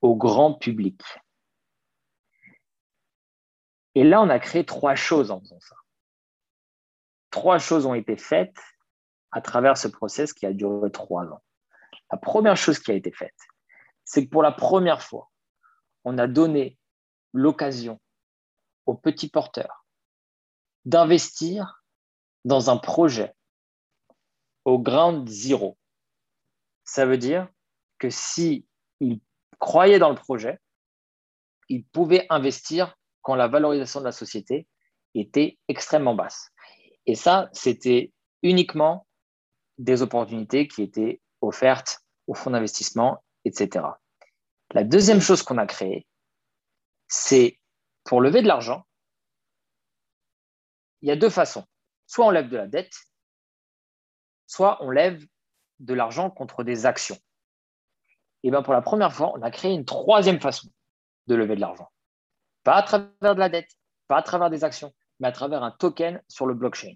au 0.01 0.17
grand 0.17 0.55
public. 0.55 1.03
Et 3.95 4.05
là, 4.05 4.23
on 4.23 4.29
a 4.29 4.39
créé 4.39 4.65
trois 4.65 4.95
choses 4.95 5.31
en 5.31 5.41
faisant 5.41 5.61
ça. 5.61 5.77
Trois 7.31 7.59
choses 7.59 7.85
ont 7.85 7.95
été 7.95 8.17
faites 8.17 8.57
à 9.33 9.41
travers 9.41 9.77
ce 9.77 9.89
process 9.89 10.33
qui 10.33 10.47
a 10.47 10.53
duré 10.53 10.91
trois 10.91 11.27
ans. 11.27 11.43
La 12.11 12.17
première 12.17 12.57
chose 12.57 12.79
qui 12.79 12.91
a 12.91 12.95
été 12.95 13.13
faite, 13.13 13.37
c'est 14.05 14.25
que 14.25 14.31
pour 14.31 14.43
la 14.43 14.53
première 14.53 15.03
fois, 15.03 15.31
on 16.09 16.17
a 16.17 16.27
donné 16.27 16.79
l'occasion 17.35 18.01
aux 18.87 18.95
petits 18.95 19.29
porteurs 19.29 19.85
d'investir 20.87 21.85
dans 22.47 22.71
un 22.71 22.79
projet 22.79 23.35
au 24.65 24.79
ground 24.79 25.29
zero. 25.29 25.77
Ça 26.85 27.05
veut 27.05 27.19
dire 27.19 27.47
que 27.99 28.09
s'ils 28.09 28.65
croyaient 29.59 29.99
dans 29.99 30.09
le 30.09 30.15
projet, 30.15 30.59
ils 31.69 31.85
pouvaient 31.85 32.27
investir 32.31 32.97
quand 33.21 33.35
la 33.35 33.49
valorisation 33.49 34.01
de 34.01 34.07
la 34.07 34.13
société 34.13 34.67
était 35.15 35.59
extrêmement 35.69 36.15
basse. 36.15 36.51
Et 37.05 37.17
ça, 37.17 37.51
c'était 37.53 38.15
uniquement 38.43 39.07
des 39.77 40.01
opportunités 40.01 40.69
qui 40.69 40.83
étaient 40.83 41.21
offertes 41.43 42.01
aux 42.27 42.35
fonds 42.35 42.53
d'investissement, 42.53 43.23
etc. 43.45 43.85
La 44.75 44.85
deuxième 44.85 45.21
chose 45.21 45.43
qu'on 45.43 45.59
a 45.59 45.67
créée, 45.67 46.07
c'est 47.07 47.59
pour 48.05 48.21
lever 48.21 48.43
de 48.43 48.49
l'argent, 48.49 48.87
il 51.01 51.09
y 51.09 51.13
a 51.13 51.17
deux 51.17 51.31
façons. 51.31 51.65
Soit 52.07 52.27
on 52.27 52.31
lève 52.31 52.49
de 52.49 52.57
la 52.57 52.67
dette, 52.67 52.95
soit 54.47 54.83
on 54.83 54.91
lève 54.91 55.25
de 55.79 55.95
l'argent 55.95 56.31
contre 56.31 56.65
des 56.65 56.87
actions. 56.87 57.19
Et 58.43 58.51
bien 58.51 58.63
pour 58.63 58.73
la 58.73 58.83
première 58.83 59.13
fois, 59.13 59.33
on 59.35 59.43
a 59.43 59.51
créé 59.51 59.73
une 59.73 59.85
troisième 59.85 60.41
façon 60.41 60.69
de 61.27 61.35
lever 61.35 61.57
de 61.57 61.61
l'argent. 61.61 61.91
Pas 62.65 62.75
à 62.75 62.83
travers 62.83 63.35
de 63.35 63.41
la 63.41 63.49
dette, 63.49 63.71
pas 64.07 64.19
à 64.19 64.23
travers 64.23 64.51
des 64.51 64.65
actions, 64.65 64.93
mais 65.21 65.29
à 65.29 65.33
travers 65.33 65.63
un 65.63 65.71
token 65.71 66.23
sur 66.29 66.47
le 66.47 66.55
blockchain. 66.55 66.95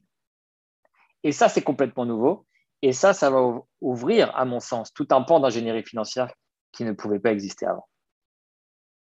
Et 1.23 1.33
ça, 1.33 1.49
c'est 1.49 1.63
complètement 1.63 2.05
nouveau. 2.05 2.47
Et 2.83 2.93
ça, 2.93 3.15
ça 3.15 3.31
va 3.31 3.63
ouvrir, 3.81 4.35
à 4.37 4.45
mon 4.45 4.61
sens, 4.61 4.93
tout 4.93 5.07
un 5.11 5.23
pan 5.23 5.41
d'ingénierie 5.41 5.85
financière 5.85 6.33
qui 6.73 6.85
ne 6.85 6.93
pouvait 6.93 7.21
pas 7.21 7.33
exister 7.33 7.67
avant. 7.67 7.89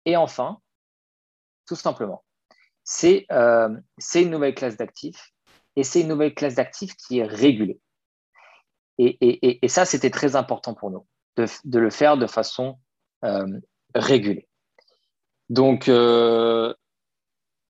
Et 0.05 0.17
enfin, 0.17 0.59
tout 1.67 1.75
simplement, 1.75 2.23
c'est 2.83 3.25
euh, 3.31 3.69
une 4.15 4.29
nouvelle 4.29 4.55
classe 4.55 4.77
d'actifs 4.77 5.31
et 5.75 5.83
c'est 5.83 6.01
une 6.01 6.09
nouvelle 6.09 6.33
classe 6.33 6.55
d'actifs 6.55 6.95
qui 6.95 7.19
est 7.19 7.25
régulée. 7.25 7.79
Et, 8.97 9.67
ça, 9.67 9.85
c'était 9.85 10.11
très 10.11 10.35
important 10.35 10.75
pour 10.75 10.91
nous, 10.91 11.07
de, 11.37 11.79
le 11.79 11.89
faire 11.89 12.17
de 12.17 12.27
façon 12.27 12.77
euh, 13.23 13.47
régulée. 13.95 14.47
Donc, 15.49 15.89
euh, 15.89 16.71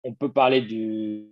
on 0.02 0.12
peut 0.14 0.32
parler 0.32 0.62
du, 0.62 1.30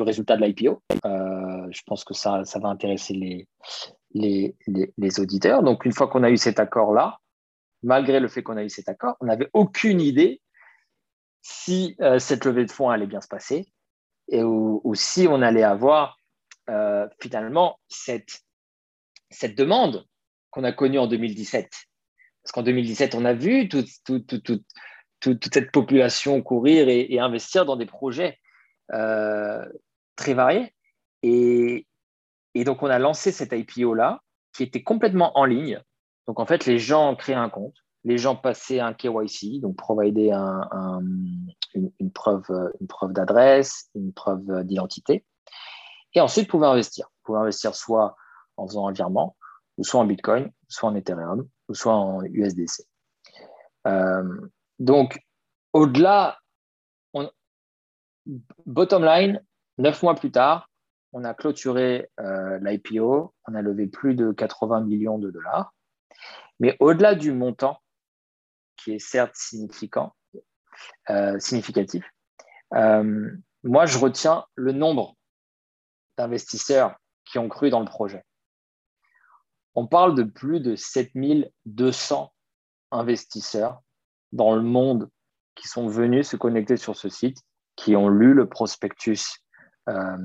résultat 0.00 0.36
de 0.36 0.44
l'IPO. 0.44 0.80
Je 1.04 1.82
pense 1.86 2.04
que 2.04 2.14
ça, 2.14 2.42
va 2.54 2.68
intéresser 2.68 3.14
les, 3.14 3.48
les, 4.12 4.54
les, 4.96 5.20
auditeurs. 5.20 5.64
Donc, 5.64 5.84
une 5.84 5.92
fois 5.92 6.06
qu'on 6.06 6.22
a 6.22 6.30
eu 6.30 6.36
cet 6.36 6.60
accord-là, 6.60 7.18
malgré 7.82 8.20
le 8.20 8.28
fait 8.28 8.42
qu'on 8.42 8.56
a 8.56 8.64
eu 8.64 8.70
cet 8.70 8.88
accord, 8.88 9.16
on 9.20 9.26
n'avait 9.26 9.50
aucune 9.52 10.00
idée 10.00 10.40
si 11.42 11.96
cette 12.18 12.44
levée 12.44 12.66
de 12.66 12.70
fonds 12.70 12.90
allait 12.90 13.06
bien 13.06 13.20
se 13.20 13.28
passer 13.28 13.66
et 14.28 14.42
ou, 14.42 14.94
si 14.94 15.26
on 15.28 15.40
allait 15.40 15.62
avoir 15.62 16.18
finalement 17.20 17.78
cette 17.88 18.42
cette 19.30 19.56
demande 19.56 20.06
qu'on 20.50 20.64
a 20.64 20.72
connue 20.72 20.98
en 20.98 21.06
2017. 21.06 21.70
Parce 22.42 22.52
qu'en 22.52 22.62
2017, 22.62 23.14
on 23.14 23.24
a 23.24 23.34
vu 23.34 23.68
toute, 23.68 23.88
cette 25.52 25.70
population 25.72 26.42
courir 26.42 26.88
et, 26.88 27.18
investir 27.18 27.64
dans 27.64 27.76
des 27.76 27.86
projets 27.86 28.38
euh, 28.92 29.64
très 30.16 30.34
variés. 30.34 30.74
Et, 31.22 31.86
donc, 32.64 32.82
on 32.82 32.86
a 32.86 32.98
lancé 32.98 33.30
cette 33.32 33.52
IPO-là 33.52 34.22
qui 34.52 34.62
était 34.62 34.82
complètement 34.82 35.38
en 35.38 35.44
ligne. 35.44 35.80
Donc, 36.28 36.40
en 36.40 36.46
fait, 36.46 36.66
les 36.66 36.78
gens 36.78 37.16
créaient 37.16 37.34
un 37.34 37.48
compte, 37.48 37.74
les 38.04 38.18
gens 38.18 38.36
passaient 38.36 38.80
un 38.80 38.92
KYC, 38.92 39.60
donc 39.60 39.76
provider 39.76 40.30
une, 41.74 42.12
preuve, 42.12 42.44
d'adresse, 43.12 43.88
une 43.94 44.12
preuve 44.12 44.62
d'identité. 44.64 45.24
Et 46.12 46.20
ensuite, 46.20 46.48
pouvaient 46.48 46.66
investir. 46.66 47.08
pouvaient 47.24 47.40
investir 47.40 47.74
soit 47.74 48.14
en 48.58 48.66
faisant 48.66 48.86
un 48.86 48.92
virement, 48.92 49.36
soit 49.80 50.00
en 50.00 50.04
Bitcoin, 50.04 50.52
soit 50.68 50.90
en 50.90 50.94
Ethereum, 50.94 51.48
soit 51.72 51.94
en 51.94 52.22
USDC. 52.22 52.84
Euh, 53.86 54.48
donc, 54.78 55.18
au-delà, 55.72 56.38
bottom 58.66 59.02
line, 59.02 59.42
neuf 59.78 60.02
mois 60.02 60.14
plus 60.14 60.30
tard, 60.30 60.68
on 61.14 61.24
a 61.24 61.32
clôturé 61.32 62.10
euh, 62.20 62.58
l'IPO, 62.58 63.32
on 63.46 63.54
a 63.54 63.62
levé 63.62 63.86
plus 63.86 64.14
de 64.14 64.30
80 64.32 64.82
millions 64.82 65.18
de 65.18 65.30
dollars. 65.30 65.72
Mais 66.60 66.76
au-delà 66.80 67.14
du 67.14 67.32
montant, 67.32 67.80
qui 68.76 68.92
est 68.92 68.98
certes 68.98 69.34
significant, 69.34 70.14
euh, 71.10 71.38
significatif, 71.38 72.04
moi, 73.64 73.86
je 73.86 73.98
retiens 73.98 74.44
le 74.54 74.72
nombre 74.72 75.16
d'investisseurs 76.16 76.96
qui 77.24 77.38
ont 77.38 77.48
cru 77.48 77.70
dans 77.70 77.80
le 77.80 77.86
projet. 77.86 78.24
On 79.74 79.86
parle 79.86 80.14
de 80.14 80.22
plus 80.22 80.60
de 80.60 80.74
7200 80.76 82.32
investisseurs 82.90 83.80
dans 84.32 84.54
le 84.54 84.62
monde 84.62 85.10
qui 85.54 85.68
sont 85.68 85.88
venus 85.88 86.28
se 86.28 86.36
connecter 86.36 86.76
sur 86.76 86.96
ce 86.96 87.08
site, 87.08 87.38
qui 87.76 87.96
ont 87.96 88.08
lu 88.08 88.32
le 88.32 88.48
prospectus 88.48 89.38
euh, 89.88 90.16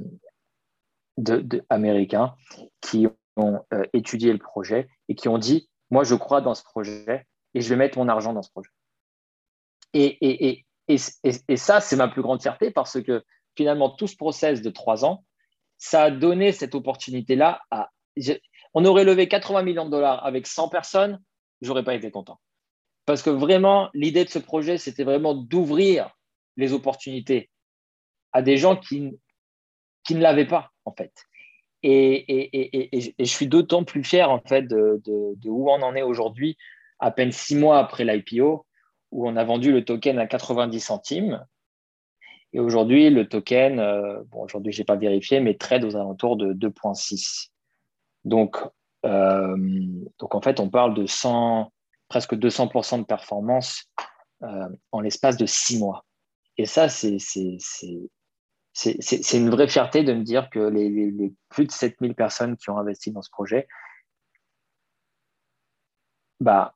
américain, 1.69 2.35
qui 2.81 3.07
ont 3.35 3.65
euh, 3.73 3.83
étudié 3.93 4.31
le 4.31 4.39
projet 4.39 4.87
et 5.09 5.15
qui 5.15 5.27
ont 5.27 5.37
dit, 5.37 5.69
moi 5.93 6.03
je 6.03 6.15
crois 6.15 6.41
dans 6.41 6.55
ce 6.55 6.63
projet 6.63 7.25
et 7.53 7.61
je 7.61 7.69
vais 7.69 7.75
mettre 7.75 7.97
mon 7.97 8.09
argent 8.09 8.33
dans 8.33 8.41
ce 8.41 8.51
projet. 8.51 8.69
Et, 9.93 10.65
et 10.87 11.57
ça, 11.57 11.79
c'est 11.79 11.95
ma 11.95 12.07
plus 12.07 12.23
grande 12.23 12.41
fierté 12.41 12.71
parce 12.71 12.99
que 13.01 13.23
finalement, 13.55 13.91
tout 13.91 14.07
ce 14.07 14.15
process 14.15 14.61
de 14.61 14.69
trois 14.71 15.05
ans, 15.05 15.23
ça 15.77 16.03
a 16.03 16.11
donné 16.11 16.51
cette 16.51 16.73
opportunité-là 16.73 17.61
on 18.73 18.85
aurait 18.85 19.03
levé 19.03 19.27
80 19.27 19.63
millions 19.63 19.85
de 19.85 19.91
dollars 19.91 20.25
avec 20.25 20.47
100 20.47 20.69
personnes, 20.69 21.21
j'aurais 21.61 21.83
pas 21.83 21.93
été 21.93 22.09
content. 22.11 22.39
Parce 23.05 23.21
que 23.21 23.29
vraiment, 23.29 23.89
l'idée 23.93 24.25
de 24.25 24.29
ce 24.29 24.39
projet, 24.39 24.77
c'était 24.77 25.03
vraiment 25.03 25.35
d'ouvrir 25.35 26.09
les 26.57 26.73
opportunités 26.73 27.49
à 28.31 28.41
des 28.41 28.57
gens 28.57 28.75
qui, 28.75 29.11
qui 30.03 30.15
ne 30.15 30.21
l'avaient 30.21 30.47
pas, 30.47 30.71
en 30.85 30.93
fait. 30.93 31.13
Et, 31.83 33.13
je 33.19 33.23
suis 33.25 33.47
d'autant 33.47 33.83
plus 33.83 34.03
fier, 34.03 34.29
en 34.29 34.39
fait, 34.39 34.63
de, 34.63 35.01
où 35.45 35.69
on 35.69 35.81
en 35.81 35.95
est 35.95 36.01
aujourd'hui, 36.01 36.57
à 36.99 37.11
peine 37.11 37.31
six 37.31 37.55
mois 37.55 37.79
après 37.79 38.05
l'IPO, 38.05 38.65
où 39.11 39.27
on 39.27 39.35
a 39.35 39.43
vendu 39.43 39.71
le 39.71 39.83
token 39.83 40.17
à 40.17 40.27
90 40.27 40.79
centimes. 40.79 41.45
Et 42.53 42.59
aujourd'hui, 42.59 43.09
le 43.09 43.27
token, 43.27 43.79
euh, 43.79 44.23
bon, 44.27 44.43
aujourd'hui, 44.43 44.71
je 44.71 44.81
n'ai 44.81 44.85
pas 44.85 44.95
vérifié, 44.95 45.39
mais 45.39 45.55
trade 45.55 45.83
aux 45.83 45.95
alentours 45.95 46.37
de 46.37 46.53
2,6. 46.53 47.49
Donc, 48.25 48.57
euh, 49.05 49.57
donc 50.19 50.35
en 50.35 50.41
fait, 50.41 50.59
on 50.59 50.69
parle 50.69 50.93
de 50.93 51.05
100, 51.05 51.71
presque 52.07 52.35
200% 52.35 52.99
de 52.99 53.05
performance 53.05 53.85
euh, 54.43 54.69
en 54.91 55.01
l'espace 55.01 55.35
de 55.35 55.45
six 55.45 55.79
mois. 55.79 56.05
Et 56.57 56.65
ça, 56.65 56.89
c'est 56.89 57.17
une 59.33 59.49
vraie 59.49 59.67
fierté 59.67 60.03
de 60.03 60.13
me 60.13 60.23
dire 60.23 60.49
que 60.49 60.59
les, 60.59 61.33
plus 61.49 61.65
de 61.65 61.71
7000 61.71 62.15
personnes 62.15 62.57
qui 62.57 62.69
ont 62.69 62.77
investi 62.77 63.11
dans 63.11 63.21
ce 63.21 63.29
projet, 63.29 63.67
bah, 66.39 66.75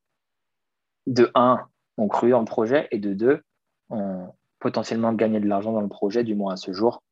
de 1.08 1.32
un, 1.36 1.68
ont 1.98 2.08
cru 2.08 2.34
en 2.34 2.40
le 2.40 2.46
projet 2.46 2.88
et 2.92 3.00
de 3.00 3.14
deux, 3.14 3.44
ont 3.90 4.34
potentiellement 4.60 5.14
gagné 5.14 5.40
de 5.40 5.48
l'argent 5.48 5.74
dans 5.74 5.82
le 5.82 5.88
projet, 5.88 6.24
du 6.24 6.36
moins 6.36 6.54
à 6.54 6.58
ce 6.58 6.72
jour, 6.72 7.04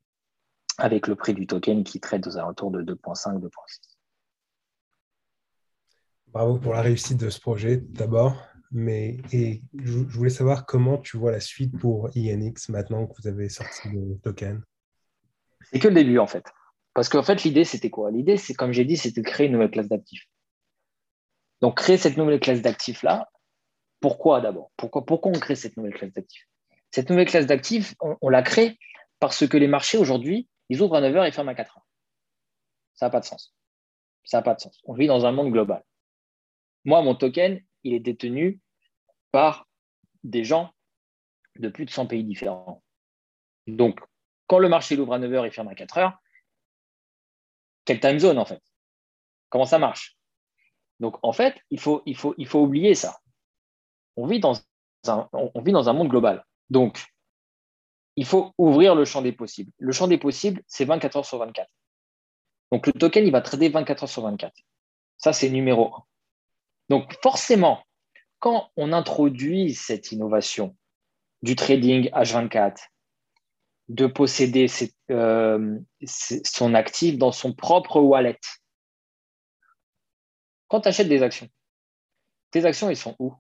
avec 0.77 1.07
le 1.07 1.15
prix 1.15 1.33
du 1.33 1.47
token 1.47 1.83
qui 1.83 1.99
traite 1.99 2.27
aux 2.27 2.37
alentours 2.37 2.71
de 2.71 2.81
2,5, 2.83 3.39
2,6. 3.39 3.49
Bravo 6.27 6.59
pour 6.59 6.73
la 6.73 6.81
réussite 6.81 7.17
de 7.17 7.29
ce 7.29 7.39
projet 7.39 7.77
d'abord. 7.77 8.35
Mais 8.71 9.17
et 9.31 9.61
je, 9.73 9.99
voulais 9.99 10.29
savoir 10.29 10.65
comment 10.65 10.97
tu 10.97 11.15
vois 11.17 11.31
la 11.31 11.39
suite 11.39 11.77
pour 11.79 12.09
INX 12.15 12.67
maintenant 12.69 13.07
que 13.07 13.13
vous 13.21 13.27
avez 13.27 13.47
sorti 13.47 13.87
le 13.89 14.17
token. 14.21 14.61
C'est 15.71 15.79
que 15.79 15.87
le 15.87 15.93
début 15.93 16.19
en 16.19 16.27
fait. 16.27 16.45
Parce 16.95 17.09
qu'en 17.09 17.23
fait, 17.23 17.43
l'idée, 17.43 17.65
c'était 17.65 17.89
quoi? 17.89 18.09
L'idée, 18.09 18.37
c'est 18.37 18.53
comme 18.53 18.71
j'ai 18.71 18.85
dit, 18.85 18.95
c'était 18.95 19.21
de 19.21 19.27
créer 19.27 19.47
une 19.47 19.53
nouvelle 19.53 19.69
classe 19.69 19.89
d'actifs. 19.89 20.25
Donc, 21.61 21.77
créer 21.77 21.97
cette 21.97 22.15
nouvelle 22.15 22.39
classe 22.39 22.61
d'actifs-là, 22.61 23.29
pourquoi 23.99 24.39
d'abord? 24.39 24.71
Pourquoi, 24.77 25.05
pourquoi 25.05 25.31
on 25.35 25.39
crée 25.39 25.55
cette 25.55 25.75
nouvelle 25.75 25.93
classe 25.93 26.13
d'actifs? 26.13 26.47
Cette 26.91 27.09
nouvelle 27.09 27.27
classe 27.27 27.47
d'actifs, 27.47 27.95
on, 27.99 28.29
la 28.29 28.41
crée 28.41 28.79
parce 29.19 29.45
que 29.45 29.57
les 29.57 29.67
marchés 29.67 29.97
aujourd'hui, 29.97 30.47
ils 30.69 30.81
ouvrent 30.81 30.95
à 30.95 31.01
9h 31.01 31.27
et 31.27 31.31
ferment 31.31 31.51
à 31.51 31.53
4h. 31.53 31.75
Ça 32.93 33.07
n'a 33.07 33.09
pas 33.09 33.19
de 33.19 33.25
sens. 33.25 33.53
Ça 34.23 34.37
n'a 34.37 34.43
pas 34.43 34.55
de 34.55 34.61
sens. 34.61 34.79
On 34.85 34.93
vit 34.93 35.07
dans 35.07 35.25
un 35.25 35.33
monde 35.33 35.51
global. 35.51 35.83
Moi, 36.85 37.01
mon 37.01 37.15
token, 37.15 37.61
il 37.83 37.93
est 37.93 37.99
détenu 37.99 38.61
par 39.31 39.67
des 40.23 40.45
gens 40.45 40.71
de 41.57 41.67
plus 41.67 41.83
de 41.83 41.89
100 41.89 42.07
pays 42.07 42.23
différents. 42.23 42.83
Donc, 43.67 43.99
quand 44.47 44.59
le 44.59 44.69
marché 44.69 44.95
l'ouvre 44.95 45.13
à 45.13 45.19
9h 45.19 45.47
et 45.47 45.51
ferme 45.51 45.67
à 45.69 45.73
4h, 45.73 46.13
quelle 47.85 47.99
time 47.99 48.19
zone 48.19 48.37
en 48.37 48.45
fait? 48.45 48.61
Comment 49.49 49.65
ça 49.65 49.79
marche? 49.79 50.17
Donc, 50.99 51.17
en 51.23 51.33
fait, 51.33 51.59
il 51.69 51.79
faut, 51.79 52.03
oublier 52.53 52.95
ça. 52.95 53.19
On 54.15 54.27
vit, 54.27 54.39
dans 54.39 54.55
un, 55.07 55.29
on 55.33 55.61
vit 55.61 55.73
dans 55.73 55.89
un 55.89 55.93
monde 55.93 56.07
global. 56.07 56.45
Donc, 56.69 57.05
il 58.15 58.25
faut 58.25 58.53
ouvrir 58.57 58.95
le 58.95 59.03
champ 59.03 59.21
des 59.21 59.33
possibles. 59.33 59.71
Le 59.77 59.91
champ 59.91 60.07
des 60.07 60.17
possibles, 60.17 60.61
c'est 60.67 60.85
24 60.85 61.17
heures 61.17 61.25
sur 61.25 61.37
24. 61.37 61.69
Donc, 62.71 62.87
le 62.87 62.93
token, 62.93 63.25
il 63.25 63.31
va 63.31 63.41
trader 63.41 63.69
24 63.69 64.03
heures 64.03 64.09
sur 64.09 64.23
24. 64.23 64.53
Ça, 65.17 65.33
c'est 65.33 65.49
numéro 65.49 65.93
1. 65.93 66.03
Donc 66.89 67.15
forcément, 67.21 67.83
quand 68.39 68.69
on 68.77 68.93
introduit 68.93 69.73
cette 69.73 70.11
innovation 70.11 70.75
du 71.41 71.55
trading 71.55 72.09
H24, 72.11 72.77
de 73.87 74.07
posséder 74.07 74.67
euh, 75.11 75.79
son 76.05 76.73
actif 76.73 77.17
dans 77.17 77.31
son 77.31 77.53
propre 77.53 77.99
wallet, 77.99 78.39
quand 80.67 80.81
tu 80.81 80.87
achètes 80.87 81.07
des 81.07 81.21
actions, 81.21 81.47
tes 82.51 82.65
actions, 82.65 82.89
elles 82.89 82.97
sont 82.97 83.15
où? 83.19 83.33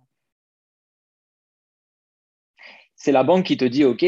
C'est 2.95 3.11
la 3.11 3.23
banque 3.23 3.45
qui 3.45 3.57
te 3.57 3.65
dit, 3.65 3.83
OK, 3.83 4.05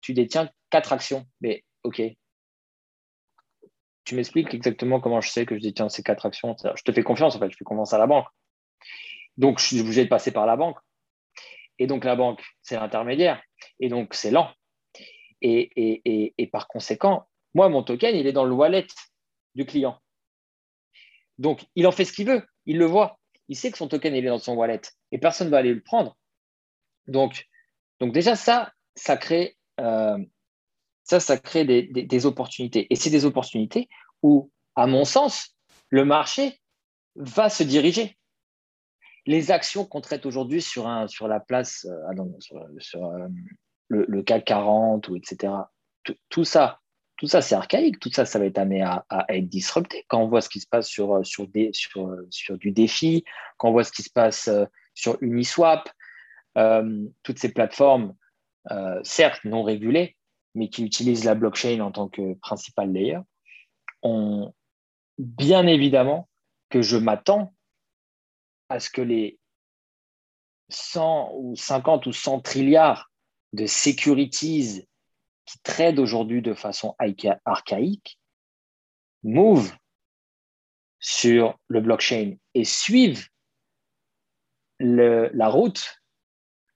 tu 0.00 0.14
détiens 0.14 0.50
quatre 0.70 0.92
actions. 0.92 1.26
Mais 1.40 1.64
OK, 1.82 2.02
tu 4.04 4.14
m'expliques 4.14 4.54
exactement 4.54 5.00
comment 5.00 5.20
je 5.20 5.28
sais 5.28 5.44
que 5.44 5.54
je 5.56 5.60
détiens 5.60 5.88
ces 5.88 6.02
quatre 6.02 6.26
actions. 6.26 6.56
Je 6.74 6.82
te 6.82 6.92
fais 6.92 7.02
confiance, 7.02 7.36
en 7.36 7.38
fait, 7.38 7.50
je 7.50 7.56
fais 7.56 7.64
confiance 7.64 7.92
à 7.92 7.98
la 7.98 8.06
banque. 8.06 8.26
Donc, 9.36 9.58
je 9.60 9.66
suis 9.66 9.80
obligé 9.80 10.04
de 10.04 10.08
passer 10.08 10.32
par 10.32 10.46
la 10.46 10.56
banque. 10.56 10.78
Et 11.78 11.86
donc, 11.86 12.04
la 12.04 12.16
banque, 12.16 12.42
c'est 12.62 12.76
l'intermédiaire. 12.76 13.42
Et 13.80 13.88
donc, 13.88 14.14
c'est 14.14 14.30
lent. 14.30 14.50
Et, 15.42 16.48
par 16.52 16.68
conséquent, 16.68 17.26
moi, 17.54 17.68
mon 17.68 17.82
token, 17.82 18.14
il 18.16 18.26
est 18.26 18.32
dans 18.32 18.44
le 18.44 18.54
wallet 18.54 18.86
du 19.54 19.64
client. 19.64 20.00
Donc, 21.38 21.66
il 21.76 21.86
en 21.86 21.92
fait 21.92 22.04
ce 22.04 22.12
qu'il 22.12 22.26
veut. 22.26 22.44
Il 22.66 22.78
le 22.78 22.84
voit. 22.84 23.18
Il 23.48 23.56
sait 23.56 23.70
que 23.70 23.78
son 23.78 23.88
token, 23.88 24.14
il 24.14 24.24
est 24.24 24.28
dans 24.28 24.38
son 24.38 24.54
wallet. 24.54 24.82
Et 25.12 25.18
personne 25.18 25.46
ne 25.46 25.52
va 25.52 25.58
aller 25.58 25.72
le 25.72 25.82
prendre. 25.82 26.16
Donc, 27.06 27.46
donc 28.00 28.12
déjà, 28.12 28.36
ça, 28.36 28.72
ça 28.94 29.16
crée, 29.16 29.56
euh, 29.80 30.18
ça, 31.04 31.20
ça 31.20 31.38
crée 31.38 31.64
des, 31.64 32.26
opportunités. 32.26 32.86
Et 32.90 32.96
c'est 32.96 33.10
des 33.10 33.24
opportunités 33.24 33.88
où, 34.22 34.50
à 34.76 34.86
mon 34.86 35.04
sens, 35.04 35.56
le 35.88 36.04
marché 36.04 36.60
va 37.16 37.48
se 37.48 37.62
diriger. 37.62 38.16
Les 39.26 39.50
actions 39.50 39.84
qu'on 39.84 40.00
traite 40.00 40.26
aujourd'hui 40.26 40.62
sur, 40.62 40.88
sur 41.08 41.28
la 41.28 41.40
place, 41.40 41.86
euh, 41.86 42.24
sur, 42.78 43.06
euh, 43.06 43.28
le, 43.88 44.22
CAC 44.22 44.44
40 44.44 45.08
ou 45.08 45.16
etc., 45.16 45.52
tout, 46.30 46.44
ça, 46.44 46.80
tout 47.16 47.26
ça, 47.26 47.42
c'est 47.42 47.54
archaïque. 47.54 47.98
Tout 48.00 48.10
ça, 48.10 48.24
ça 48.24 48.38
va 48.38 48.46
être 48.46 48.58
amené 48.58 48.82
à, 48.82 49.04
être 49.28 49.48
disrupté. 49.48 50.04
Quand 50.08 50.22
on 50.22 50.28
voit 50.28 50.40
ce 50.40 50.48
qui 50.48 50.60
se 50.60 50.66
passe 50.66 50.88
sur, 50.88 51.24
sur, 51.26 51.46
sur, 51.72 52.16
sur 52.30 52.58
du 52.58 52.70
défi, 52.70 53.24
quand 53.58 53.68
on 53.68 53.72
voit 53.72 53.84
ce 53.84 53.92
qui 53.92 54.02
se 54.02 54.10
passe 54.10 54.48
euh, 54.48 54.64
sur 54.94 55.18
Uniswap, 55.20 55.88
toutes 57.22 57.38
ces 57.38 57.52
plateformes, 57.52 58.14
certes 59.04 59.44
non 59.44 59.62
régulées, 59.62 60.16
mais 60.56 60.68
qui 60.70 60.84
utilisent 60.84 61.24
la 61.24 61.36
blockchain 61.36 61.78
en 61.78 61.92
tant 61.92 62.08
que 62.08 62.34
principal 62.34 62.92
layer, 62.92 63.20
bien 65.18 65.66
évidemment 65.66 66.28
que 66.68 66.82
je 66.82 66.96
m'attends 66.96 67.54
à 68.68 68.80
ce 68.80 68.90
que 68.90 69.00
les 69.00 69.38
100 70.68 71.32
ou 71.34 71.56
50 71.56 72.06
ou 72.06 72.12
100 72.12 72.40
trilliards 72.40 73.07
de 73.52 73.66
securities 73.66 74.86
qui 75.44 75.58
trade 75.62 75.98
aujourd'hui 75.98 76.42
de 76.42 76.54
façon 76.54 76.94
archaïque 77.44 78.18
move 79.22 79.72
sur 81.00 81.58
le 81.68 81.80
blockchain 81.80 82.34
et 82.54 82.64
suivent 82.64 83.28
la 84.80 85.48
route 85.48 86.00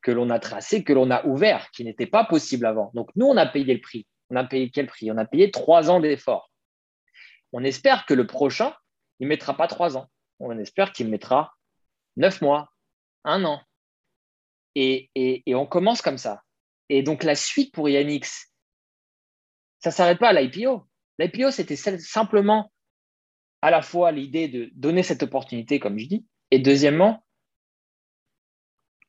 que 0.02 0.10
l'on 0.10 0.30
a 0.30 0.38
tracée, 0.38 0.82
que 0.82 0.92
l'on 0.92 1.10
a 1.10 1.24
ouvert, 1.26 1.70
qui 1.70 1.84
n'était 1.84 2.06
pas 2.06 2.24
possible 2.24 2.66
avant. 2.66 2.90
Donc 2.94 3.10
nous, 3.14 3.26
on 3.26 3.36
a 3.36 3.46
payé 3.46 3.74
le 3.74 3.80
prix. 3.80 4.06
On 4.30 4.36
a 4.36 4.44
payé 4.44 4.70
quel 4.70 4.86
prix? 4.86 5.10
On 5.12 5.18
a 5.18 5.24
payé 5.24 5.50
trois 5.50 5.90
ans 5.90 6.00
d'efforts. 6.00 6.50
On 7.52 7.62
espère 7.62 8.06
que 8.06 8.14
le 8.14 8.26
prochain, 8.26 8.74
il 9.20 9.24
ne 9.24 9.28
mettra 9.28 9.56
pas 9.56 9.68
trois 9.68 9.96
ans. 9.96 10.08
On 10.40 10.58
espère 10.58 10.92
qu'il 10.92 11.08
mettra 11.08 11.54
neuf 12.16 12.40
mois, 12.40 12.68
un 13.24 13.44
an. 13.44 13.60
Et, 14.74 15.10
on 15.48 15.66
commence 15.66 16.02
comme 16.02 16.18
ça. 16.18 16.42
Et 16.88 17.02
donc 17.02 17.24
la 17.24 17.34
suite 17.34 17.72
pour 17.72 17.88
Yanix, 17.88 18.52
ça 19.78 19.90
ne 19.90 19.94
s'arrête 19.94 20.18
pas 20.18 20.28
à 20.28 20.32
l'IPO. 20.32 20.86
L'IPO, 21.18 21.50
c'était 21.50 21.76
simplement 21.76 22.72
à 23.60 23.70
la 23.70 23.82
fois 23.82 24.12
l'idée 24.12 24.48
de 24.48 24.70
donner 24.74 25.02
cette 25.02 25.22
opportunité, 25.22 25.78
comme 25.78 25.98
je 25.98 26.06
dis, 26.06 26.26
et 26.50 26.58
deuxièmement, 26.58 27.24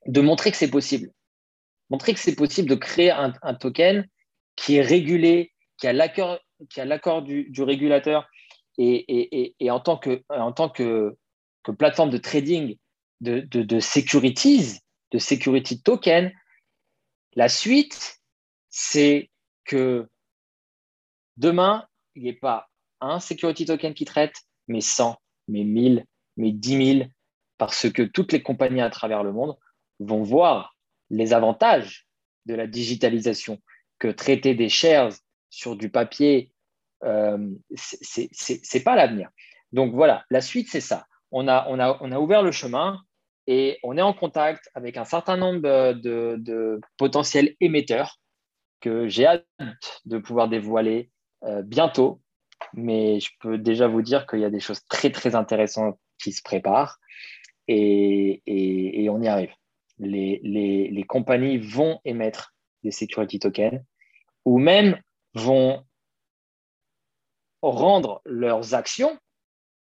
de 0.06 0.22
montrer 0.22 0.52
que 0.52 0.58
c'est 0.58 0.70
possible. 0.70 1.12
Montrer 1.90 2.14
que 2.14 2.20
c'est 2.20 2.36
possible 2.36 2.70
de 2.70 2.76
créer 2.76 3.12
un, 3.12 3.34
token 3.56 4.08
qui 4.56 4.76
est 4.76 4.82
régulé, 4.82 5.54
qui 5.78 5.88
a 5.88 5.94
l'accord 5.94 7.22
du, 7.24 7.52
régulateur 7.60 8.28
et, 8.78 9.70
en 9.70 9.80
tant, 9.80 9.98
que, 9.98 11.16
plateforme 11.78 12.10
de 12.10 12.18
trading 12.18 12.78
de, 13.22 13.80
securities, 13.80 14.80
de 15.12 15.18
security 15.18 15.82
token, 15.82 16.32
la 17.36 17.50
suite, 17.50 18.22
c'est 18.70 19.30
que 19.66 20.08
demain, 21.38 21.88
il 22.16 22.24
n'y 22.24 22.30
ait 22.30 22.34
pas 22.34 22.70
un 23.02 23.20
security 23.20 23.66
token 23.66 23.94
qui 23.94 24.06
traite, 24.06 24.36
mais 24.68 24.82
100, 24.82 25.18
mais 25.48 25.64
1000, 25.64 26.06
mais 26.38 26.52
10 26.52 26.98
000, 27.00 27.10
parce 27.58 27.92
que 27.92 28.02
toutes 28.02 28.32
les 28.32 28.42
compagnies 28.42 28.82
à 28.82 28.90
travers 28.90 29.24
le 29.24 29.32
monde 29.32 29.58
vont 30.00 30.24
voir 30.24 30.76
les 31.10 31.34
avantages 31.34 32.08
de 32.46 32.56
la 32.56 32.68
digitalisation, 32.68 33.60
que 34.00 34.08
traiter 34.08 34.56
des 34.56 34.70
shares 34.70 35.14
sur 35.50 35.76
du 35.76 35.90
papier, 35.90 36.52
euh, 37.04 37.38
ce 37.76 38.78
n'est 38.78 38.84
pas 38.84 38.96
l'avenir. 38.96 39.30
Donc 39.72 39.94
voilà, 39.94 40.26
la 40.30 40.42
suite, 40.42 40.70
c'est 40.70 40.82
ça. 40.82 41.06
On 41.32 41.48
a 41.48 42.20
ouvert 42.20 42.44
le 42.44 42.52
chemin 42.52 43.02
et 43.48 43.80
on 43.84 43.98
est 43.98 44.02
en 44.02 44.14
contact 44.14 44.70
avec 44.74 44.98
un 44.98 45.06
certain 45.06 45.38
nombre 45.38 45.94
de, 45.94 46.80
potentiels 46.98 47.56
émetteurs 47.60 48.20
que 48.80 49.08
j'ai 49.08 49.26
hâte 49.26 49.46
de 50.06 50.18
pouvoir 50.18 50.50
dévoiler 50.50 51.10
euh, 51.44 51.62
bientôt. 51.62 52.22
Mais 52.74 53.20
je 53.20 53.30
peux 53.40 53.58
déjà 53.58 53.88
vous 53.88 54.02
dire 54.02 54.26
qu'il 54.26 54.40
y 54.40 54.46
a 54.46 54.50
des 54.50 54.60
choses 54.60 54.84
très, 54.86 55.12
très 55.12 55.36
intéressantes 55.36 56.00
qui 56.22 56.32
se 56.32 56.42
préparent 56.42 56.98
et 57.68 58.42
on 59.10 59.22
y 59.22 59.28
arrive 59.28 59.54
les, 60.00 61.06
compagnies 61.08 61.58
vont 61.58 62.00
émettre 62.06 62.56
des 62.84 62.92
security 62.92 63.40
tokens 63.40 63.82
ou 64.46 64.58
même 64.58 65.00
vont 65.34 65.86
rendre 67.62 68.22
leurs 68.26 68.74
actions 68.74 69.18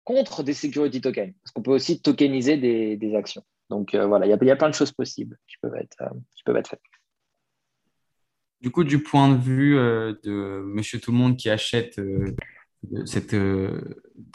contre 0.03 0.43
des 0.43 0.53
security 0.53 1.01
tokens. 1.01 1.33
Parce 1.41 1.51
qu'on 1.51 1.61
peut 1.61 1.71
aussi 1.71 2.01
tokeniser 2.01 2.57
des, 2.57 3.15
actions. 3.15 3.43
Donc 3.69 3.93
euh, 3.93 4.05
voilà, 4.07 4.25
il 4.25 4.29
y, 4.29 4.51
a 4.51 4.55
plein 4.55 4.69
de 4.69 4.73
choses 4.73 4.91
possibles 4.91 5.37
qui 5.47 5.57
peuvent 5.61 5.75
être, 5.75 6.01
euh, 6.01 6.09
qui 6.35 6.43
peuvent 6.43 6.57
être 6.57 6.69
faites. 6.69 6.81
Du 8.61 8.71
coup, 8.71 8.83
du 8.83 9.01
point 9.01 9.29
de 9.33 9.39
vue 9.39 9.77
euh, 9.77 10.13
de 10.23 10.61
monsieur 10.65 10.99
tout 10.99 11.11
le 11.11 11.17
monde 11.17 11.37
qui 11.37 11.49
achète 11.49 12.01
cette, 13.05 13.35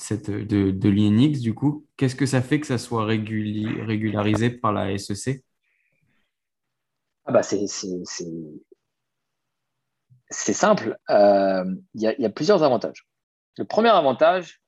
cette, 0.01 0.31
de, 0.31 0.71
de 0.71 0.89
l'INX, 0.89 1.41
du 1.41 1.53
coup, 1.53 1.87
qu'est-ce 1.97 2.15
que 2.15 2.27
ça 2.27 2.41
fait 2.41 2.61
que 2.61 2.67
ça 2.67 2.79
soit 2.79 3.05
régularisé 3.05 4.51
par 4.51 4.73
la 4.73 4.97
SEC 4.97 5.45
ah 7.27 7.33
bah 7.33 7.43
c'est 7.43 7.67
simple. 10.53 10.99
Il 11.09 11.81
y, 11.95 12.07
a 12.07 12.31
plusieurs 12.31 12.63
avantages. 12.63 13.07
Le 13.57 13.65
premier 13.65 13.89
avantage, 13.89 14.61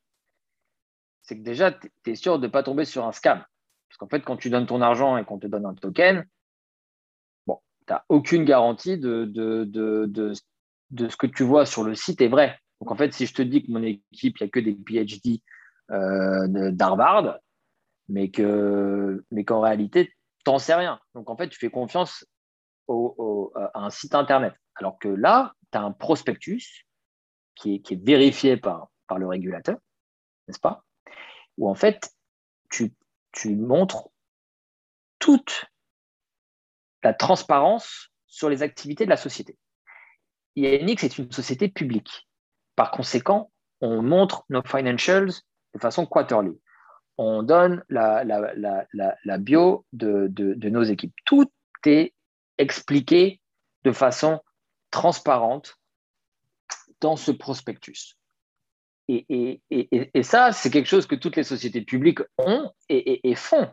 c'est 1.21 1.37
que 1.37 1.43
déjà, 1.43 1.71
tu 1.71 1.91
es 2.07 2.15
sûr 2.15 2.39
de 2.39 2.47
ne 2.47 2.51
pas 2.51 2.63
tomber 2.63 2.87
sur 2.87 3.05
un 3.05 3.13
scam. 3.13 3.45
Parce 3.97 4.11
qu'en 4.11 4.15
fait, 4.15 4.25
quand 4.25 4.37
tu 4.37 4.51
donnes 4.51 4.67
ton 4.67 4.83
argent 4.83 5.17
et 5.17 5.25
qu'on 5.25 5.39
te 5.39 5.47
donne 5.47 5.65
un 5.65 5.75
token, 5.75 6.27
bon, 7.47 7.59
tu 7.87 7.93
n'as 7.95 8.05
aucune 8.11 8.45
garantie 8.45 8.99
de, 8.99 9.25
de, 9.25 9.65
de, 9.65 10.05
de, 10.91 11.09
ce 11.09 11.17
que 11.17 11.27
tu 11.27 11.45
vois 11.45 11.65
sur 11.65 11.83
le 11.83 11.95
site 11.95 12.21
est 12.21 12.29
vrai. 12.29 12.59
Donc 12.81 12.91
en 12.91 12.95
fait, 12.95 13.15
si 13.15 13.25
je 13.25 13.33
te 13.33 13.41
dis 13.41 13.65
que 13.65 13.73
mon 13.73 13.83
équipe, 13.83 14.37
il 14.39 14.43
n'y 14.43 14.47
a 14.47 14.51
que 14.51 14.61
des 14.61 14.75
PhD 14.75 15.41
euh, 15.93 16.73
d'Harvard, 16.73 17.39
mais 18.11 18.31
qu'en 18.31 19.17
mais 19.31 19.45
réalité, 19.49 20.13
tu 20.45 20.51
n'en 20.51 20.59
sais 20.59 20.75
rien. 20.75 21.01
Donc 21.15 21.31
en 21.31 21.37
fait, 21.39 21.49
tu 21.49 21.59
fais 21.59 21.71
confiance 21.71 22.27
à 22.89 23.81
un 23.81 23.91
site 23.91 24.15
Internet. 24.15 24.53
Alors 24.75 24.99
que 24.99 25.09
là, 25.09 25.55
tu 25.73 25.79
as 25.79 25.83
un 25.83 25.93
prospectus 25.93 26.85
qui 27.55 27.77
est, 27.77 28.05
vérifié 28.05 28.59
par, 28.59 28.91
par 29.07 29.19
le 29.19 29.27
régulateur, 29.27 29.79
n'est-ce 30.47 30.61
pas? 30.61 30.85
Où 31.57 31.71
en 31.71 31.75
fait, 31.75 32.13
tu, 32.69 32.93
montres 33.45 34.09
toute 35.19 35.67
la 37.03 37.15
transparence 37.15 38.11
sur 38.27 38.49
les 38.49 38.63
activités 38.63 39.05
de 39.05 39.11
la 39.11 39.17
société. 39.17 39.57
INX 40.57 41.05
est 41.05 41.19
une 41.19 41.31
société 41.31 41.69
publique. 41.69 42.29
Par 42.75 42.91
conséquent, 42.91 43.51
on 43.81 44.03
montre 44.03 44.45
nos 44.49 44.63
financials 44.63 45.31
de 45.75 45.81
façon 45.81 46.07
quarterly. 46.07 46.59
On 47.19 47.43
donne 47.43 47.83
la, 47.89 48.25
bio 49.39 49.87
de, 49.93 50.69
nos 50.69 50.83
équipes. 50.83 51.15
Tout 51.25 51.51
est 51.85 52.15
expliqué 52.59 53.41
de 53.85 53.93
façon 53.93 54.41
transparente 54.91 55.77
dans 57.01 57.17
ce 57.17 57.31
prospectus. 57.31 58.17
Et, 59.09 60.23
ça, 60.23 60.53
c'est 60.53 60.71
quelque 60.71 60.89
chose 60.89 61.07
que 61.07 61.15
toutes 61.15 61.37
les 61.37 61.45
sociétés 61.45 61.83
publiques 61.83 62.21
ont 62.39 62.73
et, 62.89 63.35
font. 63.35 63.71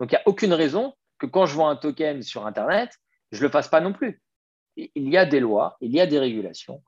Donc, 0.00 0.12
il 0.12 0.14
n'y 0.14 0.16
a 0.16 0.22
aucune 0.26 0.52
raison 0.52 0.94
que 1.18 1.26
quand 1.26 1.46
je 1.46 1.54
vois 1.54 1.68
un 1.68 1.76
token 1.76 2.22
sur 2.22 2.46
Internet, 2.46 2.90
je 3.32 3.38
ne 3.38 3.44
le 3.44 3.50
fasse 3.50 3.68
pas 3.68 3.80
non 3.80 3.92
plus. 3.92 4.20
Il 4.76 5.08
y 5.08 5.16
a 5.16 5.24
des 5.24 5.40
lois, 5.40 5.76
il 5.80 5.92
y 5.92 6.00
a 6.00 6.06
des 6.06 6.18
régulations, 6.18 6.82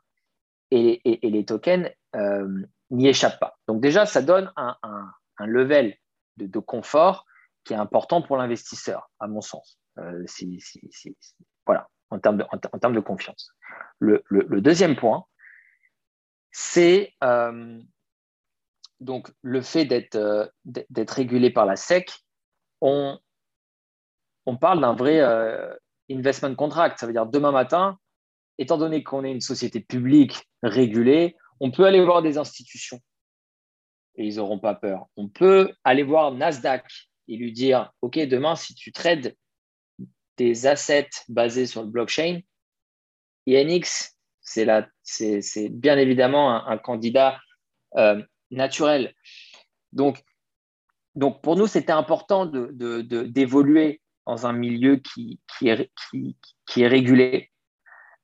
et, 0.71 1.01
les 1.23 1.45
tokens 1.45 1.91
euh, 2.17 2.63
n'y 2.91 3.09
échappent 3.09 3.41
pas. 3.41 3.59
Donc 3.67 3.81
déjà, 3.81 4.07
ça 4.07 4.23
donne 4.23 4.53
un, 4.57 4.77
level 5.41 5.95
de, 6.37 6.59
confort 6.59 7.25
qui 7.65 7.73
est 7.73 7.77
important 7.77 8.23
pour 8.23 8.37
l'investisseur, 8.37 9.11
à 9.21 9.27
mon 9.27 9.41
sens. 9.41 9.79
Euh, 9.99 10.25
voilà, 11.67 11.89
en, 12.11 12.19
termes 12.19 12.95
de 12.95 13.01
confiance. 13.01 13.53
Le, 13.99 14.23
deuxième 14.61 14.97
point, 14.97 15.25
c'est 16.51 17.15
euh, 17.23 17.81
donc 19.01 19.31
le 19.43 19.61
fait 19.63 19.85
d'être 19.85 20.17
euh, 20.17 20.47
régulé 21.09 21.51
par 21.51 21.67
la 21.67 21.77
SEC. 21.77 22.11
On, 22.81 23.19
on 24.47 24.57
parle 24.57 24.81
d'un 24.81 24.95
vrai 24.95 25.21
investment 26.11 26.55
contract. 26.55 26.99
Ça 26.99 27.07
veut 27.07 27.13
dire 27.13 27.27
demain 27.27 27.53
matin, 27.53 27.99
étant 28.59 28.79
donné 28.79 29.03
qu'on 29.03 29.25
est 29.25 29.33
une 29.33 29.41
société 29.41 29.81
publique 29.81 30.49
régulée, 30.63 31.37
on 31.61 31.71
peut 31.71 31.85
aller 31.85 32.05
voir 32.05 32.23
des 32.23 32.39
institutions 32.39 33.01
et 34.19 34.27
ils 34.27 34.37
n'auront 34.37 34.59
pas 34.59 34.75
peur. 34.75 35.07
On 35.17 35.29
peut 35.29 35.73
aller 35.85 36.03
voir 36.03 36.33
Nasdaq 36.33 36.85
et 37.29 37.37
lui 37.37 37.53
dire, 37.53 37.93
OK, 38.03 38.19
demain, 38.19 38.57
si 38.57 38.75
tu 38.75 38.93
trades 38.93 39.35
des 40.37 40.67
assets 40.67 41.09
basés 41.29 41.67
sur 41.67 41.83
le 41.83 41.89
blockchain, 41.89 42.41
INX, 43.47 44.17
C'est 44.41 44.67
bien 45.71 45.99
évidemment 45.99 46.67
un, 46.67 46.79
candidat 46.79 47.39
euh, 47.97 48.23
naturel. 48.51 49.15
Donc, 49.93 50.23
donc, 51.15 51.43
pour 51.43 51.57
nous, 51.57 51.67
c'était 51.67 51.93
important 51.93 52.47
d'évoluer 52.47 53.93
de, 53.93 53.99
dans 54.27 54.47
un 54.47 54.53
milieu 54.53 54.97
qui, 54.97 55.41
qui, 55.59 55.69
est, 55.69 55.91
qui, 56.67 56.83
est, 56.83 56.87
régulé. 56.87 57.51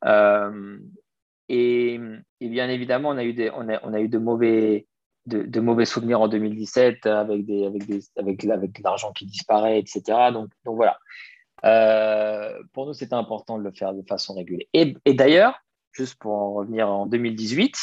Euh, 0.04 0.78
et, 1.48 1.98
bien 2.40 2.68
évidemment, 2.68 3.08
on 3.08 3.16
a 3.16 3.24
eu, 3.24 3.32
des, 3.32 3.50
on 3.50 3.68
a, 3.68 3.80
on 3.82 3.94
a 3.94 4.00
eu 4.00 4.08
de, 4.08 4.18
mauvais, 4.18 4.86
de, 5.26 5.60
mauvais 5.60 5.86
souvenirs 5.86 6.20
en 6.20 6.28
2017 6.28 7.06
avec, 7.06 7.44
des, 7.46 7.66
avec, 7.66 7.86
des, 7.86 8.00
avec, 8.16 8.44
avec 8.44 8.78
l'argent 8.78 9.12
qui 9.12 9.26
disparaît, 9.26 9.80
etc. 9.80 10.02
Donc, 10.32 10.50
donc 10.64 10.76
voilà. 10.76 10.98
Euh, 11.64 12.62
pour 12.72 12.86
nous, 12.86 12.92
c'était 12.92 13.14
important 13.14 13.58
de 13.58 13.64
le 13.64 13.72
faire 13.72 13.94
de 13.94 14.02
façon 14.02 14.34
régulée. 14.34 14.68
Et 14.72 15.14
d'ailleurs, 15.14 15.58
juste 15.94 16.16
pour 16.16 16.32
en 16.32 16.52
revenir 16.52 16.88
en 16.88 17.06
2018, 17.06 17.74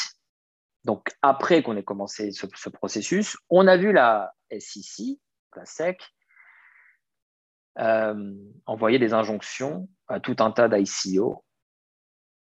donc 0.84 1.08
après 1.22 1.62
qu'on 1.62 1.76
ait 1.76 1.82
commencé 1.82 2.30
ce, 2.32 2.46
ce, 2.54 2.68
processus, 2.68 3.36
on 3.50 3.66
a 3.66 3.76
vu 3.76 3.92
la 3.92 4.34
SEC, 4.50 5.18
la 5.56 5.64
SEC, 5.64 6.00
euh, 7.78 8.34
envoyer 8.66 8.98
des 8.98 9.14
injonctions 9.14 9.88
à 10.08 10.20
tout 10.20 10.36
un 10.40 10.50
tas 10.50 10.68
d'ICO 10.68 11.44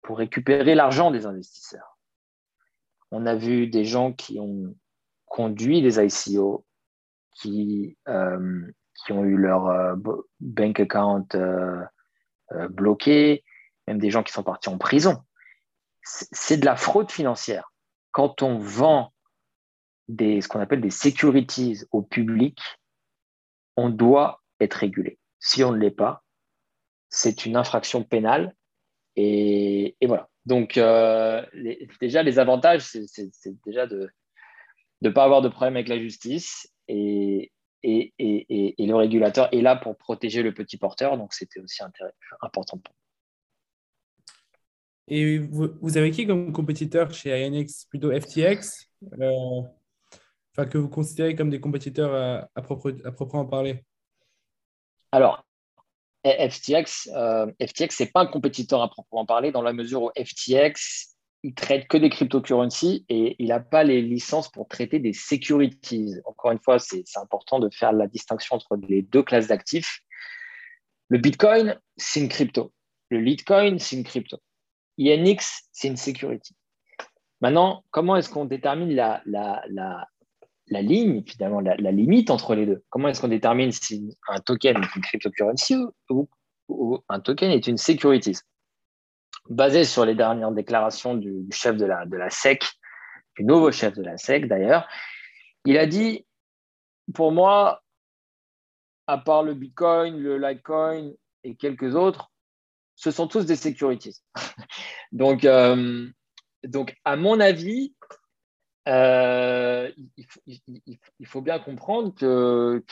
pour 0.02 0.18
récupérer 0.18 0.74
l'argent 0.74 1.10
des 1.10 1.26
investisseurs. 1.26 1.98
On 3.12 3.26
a 3.26 3.36
vu 3.36 3.68
des 3.68 3.84
gens 3.84 4.12
qui 4.12 4.40
ont 4.40 4.74
conduit 5.26 5.82
des 5.82 6.00
ICO, 6.00 6.66
qui, 7.34 7.96
euh, 8.08 8.72
qui 8.94 9.12
ont 9.12 9.24
eu 9.24 9.36
leur 9.36 9.68
euh, 9.68 9.94
bank 10.40 10.80
account 10.80 11.28
bloqué, 12.70 13.44
même 13.86 13.98
des 13.98 14.10
gens 14.10 14.24
qui 14.24 14.32
sont 14.32 14.42
partis 14.42 14.68
en 14.68 14.78
prison. 14.78 15.22
C'est 16.02 16.56
de 16.56 16.64
la 16.64 16.76
fraude 16.76 17.10
financière. 17.10 17.72
Quand 18.12 18.42
on 18.42 18.58
vend 18.58 19.12
des, 20.08 20.40
ce 20.40 20.48
qu'on 20.48 20.60
appelle 20.60 20.80
des 20.80 20.90
securities 20.90 21.82
au 21.92 22.02
public, 22.02 22.58
on 23.76 23.88
doit 23.88 24.42
être 24.60 24.74
régulé. 24.74 25.18
Si 25.38 25.64
on 25.64 25.72
ne 25.72 25.78
l'est 25.78 25.90
pas, 25.90 26.22
c'est 27.08 27.46
une 27.46 27.56
infraction 27.56 28.02
pénale. 28.04 28.54
Et, 29.16 29.96
voilà. 30.02 30.28
Donc, 30.46 30.76
euh, 30.76 31.44
déjà, 32.00 32.22
les 32.22 32.38
avantages, 32.38 32.82
c'est 32.82 33.64
déjà 33.64 33.86
de 33.86 34.10
ne 35.02 35.10
pas 35.10 35.24
avoir 35.24 35.42
de 35.42 35.48
problème 35.48 35.76
avec 35.76 35.88
la 35.88 35.98
justice. 35.98 36.72
Et, 36.88 37.52
et, 37.82 38.12
le 38.18 38.94
régulateur 38.94 39.48
est 39.52 39.62
là 39.62 39.76
pour 39.76 39.96
protéger 39.96 40.42
le 40.42 40.52
petit 40.52 40.76
porteur. 40.76 41.16
Donc, 41.16 41.32
c'était 41.32 41.60
aussi 41.60 41.82
important 42.42 42.78
pour 42.78 42.94
Et 45.10 45.38
vous, 45.38 45.98
avez 45.98 46.12
qui 46.12 46.26
comme 46.26 46.52
compétiteur 46.52 47.12
chez 47.12 47.32
INX 47.44 47.84
Plutôt 47.86 48.12
FTX 48.12 48.88
euh, 49.20 49.62
Enfin, 50.52 50.66
que 50.66 50.78
vous 50.78 50.88
considérez 50.88 51.34
comme 51.34 51.50
des 51.50 51.60
compétiteurs 51.60 52.14
à, 52.14 52.48
à, 52.54 52.62
propre, 52.62 52.94
à 53.04 53.12
proprement 53.12 53.44
parler? 53.44 53.84
Alors, 55.12 55.44
FTX, 56.24 57.10
euh, 57.14 57.46
FTX, 57.60 57.96
ce 57.96 58.02
n'est 58.02 58.10
pas 58.10 58.20
un 58.20 58.26
compétiteur 58.26 58.82
à 58.82 58.88
proprement 58.88 59.26
parler, 59.26 59.52
dans 59.52 59.62
la 59.62 59.72
mesure 59.72 60.02
où 60.02 60.10
FTX, 60.16 61.16
il 61.42 61.54
traite 61.54 61.88
que 61.88 61.96
des 61.96 62.10
cryptocurrencies 62.10 63.04
et 63.08 63.36
il 63.38 63.48
n'a 63.48 63.60
pas 63.60 63.82
les 63.82 64.02
licences 64.02 64.50
pour 64.50 64.68
traiter 64.68 64.98
des 64.98 65.12
securities. 65.12 66.16
Encore 66.24 66.52
une 66.52 66.58
fois, 66.58 66.78
c'est 66.78 67.04
important 67.16 67.58
de 67.58 67.70
faire 67.70 67.92
la 67.92 68.06
distinction 68.06 68.56
entre 68.56 68.76
les 68.88 69.02
deux 69.02 69.22
classes 69.22 69.48
d'actifs. 69.48 70.00
Le 71.08 71.18
Bitcoin, 71.18 71.80
c'est 71.96 72.20
une 72.20 72.28
crypto. 72.28 72.72
Le 73.10 73.18
Litecoin, 73.18 73.78
c'est 73.78 73.96
une 73.96 74.04
crypto. 74.04 74.38
INX, 75.00 75.68
c'est 75.72 75.88
une 75.88 75.96
security. 75.96 76.54
Maintenant, 77.40 77.84
comment 77.90 78.16
est-ce 78.16 78.28
qu'on 78.28 78.44
détermine 78.44 78.94
la, 78.94 79.22
la, 79.24 79.62
la 80.70 80.82
ligne, 80.82 81.22
finalement, 81.26 81.60
la, 81.60 81.74
limite 81.90 82.30
entre 82.30 82.54
les 82.54 82.66
deux? 82.66 82.84
Comment 82.90 83.08
est-ce 83.08 83.20
qu'on 83.20 83.28
détermine 83.28 83.72
si 83.72 84.16
un 84.28 84.38
token 84.40 84.76
est 84.76 84.96
une 84.96 85.02
cryptocurrency 85.02 85.76
ou, 86.08 86.28
un 87.08 87.20
token 87.20 87.50
est 87.50 87.66
une 87.66 87.76
securities 87.76 88.38
Basé 89.48 89.84
sur 89.84 90.04
les 90.04 90.14
dernières 90.14 90.52
déclarations 90.52 91.14
du, 91.14 91.46
chef 91.50 91.76
de 91.76 91.84
la, 91.86 92.06
de 92.06 92.16
la 92.16 92.30
SEC, 92.30 92.62
du 93.36 93.44
nouveau 93.44 93.72
chef 93.72 93.94
de 93.94 94.02
la 94.02 94.16
SEC 94.16 94.46
d'ailleurs, 94.46 94.86
il 95.64 95.76
a 95.76 95.86
dit, 95.86 96.24
pour 97.12 97.32
moi, 97.32 97.82
à 99.06 99.18
part 99.18 99.42
le 99.42 99.54
Bitcoin, 99.54 100.18
le 100.18 100.38
Litecoin 100.38 101.10
et 101.42 101.56
quelques 101.56 101.96
autres, 101.96 102.30
ce 103.00 103.10
sont 103.10 103.26
tous 103.26 103.46
des 103.46 103.56
securities. 103.56 104.20
donc, 105.12 105.46
euh, 105.46 106.06
donc, 106.64 106.94
à 107.04 107.16
mon 107.16 107.40
avis, 107.40 107.94
euh, 108.88 109.90
il, 110.18 111.26
faut, 111.26 111.40
bien 111.40 111.58
comprendre 111.58 112.14
que, 112.14 112.84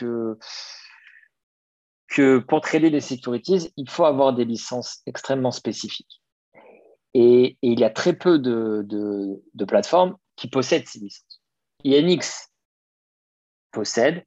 que, 2.09 2.39
pour 2.39 2.63
trader 2.63 2.89
les 2.89 3.03
securities, 3.03 3.71
il 3.77 3.91
faut 3.91 4.07
avoir 4.07 4.33
des 4.33 4.47
licences 4.47 5.03
extrêmement 5.05 5.51
spécifiques. 5.51 6.23
Et, 7.13 7.59
il 7.61 7.79
y 7.79 7.85
a 7.85 7.91
très 7.91 8.15
peu 8.15 8.39
de, 8.39 8.87
de, 8.89 9.65
plateformes 9.67 10.17
qui 10.37 10.49
possèdent 10.49 10.89
ces 10.89 11.01
licences. 11.01 11.43
INX 11.85 12.51
possède 13.73 14.25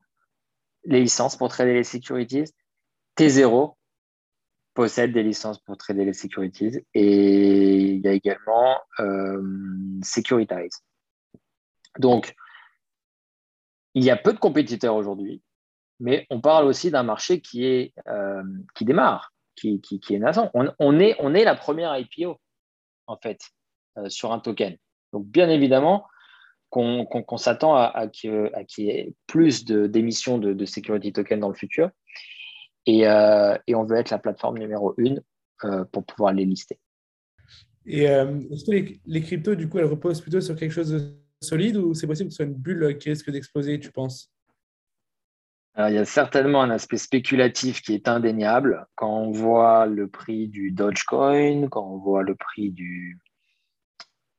les 0.83 1.01
licences 1.01 1.37
pour 1.37 1.49
trader 1.49 1.73
les 1.73 1.83
securities. 1.83 2.53
T0 3.17 3.75
possède 4.73 5.11
des 5.13 5.23
licences 5.23 5.59
pour 5.59 5.77
trader 5.77 6.05
les 6.05 6.13
securities. 6.13 6.85
Et 6.93 7.81
il 7.93 8.01
y 8.01 8.07
a 8.07 8.13
également 8.13 8.79
euh, 8.99 9.41
Securitize 10.03 10.81
donc, 11.99 12.33
il 13.93 14.03
y 14.03 14.09
a 14.09 14.17
peu 14.17 14.33
de 14.33 14.39
compétiteurs 14.39 14.95
aujourd'hui, 14.95 15.41
mais 15.99 16.25
on 16.29 16.39
parle 16.41 16.65
aussi 16.65 16.91
d'un 16.91 17.03
marché 17.03 17.41
qui, 17.41 17.93
euh, 18.07 18.43
démarre, 18.79 19.33
qui, 19.55 19.81
est 20.09 20.19
naissant. 20.19 20.49
On, 20.53 20.99
est, 20.99 21.43
la 21.43 21.55
première 21.55 21.97
IPO, 21.97 22.39
en 23.07 23.17
fait, 23.17 23.41
euh, 23.97 24.09
sur 24.09 24.31
un 24.31 24.39
token. 24.39 24.77
Donc, 25.11 25.25
bien 25.25 25.49
évidemment, 25.49 26.07
qu'on 26.69 27.37
s'attend 27.37 27.75
à, 27.75 27.91
à 27.93 28.07
qu'il 28.07 28.53
y 28.77 28.89
ait 28.89 29.13
plus 29.27 29.65
d'émissions 29.65 30.37
de, 30.37 30.53
de, 30.53 30.65
security 30.65 31.11
token 31.11 31.41
dans 31.41 31.49
le 31.49 31.55
futur. 31.55 31.89
Et, 32.85 33.07
euh, 33.07 33.55
et, 33.67 33.75
on 33.75 33.83
veut 33.83 33.97
être 33.97 34.09
la 34.09 34.17
plateforme 34.17 34.57
numéro 34.57 34.93
une 34.97 35.21
pour 35.91 36.03
pouvoir 36.03 36.33
les 36.33 36.43
lister. 36.43 36.79
Et 37.85 38.05
est-ce 38.05 38.65
que 38.65 38.71
les, 38.71 38.99
les, 39.05 39.21
cryptos, 39.21 39.53
du 39.53 39.69
coup, 39.69 39.77
elles 39.77 39.85
reposent 39.85 40.19
plutôt 40.19 40.41
sur 40.41 40.55
quelque 40.55 40.71
chose 40.71 40.89
de 40.89 41.15
solide 41.39 41.77
ou 41.77 41.93
c'est 41.93 42.07
possible 42.07 42.29
que 42.29 42.33
ce 42.33 42.37
soit 42.37 42.45
une 42.45 42.55
bulle 42.55 42.97
qui 42.97 43.09
risque 43.09 43.29
d'exploser, 43.29 43.79
tu 43.79 43.91
penses? 43.91 44.31
Il 45.77 45.93
y 45.93 45.97
a 45.97 46.05
certainement 46.05 46.61
un 46.63 46.69
aspect 46.69 46.97
spéculatif 46.97 47.81
qui 47.81 47.93
est 47.93 48.07
indéniable. 48.07 48.87
Quand 48.95 49.19
on 49.19 49.31
voit 49.31 49.85
le 49.85 50.07
prix 50.07 50.47
du 50.47 50.71
Dogecoin, 50.71 51.69
quand 51.69 51.87
on 51.87 51.97
voit 51.97 52.23
le 52.23 52.35
prix 52.35 52.71
du, 52.71 53.19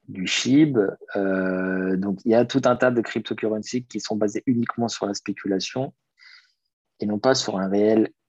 du 0.08 0.26
SHIB, 0.26 0.78
euh, 1.16 1.96
donc 1.96 2.18
il 2.24 2.32
y 2.32 2.34
a 2.34 2.44
tout 2.44 2.62
un 2.64 2.76
tas 2.76 2.90
de 2.90 3.00
cryptocurrencies 3.00 3.84
qui 3.84 4.00
sont 4.00 4.16
basées 4.16 4.42
uniquement 4.46 4.88
sur 4.88 5.06
la 5.06 5.14
spéculation 5.14 5.94
et 7.00 7.06
non 7.06 7.18
pas 7.18 7.34
sur 7.34 7.58
un 7.58 7.68
réel 7.68 8.02
euh, 8.04 8.08
euh, 8.08 8.21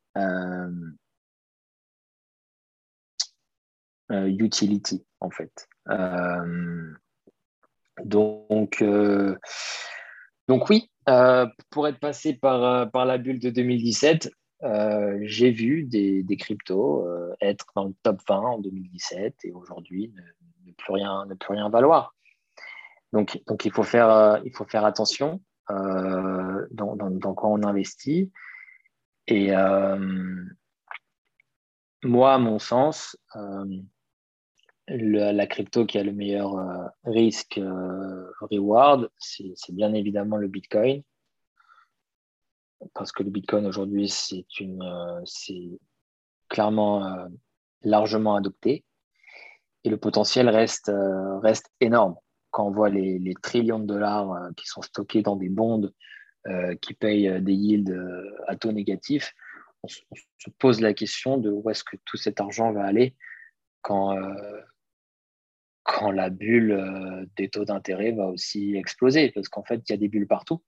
utility, 4.10 5.06
en 5.20 5.30
fait. 5.30 5.68
Donc, 8.04 8.82
euh, 8.82 9.36
donc 10.48 10.70
oui, 10.70 10.90
euh, 11.10 11.48
pour 11.70 11.88
être 11.88 12.00
passé 12.00 12.34
par, 12.34 12.64
euh, 12.64 12.86
par 12.86 13.06
la 13.06 13.18
bulle 13.18 13.40
de 13.40 13.50
2017, 13.50 14.32
j'ai 15.22 15.52
vu 15.52 15.84
des, 15.84 16.24
des 16.24 16.38
cryptos 16.38 17.06
être 17.42 17.66
dans 17.76 17.84
le 17.86 17.94
top 18.02 18.22
20 18.30 18.36
en 18.38 18.60
2017 18.60 19.36
et 19.44 19.52
aujourd'hui 19.52 20.14
ne, 20.66 20.72
plus 20.72 20.94
rien, 20.94 21.26
ne 21.26 21.34
plus 21.34 21.54
rien 21.54 21.68
valoir. 21.68 22.16
Donc, 23.12 23.42
donc 23.46 23.66
il, 23.66 23.74
faut 23.74 23.84
faire, 23.84 24.42
il 24.46 24.56
faut 24.56 24.64
faire 24.64 24.86
attention 24.86 25.42
dans, 25.70 26.96
dans, 26.96 27.34
quoi 27.34 27.50
on 27.50 27.62
investit. 27.64 28.32
Et 29.28 29.52
moi, 32.04 32.34
à 32.34 32.38
mon 32.38 32.60
sens, 32.60 33.18
la 34.88 35.48
crypto 35.48 35.86
qui 35.86 35.98
a 35.98 36.04
le 36.04 36.12
meilleur 36.12 36.58
euh, 36.58 36.88
risque 37.06 37.58
euh, 37.58 38.30
c'est 39.18 39.74
bien 39.74 39.94
évidemment 39.94 40.38
le 40.38 40.48
Bitcoin. 40.48 41.04
Parce 42.94 43.14
que 43.14 43.24
le 43.24 43.30
Bitcoin 43.30 43.66
aujourd'hui, 43.66 44.10
c'est 44.10 44.46
euh, 44.62 45.78
clairement 46.50 47.30
largement 47.82 48.36
adopté. 48.36 48.84
Et 49.86 49.90
le 49.90 49.98
potentiel 49.98 50.50
reste, 50.50 50.92
énorme. 51.80 52.16
Quand 52.52 52.68
on 52.68 52.72
voit 52.72 52.90
les, 52.90 53.20
les 53.20 53.34
trillions 53.36 53.80
de 53.80 53.86
dollars 53.86 54.50
qui 54.58 54.68
sont 54.68 54.82
stockés 54.82 55.22
dans 55.22 55.38
des 55.38 55.50
bonds 55.50 55.90
qui 56.82 56.94
payent 56.94 57.42
des 57.42 57.54
yields 57.54 57.96
à 58.48 58.56
taux 58.56 58.72
négatif, 58.72 59.34
on, 59.84 59.88
se 59.88 60.50
pose 60.60 60.82
la 60.82 60.94
question 60.94 61.38
de 61.38 61.50
où 61.50 61.70
est-ce 61.70 61.84
que 61.84 61.98
tout 62.06 62.18
cet 62.18 62.42
argent 62.42 62.72
va 62.72 62.84
aller 62.86 63.16
quand, 63.82 64.18
quand 65.84 66.12
la 66.12 66.30
bulle 66.30 67.28
des 67.36 67.50
taux 67.50 67.66
d'intérêt 67.66 68.12
va 68.12 68.28
aussi 68.28 68.76
exploser, 68.76 69.32
parce 69.32 69.50
qu'en 69.50 69.64
fait, 69.64 69.82
il 69.88 69.92
y 69.92 69.96
a 69.96 69.98
des 69.98 70.08
bulles 70.08 70.28
partout. 70.28 70.62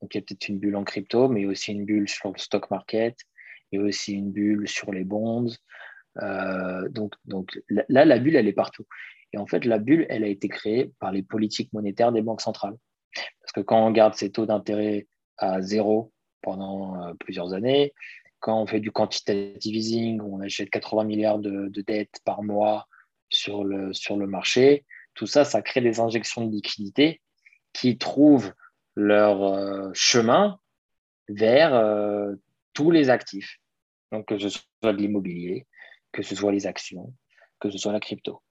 Donc, 0.00 0.14
il 0.14 0.18
y 0.18 0.20
a 0.20 0.22
peut-être 0.22 0.48
une 0.48 0.58
bulle 0.58 0.76
en 0.76 0.84
crypto, 0.84 1.28
mais 1.28 1.46
aussi 1.46 1.72
une 1.72 1.84
bulle 1.84 2.08
sur 2.08 2.32
le 2.32 2.38
stock 2.38 2.70
market, 2.70 3.16
et 3.72 3.78
aussi 3.78 4.14
une 4.14 4.32
bulle 4.32 4.68
sur 4.68 4.92
les 4.92 5.04
bonds. 5.04 5.50
donc, 6.90 7.14
donc 7.24 7.60
là, 7.68 8.04
la 8.04 8.18
bulle, 8.18 8.36
elle 8.36 8.48
est 8.48 8.52
partout. 8.52 8.86
Et 9.32 9.38
en 9.38 9.46
fait, 9.46 9.64
la 9.64 9.78
bulle, 9.78 10.06
elle 10.08 10.24
a 10.24 10.28
été 10.28 10.48
créée 10.48 10.92
par 10.98 11.12
les 11.12 11.22
politiques 11.22 11.72
monétaires 11.72 12.12
des 12.12 12.22
banques 12.22 12.40
centrales. 12.40 12.76
Parce 13.14 13.52
que 13.54 13.60
quand 13.60 13.86
on 13.86 13.90
garde 13.90 14.14
ces 14.14 14.30
taux 14.30 14.46
d'intérêt 14.46 15.06
à 15.38 15.60
zéro 15.60 16.12
pendant 16.42 17.02
euh, 17.02 17.14
plusieurs 17.14 17.54
années, 17.54 17.92
quand 18.38 18.60
on 18.60 18.66
fait 18.66 18.80
du 18.80 18.90
quantitative 18.90 19.76
easing, 19.76 20.20
on 20.20 20.40
achète 20.40 20.70
80 20.70 21.04
milliards 21.04 21.38
de, 21.38 21.68
dettes 21.82 22.20
par 22.24 22.42
mois 22.42 22.88
sur 23.28 23.64
le, 23.64 23.92
sur 23.92 24.16
le 24.16 24.26
marché, 24.26 24.84
tout 25.14 25.26
ça, 25.26 25.44
ça 25.44 25.62
crée 25.62 25.80
des 25.80 26.00
injections 26.00 26.46
de 26.46 26.50
liquidités 26.50 27.20
qui 27.72 27.98
trouvent 27.98 28.52
leur 28.96 29.42
euh, 29.42 29.90
chemin 29.92 30.58
vers 31.28 31.74
euh, 31.74 32.34
tous 32.72 32.90
les 32.90 33.10
actifs. 33.10 33.58
Donc, 34.10 34.26
que 34.26 34.38
ce 34.38 34.48
soit 34.48 34.92
de 34.92 34.98
l'immobilier, 34.98 35.66
que 36.12 36.22
ce 36.22 36.34
soit 36.34 36.52
les 36.52 36.66
actions, 36.66 37.12
que 37.60 37.70
ce 37.70 37.78
soit 37.78 37.92
la 37.92 38.00
crypto. 38.00 38.42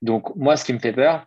Donc, 0.00 0.34
moi, 0.36 0.56
ce 0.56 0.64
qui 0.64 0.72
me 0.72 0.78
fait 0.78 0.92
peur, 0.92 1.26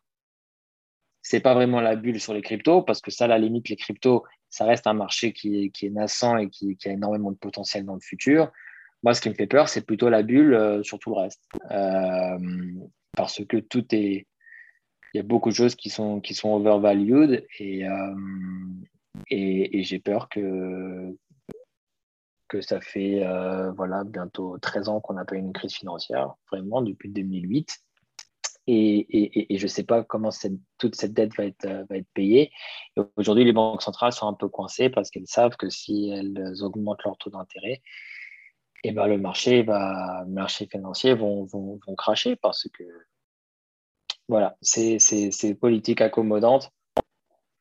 c'est 1.24 1.40
pas 1.40 1.54
vraiment 1.54 1.80
la 1.80 1.96
bulle 1.96 2.20
sur 2.20 2.34
les 2.34 2.42
cryptos, 2.42 2.82
parce 2.84 3.02
que 3.02 3.10
ça, 3.10 3.28
la 3.28 3.40
limite, 3.40 3.70
les 3.70 3.78
cryptos, 3.78 4.24
ça 4.50 4.66
reste 4.66 4.86
un 4.88 4.94
marché 4.94 5.32
qui 5.32 5.72
est, 5.82 5.90
naissant 5.90 6.38
et 6.38 6.50
qui, 6.50 6.78
a 6.86 6.90
énormément 6.90 7.32
de 7.32 7.38
potentiel 7.38 7.86
dans 7.86 7.96
le 7.96 8.02
futur. 8.02 8.52
Moi, 9.04 9.14
ce 9.14 9.22
qui 9.22 9.30
me 9.30 9.34
fait 9.34 9.48
peur, 9.48 9.70
c'est 9.70 9.86
plutôt 9.86 10.10
la 10.10 10.22
bulle 10.22 10.54
euh, 10.54 10.84
sur 10.84 11.00
tout 11.00 11.16
le 11.16 11.22
reste. 11.22 11.42
Euh, 11.72 12.38
parce 13.16 13.44
que 13.46 13.58
tout 13.58 13.86
est. 13.96 14.28
Il 15.14 15.18
y 15.18 15.20
a 15.20 15.24
beaucoup 15.24 15.50
de 15.50 15.56
choses 15.56 15.76
qui 15.76 15.90
sont, 15.90 16.20
qui 16.20 16.38
overvalued 16.44 17.46
et, 17.60 17.88
euh, 17.88 18.16
et, 19.30 19.84
j'ai 19.84 20.00
peur 20.00 20.28
que, 20.28 21.16
que 22.48 22.62
ça 22.62 22.82
fait 22.82 23.24
voilà, 23.76 24.04
bientôt 24.04 24.58
13 24.58 24.90
ans 24.90 25.02
qu'on 25.02 25.14
n'a 25.14 25.24
pas 25.24 25.36
eu 25.36 25.40
une 25.40 25.54
crise 25.54 25.76
financière, 25.76 26.34
vraiment, 26.52 26.82
depuis 26.82 27.10
2008 27.10 27.80
et, 28.68 29.58
je 29.58 29.64
ne 29.64 29.68
sais 29.68 29.84
pas 29.84 30.04
comment 30.04 30.30
toute 30.78 30.96
cette 30.96 31.14
dette 31.14 31.36
va 31.36 31.46
être, 31.46 31.66
être 31.66 32.08
payée. 32.14 32.52
Aujourd'hui, 33.18 33.44
les 33.46 33.54
banques 33.54 33.82
centrales 33.82 34.14
sont 34.14 34.28
un 34.28 34.34
peu 34.34 34.48
coincées 34.48 34.90
parce 34.90 35.10
qu'elles 35.10 35.28
savent 35.28 35.58
que 35.58 35.70
si 35.70 36.10
elles 36.10 36.62
augmentent 36.62 37.04
leur 37.04 37.18
taux 37.18 37.30
d'intérêt, 37.30 37.82
eh 38.84 38.92
ben, 38.92 39.08
le 39.08 39.18
marché 39.18 39.66
financier 40.70 41.14
vont, 41.14 41.46
vont, 41.46 41.80
vont 41.86 41.96
cracher 41.96 42.36
parce 42.36 42.68
que 42.70 42.84
voilà, 44.28 44.58
ces, 44.62 44.98
politiques 45.60 46.02
accommodantes 46.02 46.72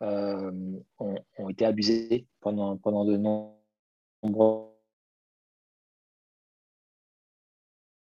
euh, 0.03 0.50
ont, 0.98 1.14
ont, 1.38 1.48
été 1.48 1.64
abusées 1.64 2.26
pendant, 2.40 2.76
pendant 2.76 3.05
de 3.05 3.16
nombreux 3.16 4.72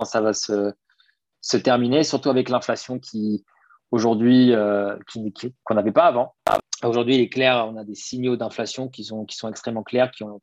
ça 0.06 0.22
va 0.22 0.34
se, 0.34 0.74
se 1.42 1.58
terminer, 1.58 2.04
surtout 2.04 2.30
avec 2.30 2.50
l'inflation 2.50 3.00
qui 3.00 3.44
aujourd'hui 3.92 4.54
euh, 4.54 4.98
qu'on 5.64 5.76
n'avait 5.76 5.92
pas 5.92 6.06
avant. 6.06 6.36
Aujourd'hui, 6.84 7.16
il 7.16 7.22
est 7.22 7.30
clair, 7.30 7.68
on 7.68 7.78
a 7.78 7.84
des 7.84 7.96
signaux 7.96 8.36
d'inflation 8.36 8.88
qui 8.88 9.04
sont, 9.04 9.26
extrêmement 9.50 9.84
clairs, 9.84 10.12
qui 10.12 10.24
ont, 10.24 10.40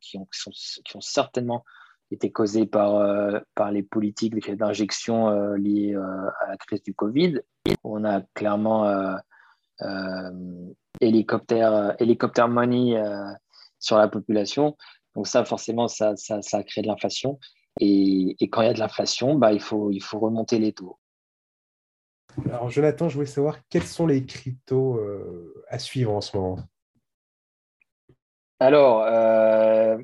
certainement 0.99 1.63
été 2.11 2.31
causés 2.31 2.65
par, 2.65 2.95
euh, 2.95 3.39
les 3.71 3.83
politiques 3.83 4.35
d'injection 4.55 5.29
euh, 5.29 5.57
liées 5.57 5.95
à 5.95 6.49
la 6.49 6.57
crise 6.57 6.83
du 6.83 6.93
Covid. 6.93 7.41
On 7.83 8.03
a 8.05 8.21
clairement 8.33 9.17
hélicoptère, 11.01 11.95
hélicoptère 11.99 12.47
money 12.47 13.01
sur 13.79 13.97
la 13.97 14.07
population. 14.07 14.77
Donc 15.15 15.27
ça, 15.27 15.43
forcément, 15.43 15.87
ça 15.87 16.13
a 16.13 16.63
créé 16.63 16.83
de 16.83 16.87
l'inflation. 16.87 17.39
Et, 17.79 18.35
quand 18.51 18.61
il 18.61 18.67
y 18.67 18.69
a 18.69 18.73
de 18.73 18.79
l'inflation, 18.79 19.35
bah, 19.35 19.53
il, 19.53 19.59
faut, 19.59 19.91
il 19.91 20.01
faut 20.01 20.19
remonter 20.19 20.59
les 20.59 20.73
taux. 20.73 20.97
Alors, 22.45 22.69
Jonathan, 22.69 23.09
je 23.09 23.15
voulais 23.15 23.25
savoir 23.25 23.57
quels 23.69 23.83
sont 23.83 24.05
les 24.05 24.25
cryptos 24.25 24.97
euh, 24.97 25.63
à 25.69 25.79
suivre 25.79 26.13
en 26.13 26.21
ce 26.21 26.37
moment? 26.37 26.59
Alors, 28.59 29.03
euh, 29.03 29.97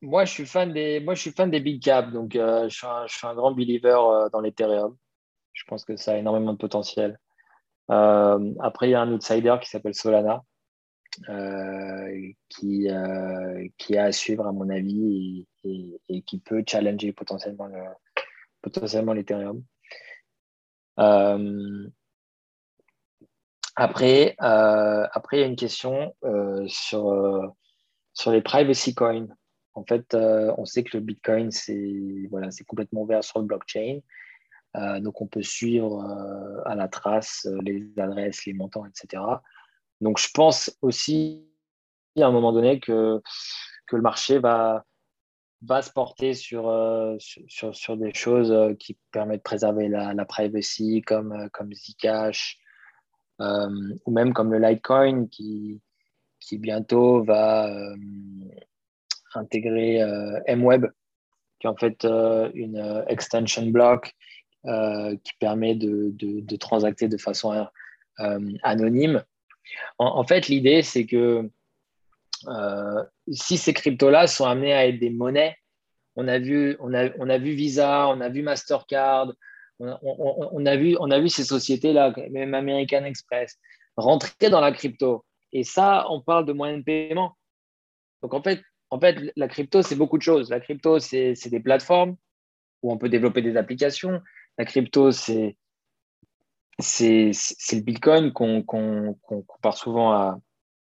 moi, 0.00 0.24
je 0.24 0.32
suis 0.32 0.46
fan 0.46 0.72
des, 0.72 1.00
moi, 1.00 1.14
je 1.14 1.20
suis 1.20 1.32
fan 1.32 1.50
des 1.50 1.60
big 1.60 1.82
caps. 1.82 2.12
Donc, 2.12 2.34
euh, 2.34 2.68
je, 2.68 2.76
suis 2.76 2.86
un, 2.86 3.06
je, 3.06 3.16
suis 3.16 3.26
un, 3.26 3.34
grand 3.34 3.52
believer 3.52 4.28
dans 4.32 4.40
l'Ethereum. 4.40 4.96
Je 5.52 5.64
pense 5.66 5.84
que 5.84 5.96
ça 5.96 6.12
a 6.12 6.16
énormément 6.16 6.52
de 6.52 6.58
potentiel. 6.58 7.18
après, 7.88 8.88
il 8.88 8.90
y 8.90 8.94
a 8.94 9.00
un 9.00 9.12
outsider 9.12 9.56
qui 9.62 9.68
s'appelle 9.68 9.94
Solana. 9.94 10.42
Euh, 11.28 12.32
qui, 12.48 12.90
euh, 12.90 13.68
qui 13.78 13.94
est 13.94 13.98
à 13.98 14.12
suivre 14.12 14.46
à 14.46 14.52
mon 14.52 14.68
avis 14.68 15.46
et, 15.64 16.22
qui 16.22 16.38
peut 16.38 16.62
challenger 16.66 17.12
potentiellement 17.12 17.66
le, 17.66 17.82
potentiellement 18.62 19.12
l'Ethereum. 19.12 19.62
Euh, 20.98 21.88
après, 23.76 24.34
après, 24.38 25.38
il 25.38 25.40
y 25.40 25.42
a 25.42 25.46
une 25.46 25.56
question 25.56 26.14
sur, 26.66 27.54
sur 28.12 28.30
les 28.30 28.42
privacy 28.42 28.94
coins. 28.94 29.28
En 29.74 29.84
fait, 29.84 30.14
on 30.14 30.64
sait 30.64 30.84
que 30.84 30.96
le 30.96 31.02
Bitcoin, 31.02 31.50
c'est 31.50 32.26
voilà, 32.30 32.48
complètement 32.66 33.02
ouvert 33.02 33.22
sur 33.22 33.40
le 33.40 33.46
blockchain. 33.46 34.00
donc, 35.00 35.20
on 35.20 35.26
peut 35.26 35.42
suivre 35.42 36.02
à 36.64 36.74
la 36.74 36.88
trace 36.88 37.46
les 37.62 37.86
adresses, 37.98 38.46
les 38.46 38.54
montants, 38.54 38.86
etc. 38.86 39.22
Donc, 40.00 40.18
je 40.18 40.28
pense 40.32 40.76
aussi 40.82 41.46
à 42.22 42.26
un 42.26 42.32
moment 42.32 42.52
donné 42.52 42.80
que, 42.80 43.20
le 43.92 44.00
marché 44.00 44.38
va, 44.38 44.84
se 45.82 45.90
porter 45.90 46.34
sur, 46.34 46.68
euh, 46.68 47.16
des 47.96 48.14
choses 48.14 48.50
euh, 48.52 48.74
qui 48.74 48.98
permettent 49.12 49.40
de 49.40 49.42
préserver 49.42 49.88
la, 49.88 50.24
privacy, 50.24 51.02
comme, 51.06 51.32
euh, 51.32 51.74
Zcash, 51.74 52.58
ou 53.38 54.10
même 54.10 54.32
comme 54.32 54.52
le 54.52 54.58
Litecoin 54.58 55.26
qui, 55.28 55.80
bientôt 56.52 57.24
va 57.24 57.70
intégrer 59.34 60.00
MWeb, 60.48 60.86
qui 61.58 61.66
est 61.66 61.70
en 61.70 61.76
fait 61.76 62.04
une 62.04 63.04
extension 63.08 63.66
block 63.66 64.14
qui 64.64 65.32
permet 65.38 65.74
de, 65.74 66.12
de 66.12 66.56
transacter 66.56 67.08
de 67.08 67.18
façon 67.18 67.66
anonyme 68.62 69.22
en, 69.98 70.24
fait, 70.24 70.48
l'idée, 70.48 70.82
c'est 70.82 71.06
que 71.06 71.48
euh, 72.46 73.04
si 73.30 73.56
ces 73.56 73.72
cryptos-là 73.72 74.26
sont 74.26 74.44
amenés 74.44 74.72
à 74.72 74.86
être 74.86 74.98
des 74.98 75.10
monnaies, 75.10 75.56
on 76.16 76.28
a 76.28 76.38
vu, 76.38 76.76
on 76.80 76.94
a, 76.94 77.10
on 77.18 77.28
a 77.28 77.38
vu 77.38 77.52
Visa, 77.52 78.08
on 78.08 78.20
a 78.20 78.28
vu 78.28 78.42
Mastercard, 78.42 79.32
on, 79.78 80.66
a, 80.66 80.76
vu, 80.76 80.96
on 80.98 81.10
a 81.10 81.20
vu 81.20 81.28
ces 81.28 81.44
sociétés-là, 81.44 82.14
même 82.30 82.54
American 82.54 83.04
Express, 83.04 83.58
rentrer 83.96 84.48
dans 84.48 84.60
la 84.60 84.72
crypto. 84.72 85.24
Et 85.52 85.64
ça, 85.64 86.06
on 86.08 86.20
parle 86.22 86.46
de 86.46 86.52
moyens 86.52 86.80
de 86.80 86.84
paiement. 86.84 87.36
Donc 88.22 88.32
en 88.34 88.42
fait, 88.42 88.62
en 88.90 88.98
fait 88.98 89.32
la 89.36 89.48
crypto, 89.48 89.82
c'est 89.82 89.96
beaucoup 89.96 90.16
de 90.16 90.22
choses. 90.22 90.50
La 90.50 90.60
crypto, 90.60 90.98
c'est 90.98 91.34
des 91.46 91.60
plateformes 91.60 92.16
où 92.82 92.92
on 92.92 92.98
peut 92.98 93.08
développer 93.08 93.42
des 93.42 93.56
applications. 93.56 94.22
La 94.58 94.64
crypto, 94.64 95.12
c'est 95.12 95.56
c'est 96.78 97.32
le 97.72 97.80
Bitcoin 97.80 98.32
qu'on 98.32 98.62
compare 98.62 99.76
souvent 99.76 100.12
à 100.12 100.38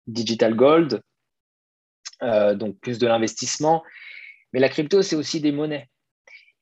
digital 0.06 0.54
gold, 0.54 1.02
euh, 2.22 2.54
donc 2.54 2.78
plus 2.80 2.98
de 2.98 3.06
l'investissement. 3.06 3.82
Mais 4.52 4.60
la 4.60 4.68
crypto, 4.68 5.02
c'est 5.02 5.16
aussi 5.16 5.40
des 5.40 5.52
monnaies. 5.52 5.88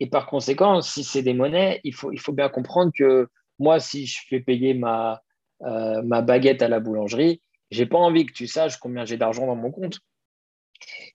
Et 0.00 0.08
par 0.08 0.26
conséquent, 0.26 0.80
si 0.80 1.02
c'est 1.02 1.22
des 1.22 1.34
monnaies, 1.34 1.80
il 1.84 1.94
faut, 1.94 2.12
bien 2.32 2.48
comprendre 2.48 2.92
que 2.96 3.28
moi, 3.58 3.80
si 3.80 4.06
je 4.06 4.20
fais 4.28 4.40
payer 4.40 4.74
ma, 4.74 5.22
euh, 5.62 6.02
ma 6.02 6.22
baguette 6.22 6.62
à 6.62 6.68
la 6.68 6.78
boulangerie, 6.78 7.42
j'ai 7.70 7.86
pas 7.86 7.98
envie 7.98 8.24
que 8.24 8.32
tu 8.32 8.46
saches 8.46 8.76
combien 8.76 9.04
j'ai 9.04 9.16
d'argent 9.16 9.46
dans 9.46 9.56
mon 9.56 9.72
compte. 9.72 9.98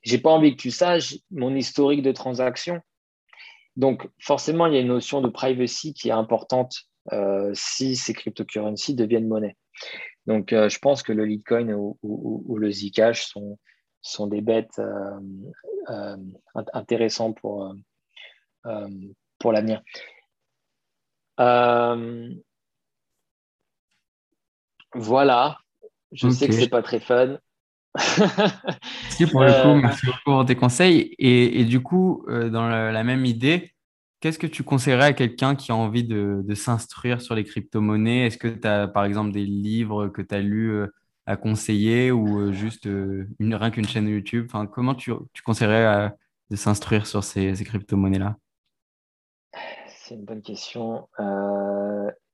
J'ai 0.02 0.18
pas 0.18 0.32
envie 0.32 0.56
que 0.56 0.62
tu 0.62 0.72
saches 0.72 1.16
mon 1.32 1.56
historique 1.56 2.02
de 2.02 2.12
transaction. 2.12 2.82
Donc, 3.78 4.08
forcément, 4.20 4.68
il 4.68 4.74
y 4.74 4.78
a 4.78 4.82
une 4.82 4.88
notion 4.88 5.22
de 5.22 5.30
privacy 5.30 5.94
qui 5.94 6.10
est 6.10 6.12
importante 6.12 6.90
si 7.54 7.96
ces 7.96 8.14
cryptocurrencies 8.14 8.96
deviennent 8.96 9.28
monnaie. 9.28 9.58
Donc, 10.26 10.54
euh, 10.54 10.70
je 10.70 10.80
pense 10.80 11.04
que 11.04 11.12
le 11.12 11.26
Litecoin 11.26 11.74
ou, 11.74 12.58
le 12.58 12.72
Zcash 12.72 13.26
sont, 13.26 13.60
sont 14.02 14.28
des 14.28 14.42
bêtes 14.42 14.80
euh, 14.80 16.18
intéressantes 16.74 17.38
pour, 17.40 17.76
pour 19.40 19.52
l'avenir. 19.52 19.82
voilà. 24.94 25.58
Je 26.12 26.30
sais 26.30 26.48
que 26.48 26.54
c'est 26.54 26.70
pas 26.70 26.84
très 26.84 27.00
fun. 27.00 27.40
merci 27.96 29.26
pour 29.32 29.44
le 29.44 29.52
coup, 29.64 29.76
merci 29.82 30.08
pour 30.24 30.46
tes 30.46 30.56
conseils. 30.56 31.16
Et, 31.18 31.60
et 31.60 31.66
du 31.66 31.82
coup, 31.82 32.24
dans 32.28 32.70
la, 32.70 33.04
même 33.04 33.26
idée, 33.26 33.73
qu'est-ce 34.24 34.40
que 34.40 34.48
tu 34.48 34.64
conseillerais 34.64 35.08
à 35.08 35.14
quelqu'un 35.14 35.54
qui 35.54 35.74
a 35.74 35.76
envie 35.76 36.06
de, 36.06 36.54
s'instruire 36.56 37.22
sur 37.22 37.36
les 37.36 37.44
crypto-monnaies? 37.44 38.28
Est-ce 38.28 38.38
que 38.38 38.48
tu 38.48 38.66
as 38.66 38.88
par 38.88 39.04
exemple 39.04 39.34
des 39.34 39.46
livres 39.46 40.08
que 40.08 40.22
tu 40.22 40.34
as 40.34 40.40
lus 40.40 40.88
à 41.26 41.36
conseiller 41.36 42.10
ou 42.10 42.54
juste 42.54 42.86
une, 42.86 43.54
rien 43.54 43.70
qu'une 43.70 43.86
chaîne 43.86 44.08
YouTube? 44.08 44.46
Enfin, 44.48 44.66
Comment 44.66 44.96
tu, 44.96 45.12
conseillerais 45.44 46.14
de 46.50 46.56
s'instruire 46.56 47.06
sur 47.06 47.22
ces, 47.22 47.54
ces 47.54 47.66
crypto-monnaies-là? 47.66 48.38
C'est 49.90 50.16
une 50.16 50.24
bonne 50.24 50.42
question. 50.42 51.10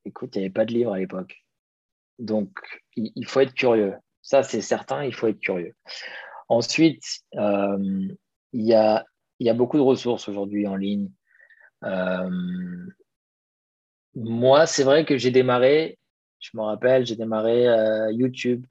écoute, 0.06 0.36
il 0.36 0.40
n'y 0.40 0.46
avait 0.46 0.54
pas 0.54 0.66
de 0.66 0.74
livre 0.74 0.94
à 0.94 1.00
l'époque. 1.00 1.44
Donc, 2.20 2.52
il 2.96 3.26
faut 3.26 3.40
être 3.40 3.56
curieux. 3.56 3.96
Ça, 4.22 4.44
c'est 4.44 4.62
certain, 4.62 5.04
il 5.06 5.14
faut 5.16 5.26
être 5.26 5.40
curieux. 5.40 5.74
Ensuite, 6.50 7.04
euh, 7.36 8.08
il, 8.54 8.66
y 8.66 8.74
a, 8.74 9.06
beaucoup 9.54 9.78
de 9.78 9.84
ressources 9.84 10.28
aujourd'hui 10.28 10.68
en 10.68 10.76
ligne. 10.76 11.10
Euh, 11.84 12.88
moi, 14.16 14.66
c'est 14.66 14.84
vrai 14.84 15.06
que 15.06 15.18
j'ai 15.18 15.32
démarré, 15.32 15.98
je 16.40 16.52
me 16.56 16.62
rappelle, 16.62 17.06
j'ai 17.06 17.16
démarré 17.16 17.68
euh, 17.68 18.12
YouTube. 18.12 18.66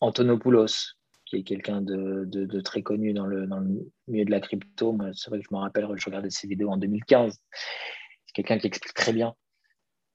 Antonopoulos, 0.00 0.96
qui 1.24 1.36
est 1.36 1.42
quelqu'un 1.44 1.80
de, 1.80 2.60
très 2.60 2.82
connu 2.82 3.12
dans 3.12 3.26
le, 3.26 3.48
milieu 4.06 4.24
de 4.24 4.30
la 4.30 4.40
crypto. 4.40 4.96
C'est 5.14 5.30
vrai 5.30 5.40
que 5.40 5.46
je 5.48 5.54
me 5.54 5.60
rappelle, 5.60 5.86
je 5.94 6.04
regardais 6.04 6.30
ses 6.30 6.46
vidéos 6.46 6.70
en 6.70 6.76
2015. 6.76 7.38
C'est 8.26 8.32
quelqu'un 8.34 8.58
qui 8.58 8.66
explique 8.66 8.94
très 8.94 9.12
bien. 9.12 9.34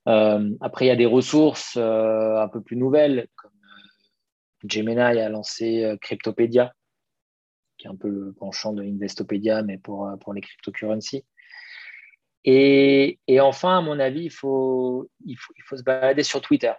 Euh, 0.08 0.50
après, 0.60 0.86
il 0.86 0.88
y 0.88 0.92
a 0.92 0.96
des 0.96 1.06
ressources 1.06 1.76
euh, 1.76 2.40
un 2.40 2.48
peu 2.48 2.62
plus 2.62 2.76
nouvelles, 2.76 3.26
comme 3.36 3.52
euh, 3.52 4.68
Gemini 4.68 5.00
a 5.00 5.28
lancé 5.28 5.96
Cryptopedia, 6.00 6.72
qui 7.80 7.86
est 7.86 7.90
un 7.90 7.96
peu 7.96 8.08
le 8.08 8.32
penchant 8.32 8.72
de 8.72 8.82
Investopedia, 8.82 9.62
mais 9.62 9.78
pour, 9.78 10.08
pour 10.20 10.34
les 10.34 10.40
cryptocurrencies. 10.40 11.24
Et, 12.44 13.18
et, 13.26 13.40
enfin, 13.40 13.78
à 13.78 13.80
mon 13.80 13.98
avis, 13.98 14.24
il 14.24 14.30
faut, 14.30 15.10
il 15.24 15.36
faut, 15.36 15.52
il 15.56 15.62
faut 15.62 15.76
se 15.76 15.82
balader 15.82 16.22
sur 16.22 16.40
Twitter. 16.40 16.72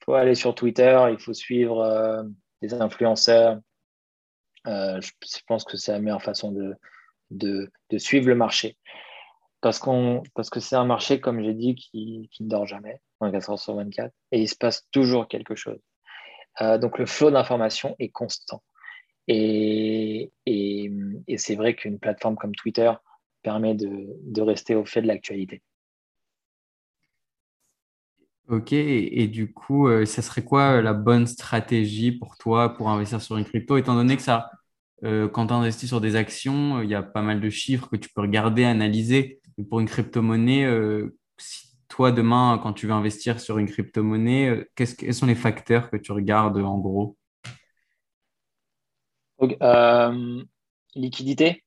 Il 0.00 0.04
faut 0.04 0.14
aller 0.14 0.34
sur 0.34 0.54
Twitter, 0.54 1.06
il 1.10 1.18
faut 1.18 1.32
suivre 1.32 2.26
des 2.62 2.74
influenceurs. 2.74 3.60
je, 4.66 5.10
pense 5.46 5.64
que 5.64 5.76
c'est 5.76 5.92
la 5.92 6.00
meilleure 6.00 6.22
façon 6.22 6.52
de, 6.52 6.76
de, 7.30 7.98
suivre 7.98 8.28
le 8.28 8.34
marché 8.34 8.76
parce, 9.60 9.80
parce 10.34 10.50
que 10.50 10.60
c'est 10.60 10.76
un 10.76 10.84
marché, 10.84 11.20
comme 11.20 11.42
j'ai 11.42 11.54
dit, 11.54 11.74
qui, 11.74 12.28
qui, 12.32 12.44
ne 12.44 12.48
dort 12.48 12.66
jamais, 12.66 13.00
24 13.20 13.50
heures 13.50 13.58
sur 13.58 13.74
24, 13.74 14.12
et 14.32 14.40
il 14.40 14.48
se 14.48 14.56
passe 14.56 14.86
toujours 14.92 15.28
quelque 15.28 15.54
chose. 15.54 15.80
Euh, 16.60 16.78
donc 16.78 16.98
le 16.98 17.06
flot 17.06 17.30
d'informations 17.30 17.96
est 17.98 18.10
constant. 18.10 18.62
Et, 19.28 20.32
c'est 21.36 21.56
vrai 21.56 21.74
qu'une 21.74 21.98
plateforme 21.98 22.36
comme 22.36 22.54
Twitter 22.54 22.92
permet 23.42 23.74
de, 23.74 24.40
rester 24.40 24.74
au 24.74 24.84
fait 24.84 25.02
de 25.02 25.06
l'actualité. 25.06 25.62
Ok, 28.48 28.72
et, 28.72 29.26
du 29.26 29.52
coup, 29.52 29.88
euh, 29.88 30.06
ça 30.06 30.22
serait 30.22 30.44
quoi 30.44 30.80
la 30.80 30.92
bonne 30.92 31.26
stratégie 31.26 32.12
pour 32.12 32.36
toi 32.38 32.74
pour 32.74 32.88
investir 32.88 33.20
sur 33.20 33.36
une 33.36 33.44
crypto, 33.44 33.76
étant 33.76 33.94
donné 33.96 34.16
que 34.16 34.22
ça, 34.22 34.50
euh, 35.04 35.28
quand 35.28 35.48
tu 35.48 35.52
investis 35.52 35.88
sur 35.88 36.00
des 36.00 36.16
actions, 36.16 36.80
il 36.80 36.88
y 36.88 36.94
a 36.94 37.02
pas 37.02 37.22
mal 37.22 37.40
de 37.40 37.50
chiffres 37.50 37.88
que 37.88 37.96
tu 37.96 38.08
peux 38.08 38.20
regarder, 38.20 38.64
analyser 38.64 39.40
pour 39.68 39.80
une 39.80 39.86
crypto-monnaie, 39.86 40.64
euh, 40.64 41.16
toi, 41.88 42.12
demain, 42.12 42.58
quand 42.62 42.72
tu 42.72 42.86
veux 42.86 42.92
investir 42.92 43.40
sur 43.40 43.58
une 43.58 43.66
crypto-monnaie, 43.66 44.48
euh, 44.50 44.70
quels 44.74 45.14
sont 45.14 45.26
les 45.26 45.34
facteurs 45.34 45.90
que 45.90 45.96
tu 45.96 46.12
regardes 46.12 46.58
en 46.58 46.78
gros? 46.78 47.16
Euh, 49.42 50.44
Liquidité, 50.94 51.62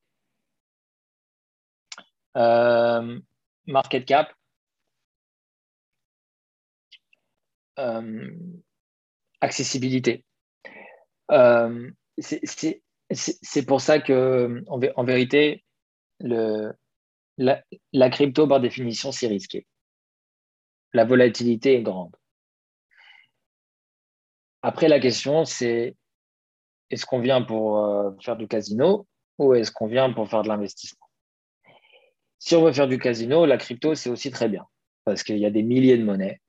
market 2.36 4.06
cap, 4.06 4.34
accessibilité. 9.42 10.26
c'est 12.20 13.66
pour 13.68 13.82
ça 13.82 14.00
que, 14.00 14.64
en 14.68 15.04
vérité, 15.04 15.64
la, 17.40 18.10
crypto, 18.10 18.48
par 18.48 18.60
définition, 18.60 19.12
c'est 19.12 19.28
risqué. 19.28 19.66
La 20.94 21.06
volatilité 21.06 21.76
est 21.76 21.84
grande. 21.84 22.16
Après, 24.62 24.88
la 24.88 25.00
question, 25.00 25.46
c'est 25.46 25.96
est-ce 26.90 27.06
qu'on 27.06 27.20
vient 27.20 27.42
pour 27.42 27.84
euh, 27.86 28.12
faire 28.22 28.36
du 28.36 28.48
casino 28.48 29.08
ou 29.38 29.54
est-ce 29.54 29.72
qu'on 29.72 29.88
vient 29.88 30.12
pour 30.12 30.30
faire 30.30 30.44
de 30.44 30.48
l'investissement? 30.48 31.08
Si 32.40 32.56
on 32.56 32.64
veut 32.64 32.72
faire 32.72 32.88
du 32.88 32.98
casino, 32.98 33.46
la 33.46 33.58
crypto, 33.58 33.96
c'est 33.96 34.10
aussi 34.10 34.32
très 34.32 34.50
bien 34.50 34.66
parce 35.04 35.24
qu'il 35.24 35.38
y 35.38 35.46
a 35.46 35.52
des 35.52 35.64
milliers 35.64 35.98
de 35.98 36.04
monnaies 36.04 36.40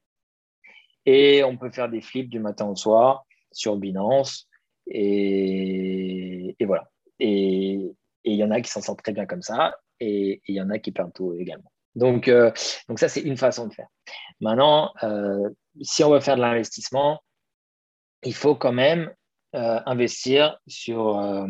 et 1.07 1.43
on 1.45 1.57
peut 1.57 1.70
faire 1.70 1.88
des 1.88 2.01
flips 2.01 2.28
du 2.28 2.41
matin 2.41 2.66
au 2.66 2.76
soir 2.76 3.24
sur 3.53 3.76
Binance 3.76 4.49
et, 4.86 6.57
voilà. 6.61 6.88
Et 7.18 7.95
il 8.24 8.34
y 8.34 8.45
en 8.45 8.51
a 8.51 8.61
qui 8.61 8.70
s'en 8.70 8.80
sortent 8.80 9.03
très 9.03 9.12
bien 9.12 9.26
comme 9.26 9.43
ça 9.43 9.76
et 9.99 10.41
il 10.47 10.55
y 10.55 10.61
en 10.61 10.70
a 10.70 10.78
qui 10.78 10.93
perdent 10.93 11.12
tout 11.12 11.34
également. 11.34 11.70
Donc, 11.95 12.28
euh, 12.28 12.53
donc 12.88 12.99
ça, 12.99 13.09
c'est 13.09 13.20
une 13.20 13.36
façon 13.36 13.66
de 13.66 13.74
faire. 13.74 13.88
Maintenant, 14.41 14.93
euh, 15.03 15.51
si 15.80 16.05
on 16.05 16.11
veut 16.11 16.20
faire 16.20 16.36
de 16.36 16.41
l'investissement, 16.41 17.20
il 18.22 18.34
faut 18.34 18.55
quand 18.55 18.72
même 18.72 19.12
euh, 19.55 19.80
investir 19.86 20.59
sur, 20.66 21.46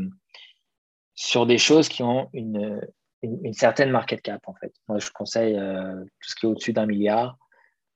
sur 1.14 1.46
des 1.46 1.59
choses 1.59 1.88
qui 1.88 2.03
ont 2.03 2.30
une, 2.32 2.80
une, 3.22 3.53
certaine 3.53 3.90
market 3.90 4.22
cap, 4.22 4.40
en 4.46 4.55
fait. 4.55 4.72
Moi, 4.88 4.98
je 4.98 5.11
conseille 5.11 5.55
tout 5.55 6.28
ce 6.28 6.34
qui 6.34 6.46
est 6.46 6.48
au-dessus 6.48 6.72
d'un 6.72 6.86
milliard. 6.86 7.36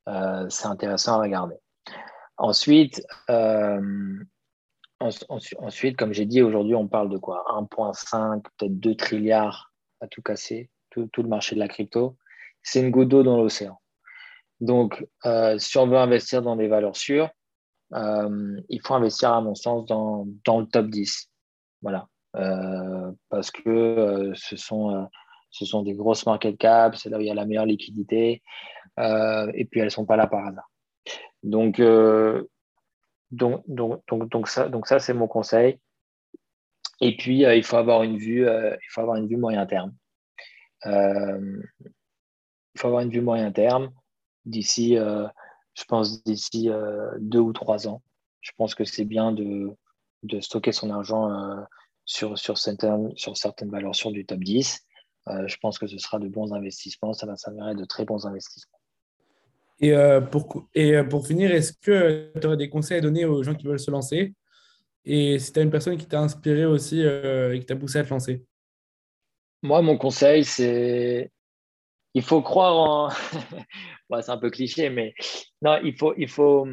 c'est 0.07 0.67
intéressant 0.67 1.15
à 1.15 1.23
regarder. 1.23 1.57
Ensuite, 2.37 3.07
ensuite, 5.01 5.97
comme 5.97 6.13
j'ai 6.13 6.27
dit, 6.27 6.43
aujourd'hui, 6.43 6.75
on 6.75 6.89
parle 6.89 7.09
de 7.11 7.19
quoi? 7.19 7.45
1,5, 7.49 8.43
peut-être 8.43 8.79
2 8.79 8.95
trilliards 8.95 9.71
tout 10.09 10.23
casser, 10.23 10.71
tout, 10.91 11.11
le 11.17 11.29
marché 11.29 11.55
de 11.55 11.61
la 11.61 11.69
crypto, 11.69 12.17
c'est 12.63 12.81
une 12.81 12.91
goutte 12.91 13.09
d'eau 13.09 13.23
dans 13.23 13.37
l'océan. 13.37 13.81
Donc, 14.61 15.05
euh, 15.27 15.59
si 15.59 15.77
on 15.79 15.87
veut 15.87 15.99
investir 15.99 16.43
dans 16.43 16.57
des 16.57 16.69
valeurs 16.69 16.97
sûres, 16.97 17.29
euh, 17.93 18.61
il 18.69 18.81
faut 18.81 18.95
investir, 18.95 19.33
à 19.33 19.41
mon 19.41 19.55
sens, 19.55 19.87
dans, 19.87 20.25
le 20.25 20.67
top 20.67 20.87
10. 20.87 21.31
Voilà. 21.83 22.09
Euh, 22.37 23.13
parce 23.29 23.51
que 23.51 24.33
ce, 24.35 24.57
sont, 24.57 25.09
ce 25.51 25.65
sont 25.65 25.83
des 25.83 25.95
grosses 25.95 26.27
market 26.27 26.57
caps, 26.59 27.01
c'est 27.01 27.11
là 27.11 27.19
où 27.19 27.21
il 27.21 27.27
y 27.27 27.31
a 27.31 27.35
la 27.35 27.47
meilleure 27.47 27.67
liquidité, 27.67 28.43
et 28.99 29.65
puis 29.71 29.81
elles 29.81 29.87
ne 29.87 29.91
sont 29.91 30.07
pas 30.07 30.17
là 30.17 30.27
par 30.27 30.47
hasard. 30.47 30.71
Donc, 31.43 31.81
donc, 33.31 33.63
donc, 33.69 34.03
donc, 34.09 34.29
donc, 34.31 34.49
ça, 34.49 34.69
donc 34.69 34.87
ça 34.87 34.99
c'est 34.99 35.15
mon 35.15 35.29
conseil. 35.29 35.79
Et 37.01 37.17
puis, 37.17 37.45
euh, 37.45 37.55
il 37.55 37.65
faut 37.65 37.77
avoir 37.77 38.03
une 38.03 38.19
vue, 38.19 38.47
euh, 38.47 38.75
il 38.75 38.89
faut 38.91 39.01
avoir 39.01 39.17
une 39.17 39.27
vue 39.27 39.37
moyen 39.37 39.67
terme. 39.67 39.95
Euh, 40.87 41.63
il 42.75 42.81
faut 42.81 42.89
avoir 42.89 43.03
une 43.03 43.11
vue 43.11 43.21
moyen 43.21 43.53
terme 43.53 43.93
d'ici, 44.45 44.97
je 45.75 45.85
pense, 45.85 46.23
d'ici 46.25 46.71
deux 47.19 47.41
ou 47.41 47.53
trois 47.53 47.89
ans. 47.89 48.03
Je 48.41 48.53
pense 48.57 48.75
que 48.75 48.85
c'est 48.85 49.05
bien 49.05 49.33
de, 49.33 49.71
de, 50.23 50.41
stocker 50.41 50.73
son 50.73 50.91
argent 50.91 51.29
sur, 52.05 52.39
sur, 52.39 52.59
certaines, 52.59 53.13
sur 53.17 53.37
certaines 53.37 53.71
valeurs 53.71 53.95
sur 53.95 54.13
du 54.13 54.25
top 54.25 54.41
10. 54.41 54.81
je 55.27 55.57
pense 55.61 55.79
que 55.79 55.87
ce 55.87 55.99
sera 55.99 56.19
de 56.19 56.29
bons 56.29 56.53
investissements. 56.53 57.13
Ça 57.13 57.27
va 57.27 57.37
s'avérer 57.37 57.75
de 57.75 57.85
très 57.85 58.05
bons 58.05 58.27
investissements. 58.27 58.79
Et, 59.81 59.95
pour, 60.31 60.69
et 60.75 61.03
pour 61.03 61.27
finir, 61.27 61.51
est-ce 61.51 61.73
que 61.73 62.31
tu 62.41 62.47
aurais 62.47 62.57
des 62.57 62.69
conseils 62.69 62.99
à 62.99 63.01
donner 63.01 63.25
aux 63.25 63.43
gens 63.43 63.55
qui 63.55 63.67
veulent 63.67 63.81
se 63.81 63.91
lancer? 63.91 64.35
Et 65.05 65.39
si 65.39 65.53
tu 65.53 65.59
as 65.59 65.63
une 65.63 65.71
personne 65.71 65.99
qui 65.99 66.07
t'a 66.07 66.21
inspiré 66.21 66.65
aussi 66.65 67.05
euh, 67.05 67.55
et 67.55 67.61
qui 67.61 67.67
t'a 67.67 67.77
poussé 67.77 67.99
à 67.99 68.05
te 68.05 68.11
lancer? 68.11 68.45
Moi, 69.63 69.83
mon 69.83 69.99
conseil, 69.99 70.45
c'est 70.45 71.31
il 72.15 72.23
faut 72.23 72.43
croire 72.43 72.77
en. 72.77 73.11
c'est 74.23 74.31
un 74.31 74.39
peu 74.39 74.51
cliché, 74.51 74.91
mais 74.91 75.15
non, 75.63 75.79
il 75.83 75.97
faut, 75.97 76.15
il, 76.17 76.29
faut, 76.29 76.67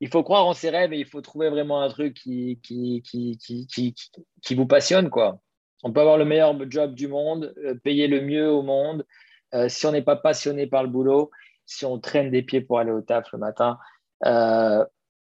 il 0.00 0.08
faut 0.08 0.22
croire 0.22 0.46
en 0.46 0.52
ses 0.52 0.70
rêves 0.70 0.92
et 0.92 0.98
il 0.98 1.06
faut 1.06 1.20
trouver 1.20 1.48
vraiment 1.50 1.80
un 1.80 1.88
truc 1.88 2.14
qui, 2.14 2.60
qui, 2.62 3.02
qui, 3.02 3.38
qui, 3.38 3.94
qui 4.42 4.54
vous 4.54 4.66
passionne. 4.66 5.10
Quoi. 5.10 5.38
On 5.84 5.92
peut 5.92 6.00
avoir 6.00 6.18
le 6.18 6.24
meilleur 6.24 6.56
job 6.70 6.94
du 6.94 7.08
monde, 7.08 7.54
euh, 7.64 7.74
payer 7.76 8.08
le 8.08 8.20
mieux 8.20 8.50
au 8.50 8.62
monde. 8.62 9.06
Euh, 9.54 9.68
si 9.68 9.86
on 9.86 9.92
n'est 9.92 10.02
pas 10.02 10.16
passionné 10.16 10.66
par 10.66 10.82
le 10.82 10.88
boulot, 10.88 11.30
si 11.64 11.84
on 11.84 11.98
traîne 12.00 12.30
des 12.30 12.42
pieds 12.42 12.60
pour 12.60 12.78
aller 12.78 12.90
au 12.90 13.00
taf 13.00 13.32
le 13.32 13.38
matin, 13.38 13.78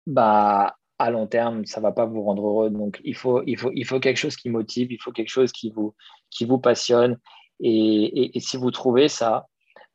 bah, 0.08 0.76
à 1.00 1.12
long 1.12 1.28
terme, 1.28 1.66
ça 1.66 1.80
ne 1.80 1.84
va 1.84 1.92
pas 1.92 2.06
vous 2.06 2.22
rendre 2.22 2.46
heureux. 2.46 2.70
Donc, 2.70 3.00
il 3.04 3.16
faut, 3.16 3.42
il, 3.46 3.58
faut, 3.58 3.72
il 3.74 3.86
faut 3.86 4.00
quelque 4.00 4.18
chose 4.18 4.36
qui 4.36 4.50
motive, 4.50 4.92
il 4.92 5.02
faut 5.02 5.12
quelque 5.12 5.30
chose 5.30 5.52
qui 5.52 5.72
vous, 5.72 5.96
qui 6.30 6.46
vous 6.46 6.60
passionne. 6.60 7.18
Et, 7.62 8.38
et, 8.38 8.40
si 8.40 8.58
vous 8.58 8.72
trouvez 8.72 9.08
ça, 9.08 9.48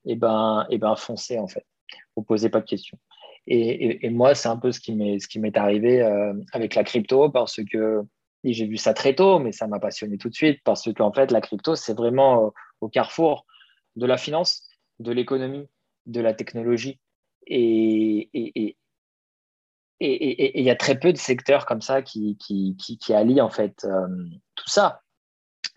eh 0.05 0.17
ben, 0.17 0.67
eh 0.71 0.79
ben, 0.79 0.97
foncez 0.97 1.39
en 1.39 1.49
fait. 1.49 1.67
Vous 2.17 2.23
posez 2.23 2.49
pas 2.49 2.61
de 2.61 2.67
questions. 2.67 2.99
Et, 3.47 4.07
et 4.07 4.11
moi, 4.11 4.35
c'est 4.35 4.49
un 4.49 4.57
peu 4.57 4.73
ce 4.73 4.81
qui 4.81 4.95
m'est 4.95 5.57
arrivé 5.57 6.01
euh, 6.03 6.33
avec 6.53 6.75
la 6.75 6.85
crypto 6.85 7.29
parce 7.31 7.61
que 7.71 8.03
j'ai 8.43 8.67
vu 8.67 8.77
ça 8.77 8.95
très 8.95 9.15
tôt, 9.15 9.39
mais 9.39 9.53
ça 9.53 9.67
m'a 9.67 9.79
passionné 9.79 10.19
tout 10.19 10.29
de 10.29 10.35
suite 10.35 10.61
parce 10.65 10.91
qu'en 10.93 11.13
fait, 11.13 11.31
la 11.31 11.41
crypto, 11.41 11.75
c'est 11.75 11.95
vraiment 11.95 12.53
au 12.81 12.89
carrefour 12.89 13.47
de 13.97 14.07
la 14.07 14.17
finance, 14.17 14.67
de 14.99 15.13
l'économie, 15.13 15.67
de 16.07 16.21
la 16.21 16.35
technologie. 16.35 17.01
Et 17.47 18.31
il 18.33 18.75
et, 20.01 20.63
y 20.63 20.71
a 20.71 20.77
très 20.77 20.99
peu 20.99 21.13
de 21.13 21.19
secteurs 21.19 21.67
comme 21.67 21.83
ça 21.83 22.03
qui, 22.03 22.37
qui, 22.39 22.77
qui, 22.77 23.15
allient 23.15 23.43
en 23.43 23.51
fait 23.51 23.87
tout 24.55 24.69
ça, 24.69 25.03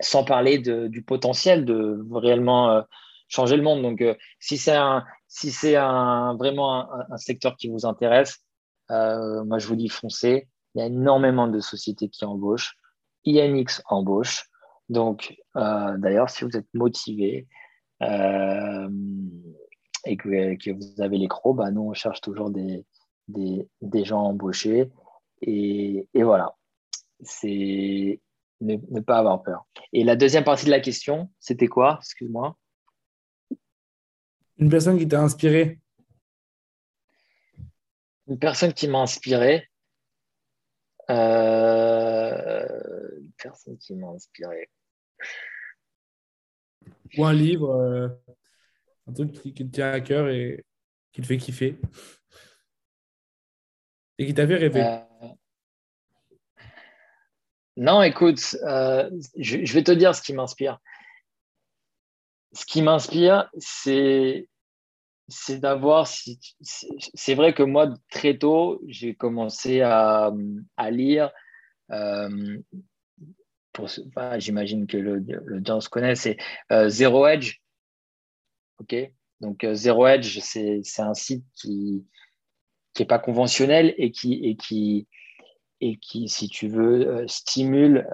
sans 0.00 0.24
parler 0.24 0.58
du 0.58 1.02
potentiel 1.02 1.64
de 1.64 2.02
réellement 2.10 2.84
changer 3.28 3.56
le 3.56 3.62
monde. 3.62 3.82
Donc, 3.82 4.02
si 4.40 4.56
c'est 4.56 4.74
un, 4.74 5.04
si 5.28 5.50
c'est 5.50 5.76
un, 5.76 6.34
vraiment 6.36 6.90
un, 6.92 7.16
secteur 7.16 7.56
qui 7.56 7.68
vous 7.68 7.86
intéresse, 7.86 8.38
euh, 8.90 9.44
moi, 9.44 9.58
je 9.58 9.66
vous 9.68 9.76
dis 9.76 9.88
foncez. 9.88 10.48
Il 10.74 10.80
y 10.80 10.82
a 10.82 10.86
énormément 10.86 11.48
de 11.48 11.60
sociétés 11.60 12.08
qui 12.08 12.24
embauchent. 12.24 12.76
INX 13.26 13.82
embauche. 13.86 14.48
Donc, 14.88 15.36
euh, 15.56 15.96
d'ailleurs, 15.98 16.30
si 16.30 16.44
vous 16.44 16.56
êtes 16.56 16.68
motivé 16.72 17.46
euh, 18.02 18.88
et 20.04 20.16
que, 20.16 20.72
vous 20.72 21.02
avez 21.02 21.18
les 21.18 21.28
crocs, 21.28 21.56
bah, 21.56 21.70
nous, 21.70 21.82
on 21.82 21.92
cherche 21.92 22.20
toujours 22.20 22.50
des, 22.50 22.84
des, 23.28 24.04
gens 24.04 24.22
embauchés. 24.22 24.90
Et, 25.42 26.08
et 26.14 26.22
voilà, 26.22 26.54
c'est 27.20 28.20
ne, 28.60 29.00
pas 29.00 29.18
avoir 29.18 29.42
peur. 29.42 29.66
Et 29.92 30.04
la 30.04 30.16
deuxième 30.16 30.44
partie 30.44 30.66
de 30.66 30.70
la 30.70 30.80
question, 30.80 31.30
c'était 31.38 31.68
quoi? 31.68 31.98
Excuse-moi. 32.00 32.56
Une 34.58 34.70
personne 34.70 34.98
qui 34.98 35.06
t'a 35.06 35.22
inspiré 35.22 35.78
Une 38.26 38.38
personne 38.38 38.72
qui 38.72 38.88
m'a 38.88 38.98
inspiré. 38.98 39.68
Euh, 41.10 42.68
une 43.18 43.32
personne 43.40 43.78
qui 43.78 43.94
m'a 43.94 44.08
inspiré. 44.08 44.68
Ou 47.16 47.24
un 47.24 47.32
livre, 47.32 47.70
euh, 47.70 48.08
un 49.06 49.12
truc 49.12 49.32
qui, 49.32 49.54
te 49.54 49.62
tient 49.62 49.92
à 49.92 50.00
cœur 50.00 50.28
et 50.28 50.64
qui 51.12 51.22
te 51.22 51.26
fait 51.26 51.38
kiffer. 51.38 51.78
Et 54.18 54.26
qui 54.26 54.34
t'a 54.34 54.46
fait 54.46 54.56
rêver. 54.56 54.82
Euh, 54.82 55.28
non, 57.76 58.02
écoute, 58.02 58.40
je, 58.40 59.72
vais 59.72 59.84
te 59.84 59.92
dire 59.92 60.14
ce 60.16 60.20
qui 60.20 60.32
m'inspire 60.32 60.80
ce 62.52 62.64
qui 62.64 62.82
m'inspire, 62.82 63.50
c'est 63.58 64.48
c'est 65.28 65.58
d'avoir. 65.58 66.06
C'est 66.06 67.34
vrai 67.34 67.52
que 67.52 67.62
moi, 67.62 67.92
très 68.10 68.38
tôt, 68.38 68.80
j'ai 68.86 69.14
commencé 69.14 69.82
à, 69.82 70.32
à 70.76 70.90
lire. 70.90 71.30
Euh, 71.90 72.58
J'imagine 74.38 74.88
que 74.88 74.96
le, 74.96 75.18
le 75.20 75.88
connaît, 75.88 76.16
c'est 76.16 76.36
euh, 76.72 76.88
Zero 76.88 77.26
Edge. 77.26 77.58
OK? 78.80 78.96
Donc, 79.40 79.62
euh, 79.62 79.74
Zero 79.74 80.06
Edge, 80.08 80.40
c'est 80.40 80.82
un 80.98 81.14
site 81.14 81.44
qui 81.54 82.04
n'est 82.98 83.06
pas 83.06 83.20
conventionnel 83.20 83.94
et 83.98 84.10
qui, 84.10 84.34
et, 84.44 84.56
qui, 84.56 85.06
et 85.80 85.96
qui, 85.98 86.28
si 86.28 86.48
tu 86.48 86.66
veux, 86.66 87.24
stimule 87.28 88.08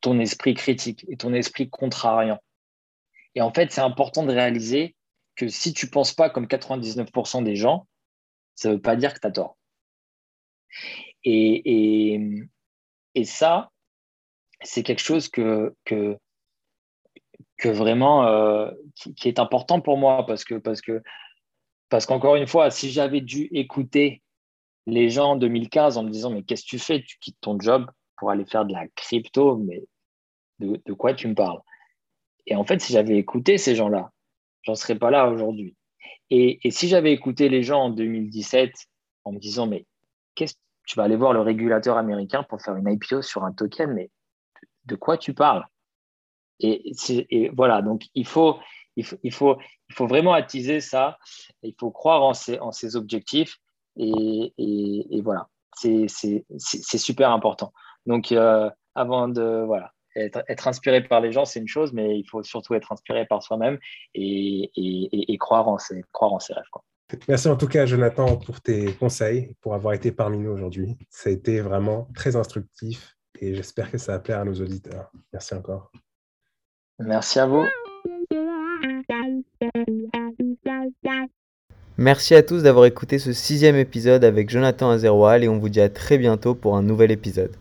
ton 0.00 0.18
esprit 0.20 0.54
critique 0.54 1.04
et 1.08 1.16
ton 1.16 1.32
esprit 1.34 1.68
contrariant. 1.68 2.40
Et 3.34 3.40
en 3.40 3.52
fait, 3.52 3.70
c'est 3.72 3.80
important 3.80 4.24
de 4.24 4.32
réaliser 4.32 4.96
que 5.36 5.48
si 5.48 5.72
tu 5.72 5.86
ne 5.86 5.90
penses 5.90 6.12
pas 6.12 6.30
comme 6.30 6.46
99% 6.46 7.44
des 7.44 7.56
gens, 7.56 7.86
ça 8.54 8.68
ne 8.68 8.74
veut 8.74 8.80
pas 8.80 8.96
dire 8.96 9.14
que 9.14 9.20
tu 9.20 9.26
as 9.26 9.30
tort. 9.30 9.56
Et, 11.24 12.24
et, 13.14 13.24
ça, 13.24 13.70
c'est 14.62 14.82
quelque 14.82 15.02
chose 15.02 15.28
que, 15.28 15.74
que, 15.84 16.16
que 17.56 17.68
vraiment 17.68 18.26
euh, 18.26 18.70
qui, 18.94 19.28
est 19.28 19.38
important 19.38 19.80
pour 19.80 19.98
moi 19.98 20.24
parce 20.26 20.44
que 20.44 20.54
parce 20.54 20.80
que 20.80 21.02
parce 21.88 22.06
qu'encore 22.06 22.36
une 22.36 22.46
fois, 22.46 22.70
si 22.70 22.90
j'avais 22.90 23.20
dû 23.20 23.48
écouter 23.52 24.22
les 24.86 25.10
gens 25.10 25.32
en 25.32 25.36
2015 25.36 25.98
en 25.98 26.04
me 26.04 26.10
disant 26.10 26.30
mais 26.30 26.42
qu'est-ce 26.42 26.62
que 26.62 26.68
tu 26.68 26.78
fais? 26.78 27.02
Tu 27.02 27.18
quittes 27.18 27.40
ton 27.40 27.58
job 27.58 27.90
pour 28.18 28.30
aller 28.30 28.44
faire 28.44 28.64
de 28.64 28.72
la 28.72 28.86
crypto, 28.88 29.56
mais 29.56 29.84
de, 30.58 30.92
quoi 30.92 31.14
tu 31.14 31.28
me 31.28 31.34
parles? 31.34 31.60
Et 32.46 32.56
en 32.56 32.64
fait, 32.64 32.80
si 32.80 32.92
j'avais 32.92 33.16
écouté 33.16 33.58
ces 33.58 33.74
gens-là, 33.74 34.10
j'en 34.62 34.74
serais 34.74 34.98
pas 34.98 35.10
là 35.10 35.28
aujourd'hui. 35.28 35.76
Et, 36.30 36.58
si 36.70 36.88
j'avais 36.88 37.12
écouté 37.12 37.48
les 37.48 37.62
gens 37.62 37.84
en 37.84 37.90
2017 37.90 38.72
en 39.24 39.32
me 39.32 39.38
disant, 39.38 39.66
mais 39.66 39.86
qu'est-ce 40.34 40.54
tu 40.86 40.96
vas 40.96 41.04
aller 41.04 41.16
voir 41.16 41.34
le 41.34 41.42
régulateur 41.42 41.98
américain 41.98 42.42
pour 42.42 42.62
faire 42.62 42.74
une 42.76 42.90
IPO 42.90 43.20
sur 43.20 43.44
un 43.44 43.52
token, 43.52 43.92
mais 43.92 44.10
de 44.86 44.94
quoi 44.94 45.18
tu 45.18 45.34
parles? 45.34 45.66
Et, 46.60 47.50
voilà, 47.54 47.82
donc 47.82 48.06
il 48.14 48.26
faut, 48.26 48.58
il 48.96 49.04
faut, 49.04 49.16
il 49.22 49.32
faut, 49.32 49.58
il 49.90 49.94
faut 49.94 50.06
vraiment 50.06 50.32
attiser 50.32 50.80
ça, 50.80 51.18
il 51.62 51.74
faut 51.78 51.90
croire 51.90 52.22
en 52.22 52.32
ses, 52.32 52.58
en 52.58 52.72
ses 52.72 52.96
objectifs, 52.96 53.58
et, 53.96 54.52
et 54.56 55.20
voilà, 55.20 55.48
c'est 55.74 56.08
super 56.98 57.30
important. 57.30 57.72
Donc, 58.08 58.32
euh, 58.32 58.70
avant 58.94 59.28
de, 59.28 59.64
voilà, 59.66 59.92
être, 60.16 60.66
inspiré 60.66 61.02
par 61.02 61.20
les 61.20 61.30
gens, 61.30 61.44
c'est 61.44 61.60
une 61.60 61.68
chose, 61.68 61.92
mais 61.92 62.18
il 62.18 62.24
faut 62.24 62.42
surtout 62.42 62.74
être 62.74 62.90
inspiré 62.90 63.26
par 63.26 63.42
soi-même 63.42 63.78
et, 64.14 65.36
croire, 65.38 65.68
en 65.68 65.78
ses, 65.78 66.02
croire 66.12 66.32
en 66.32 66.40
ses 66.40 66.54
rêves. 66.54 66.64
Merci 67.28 67.48
en 67.48 67.56
tout 67.56 67.68
cas, 67.68 67.86
Jonathan, 67.86 68.36
pour 68.36 68.60
tes 68.60 68.92
conseils, 68.94 69.54
pour 69.60 69.74
avoir 69.74 69.94
été 69.94 70.10
parmi 70.10 70.38
nous 70.38 70.50
aujourd'hui. 70.50 70.96
Ça 71.10 71.30
a 71.30 71.32
été 71.32 71.60
vraiment 71.60 72.08
très 72.14 72.34
instructif 72.34 73.16
et 73.40 73.54
j'espère 73.54 73.90
que 73.90 73.98
ça 73.98 74.12
va 74.12 74.18
plaire 74.18 74.40
à 74.40 74.44
nos 74.44 74.54
auditeurs. 74.54 75.10
Merci 75.32 75.54
encore. 75.54 75.90
Merci 76.98 77.38
à 77.38 77.46
vous. 77.46 77.64
Merci 81.96 82.34
à 82.34 82.42
tous 82.42 82.62
d'avoir 82.62 82.86
écouté 82.86 83.18
ce 83.18 83.32
sixième 83.32 83.76
épisode 83.76 84.24
avec 84.24 84.50
Jonathan 84.50 84.90
Azerwal 84.90 85.44
et 85.44 85.48
on 85.48 85.58
vous 85.58 85.68
dit 85.68 85.80
à 85.80 85.88
très 85.88 86.16
bientôt 86.16 86.54
pour 86.54 86.76
un 86.76 86.82
nouvel 86.82 87.10
épisode. 87.10 87.56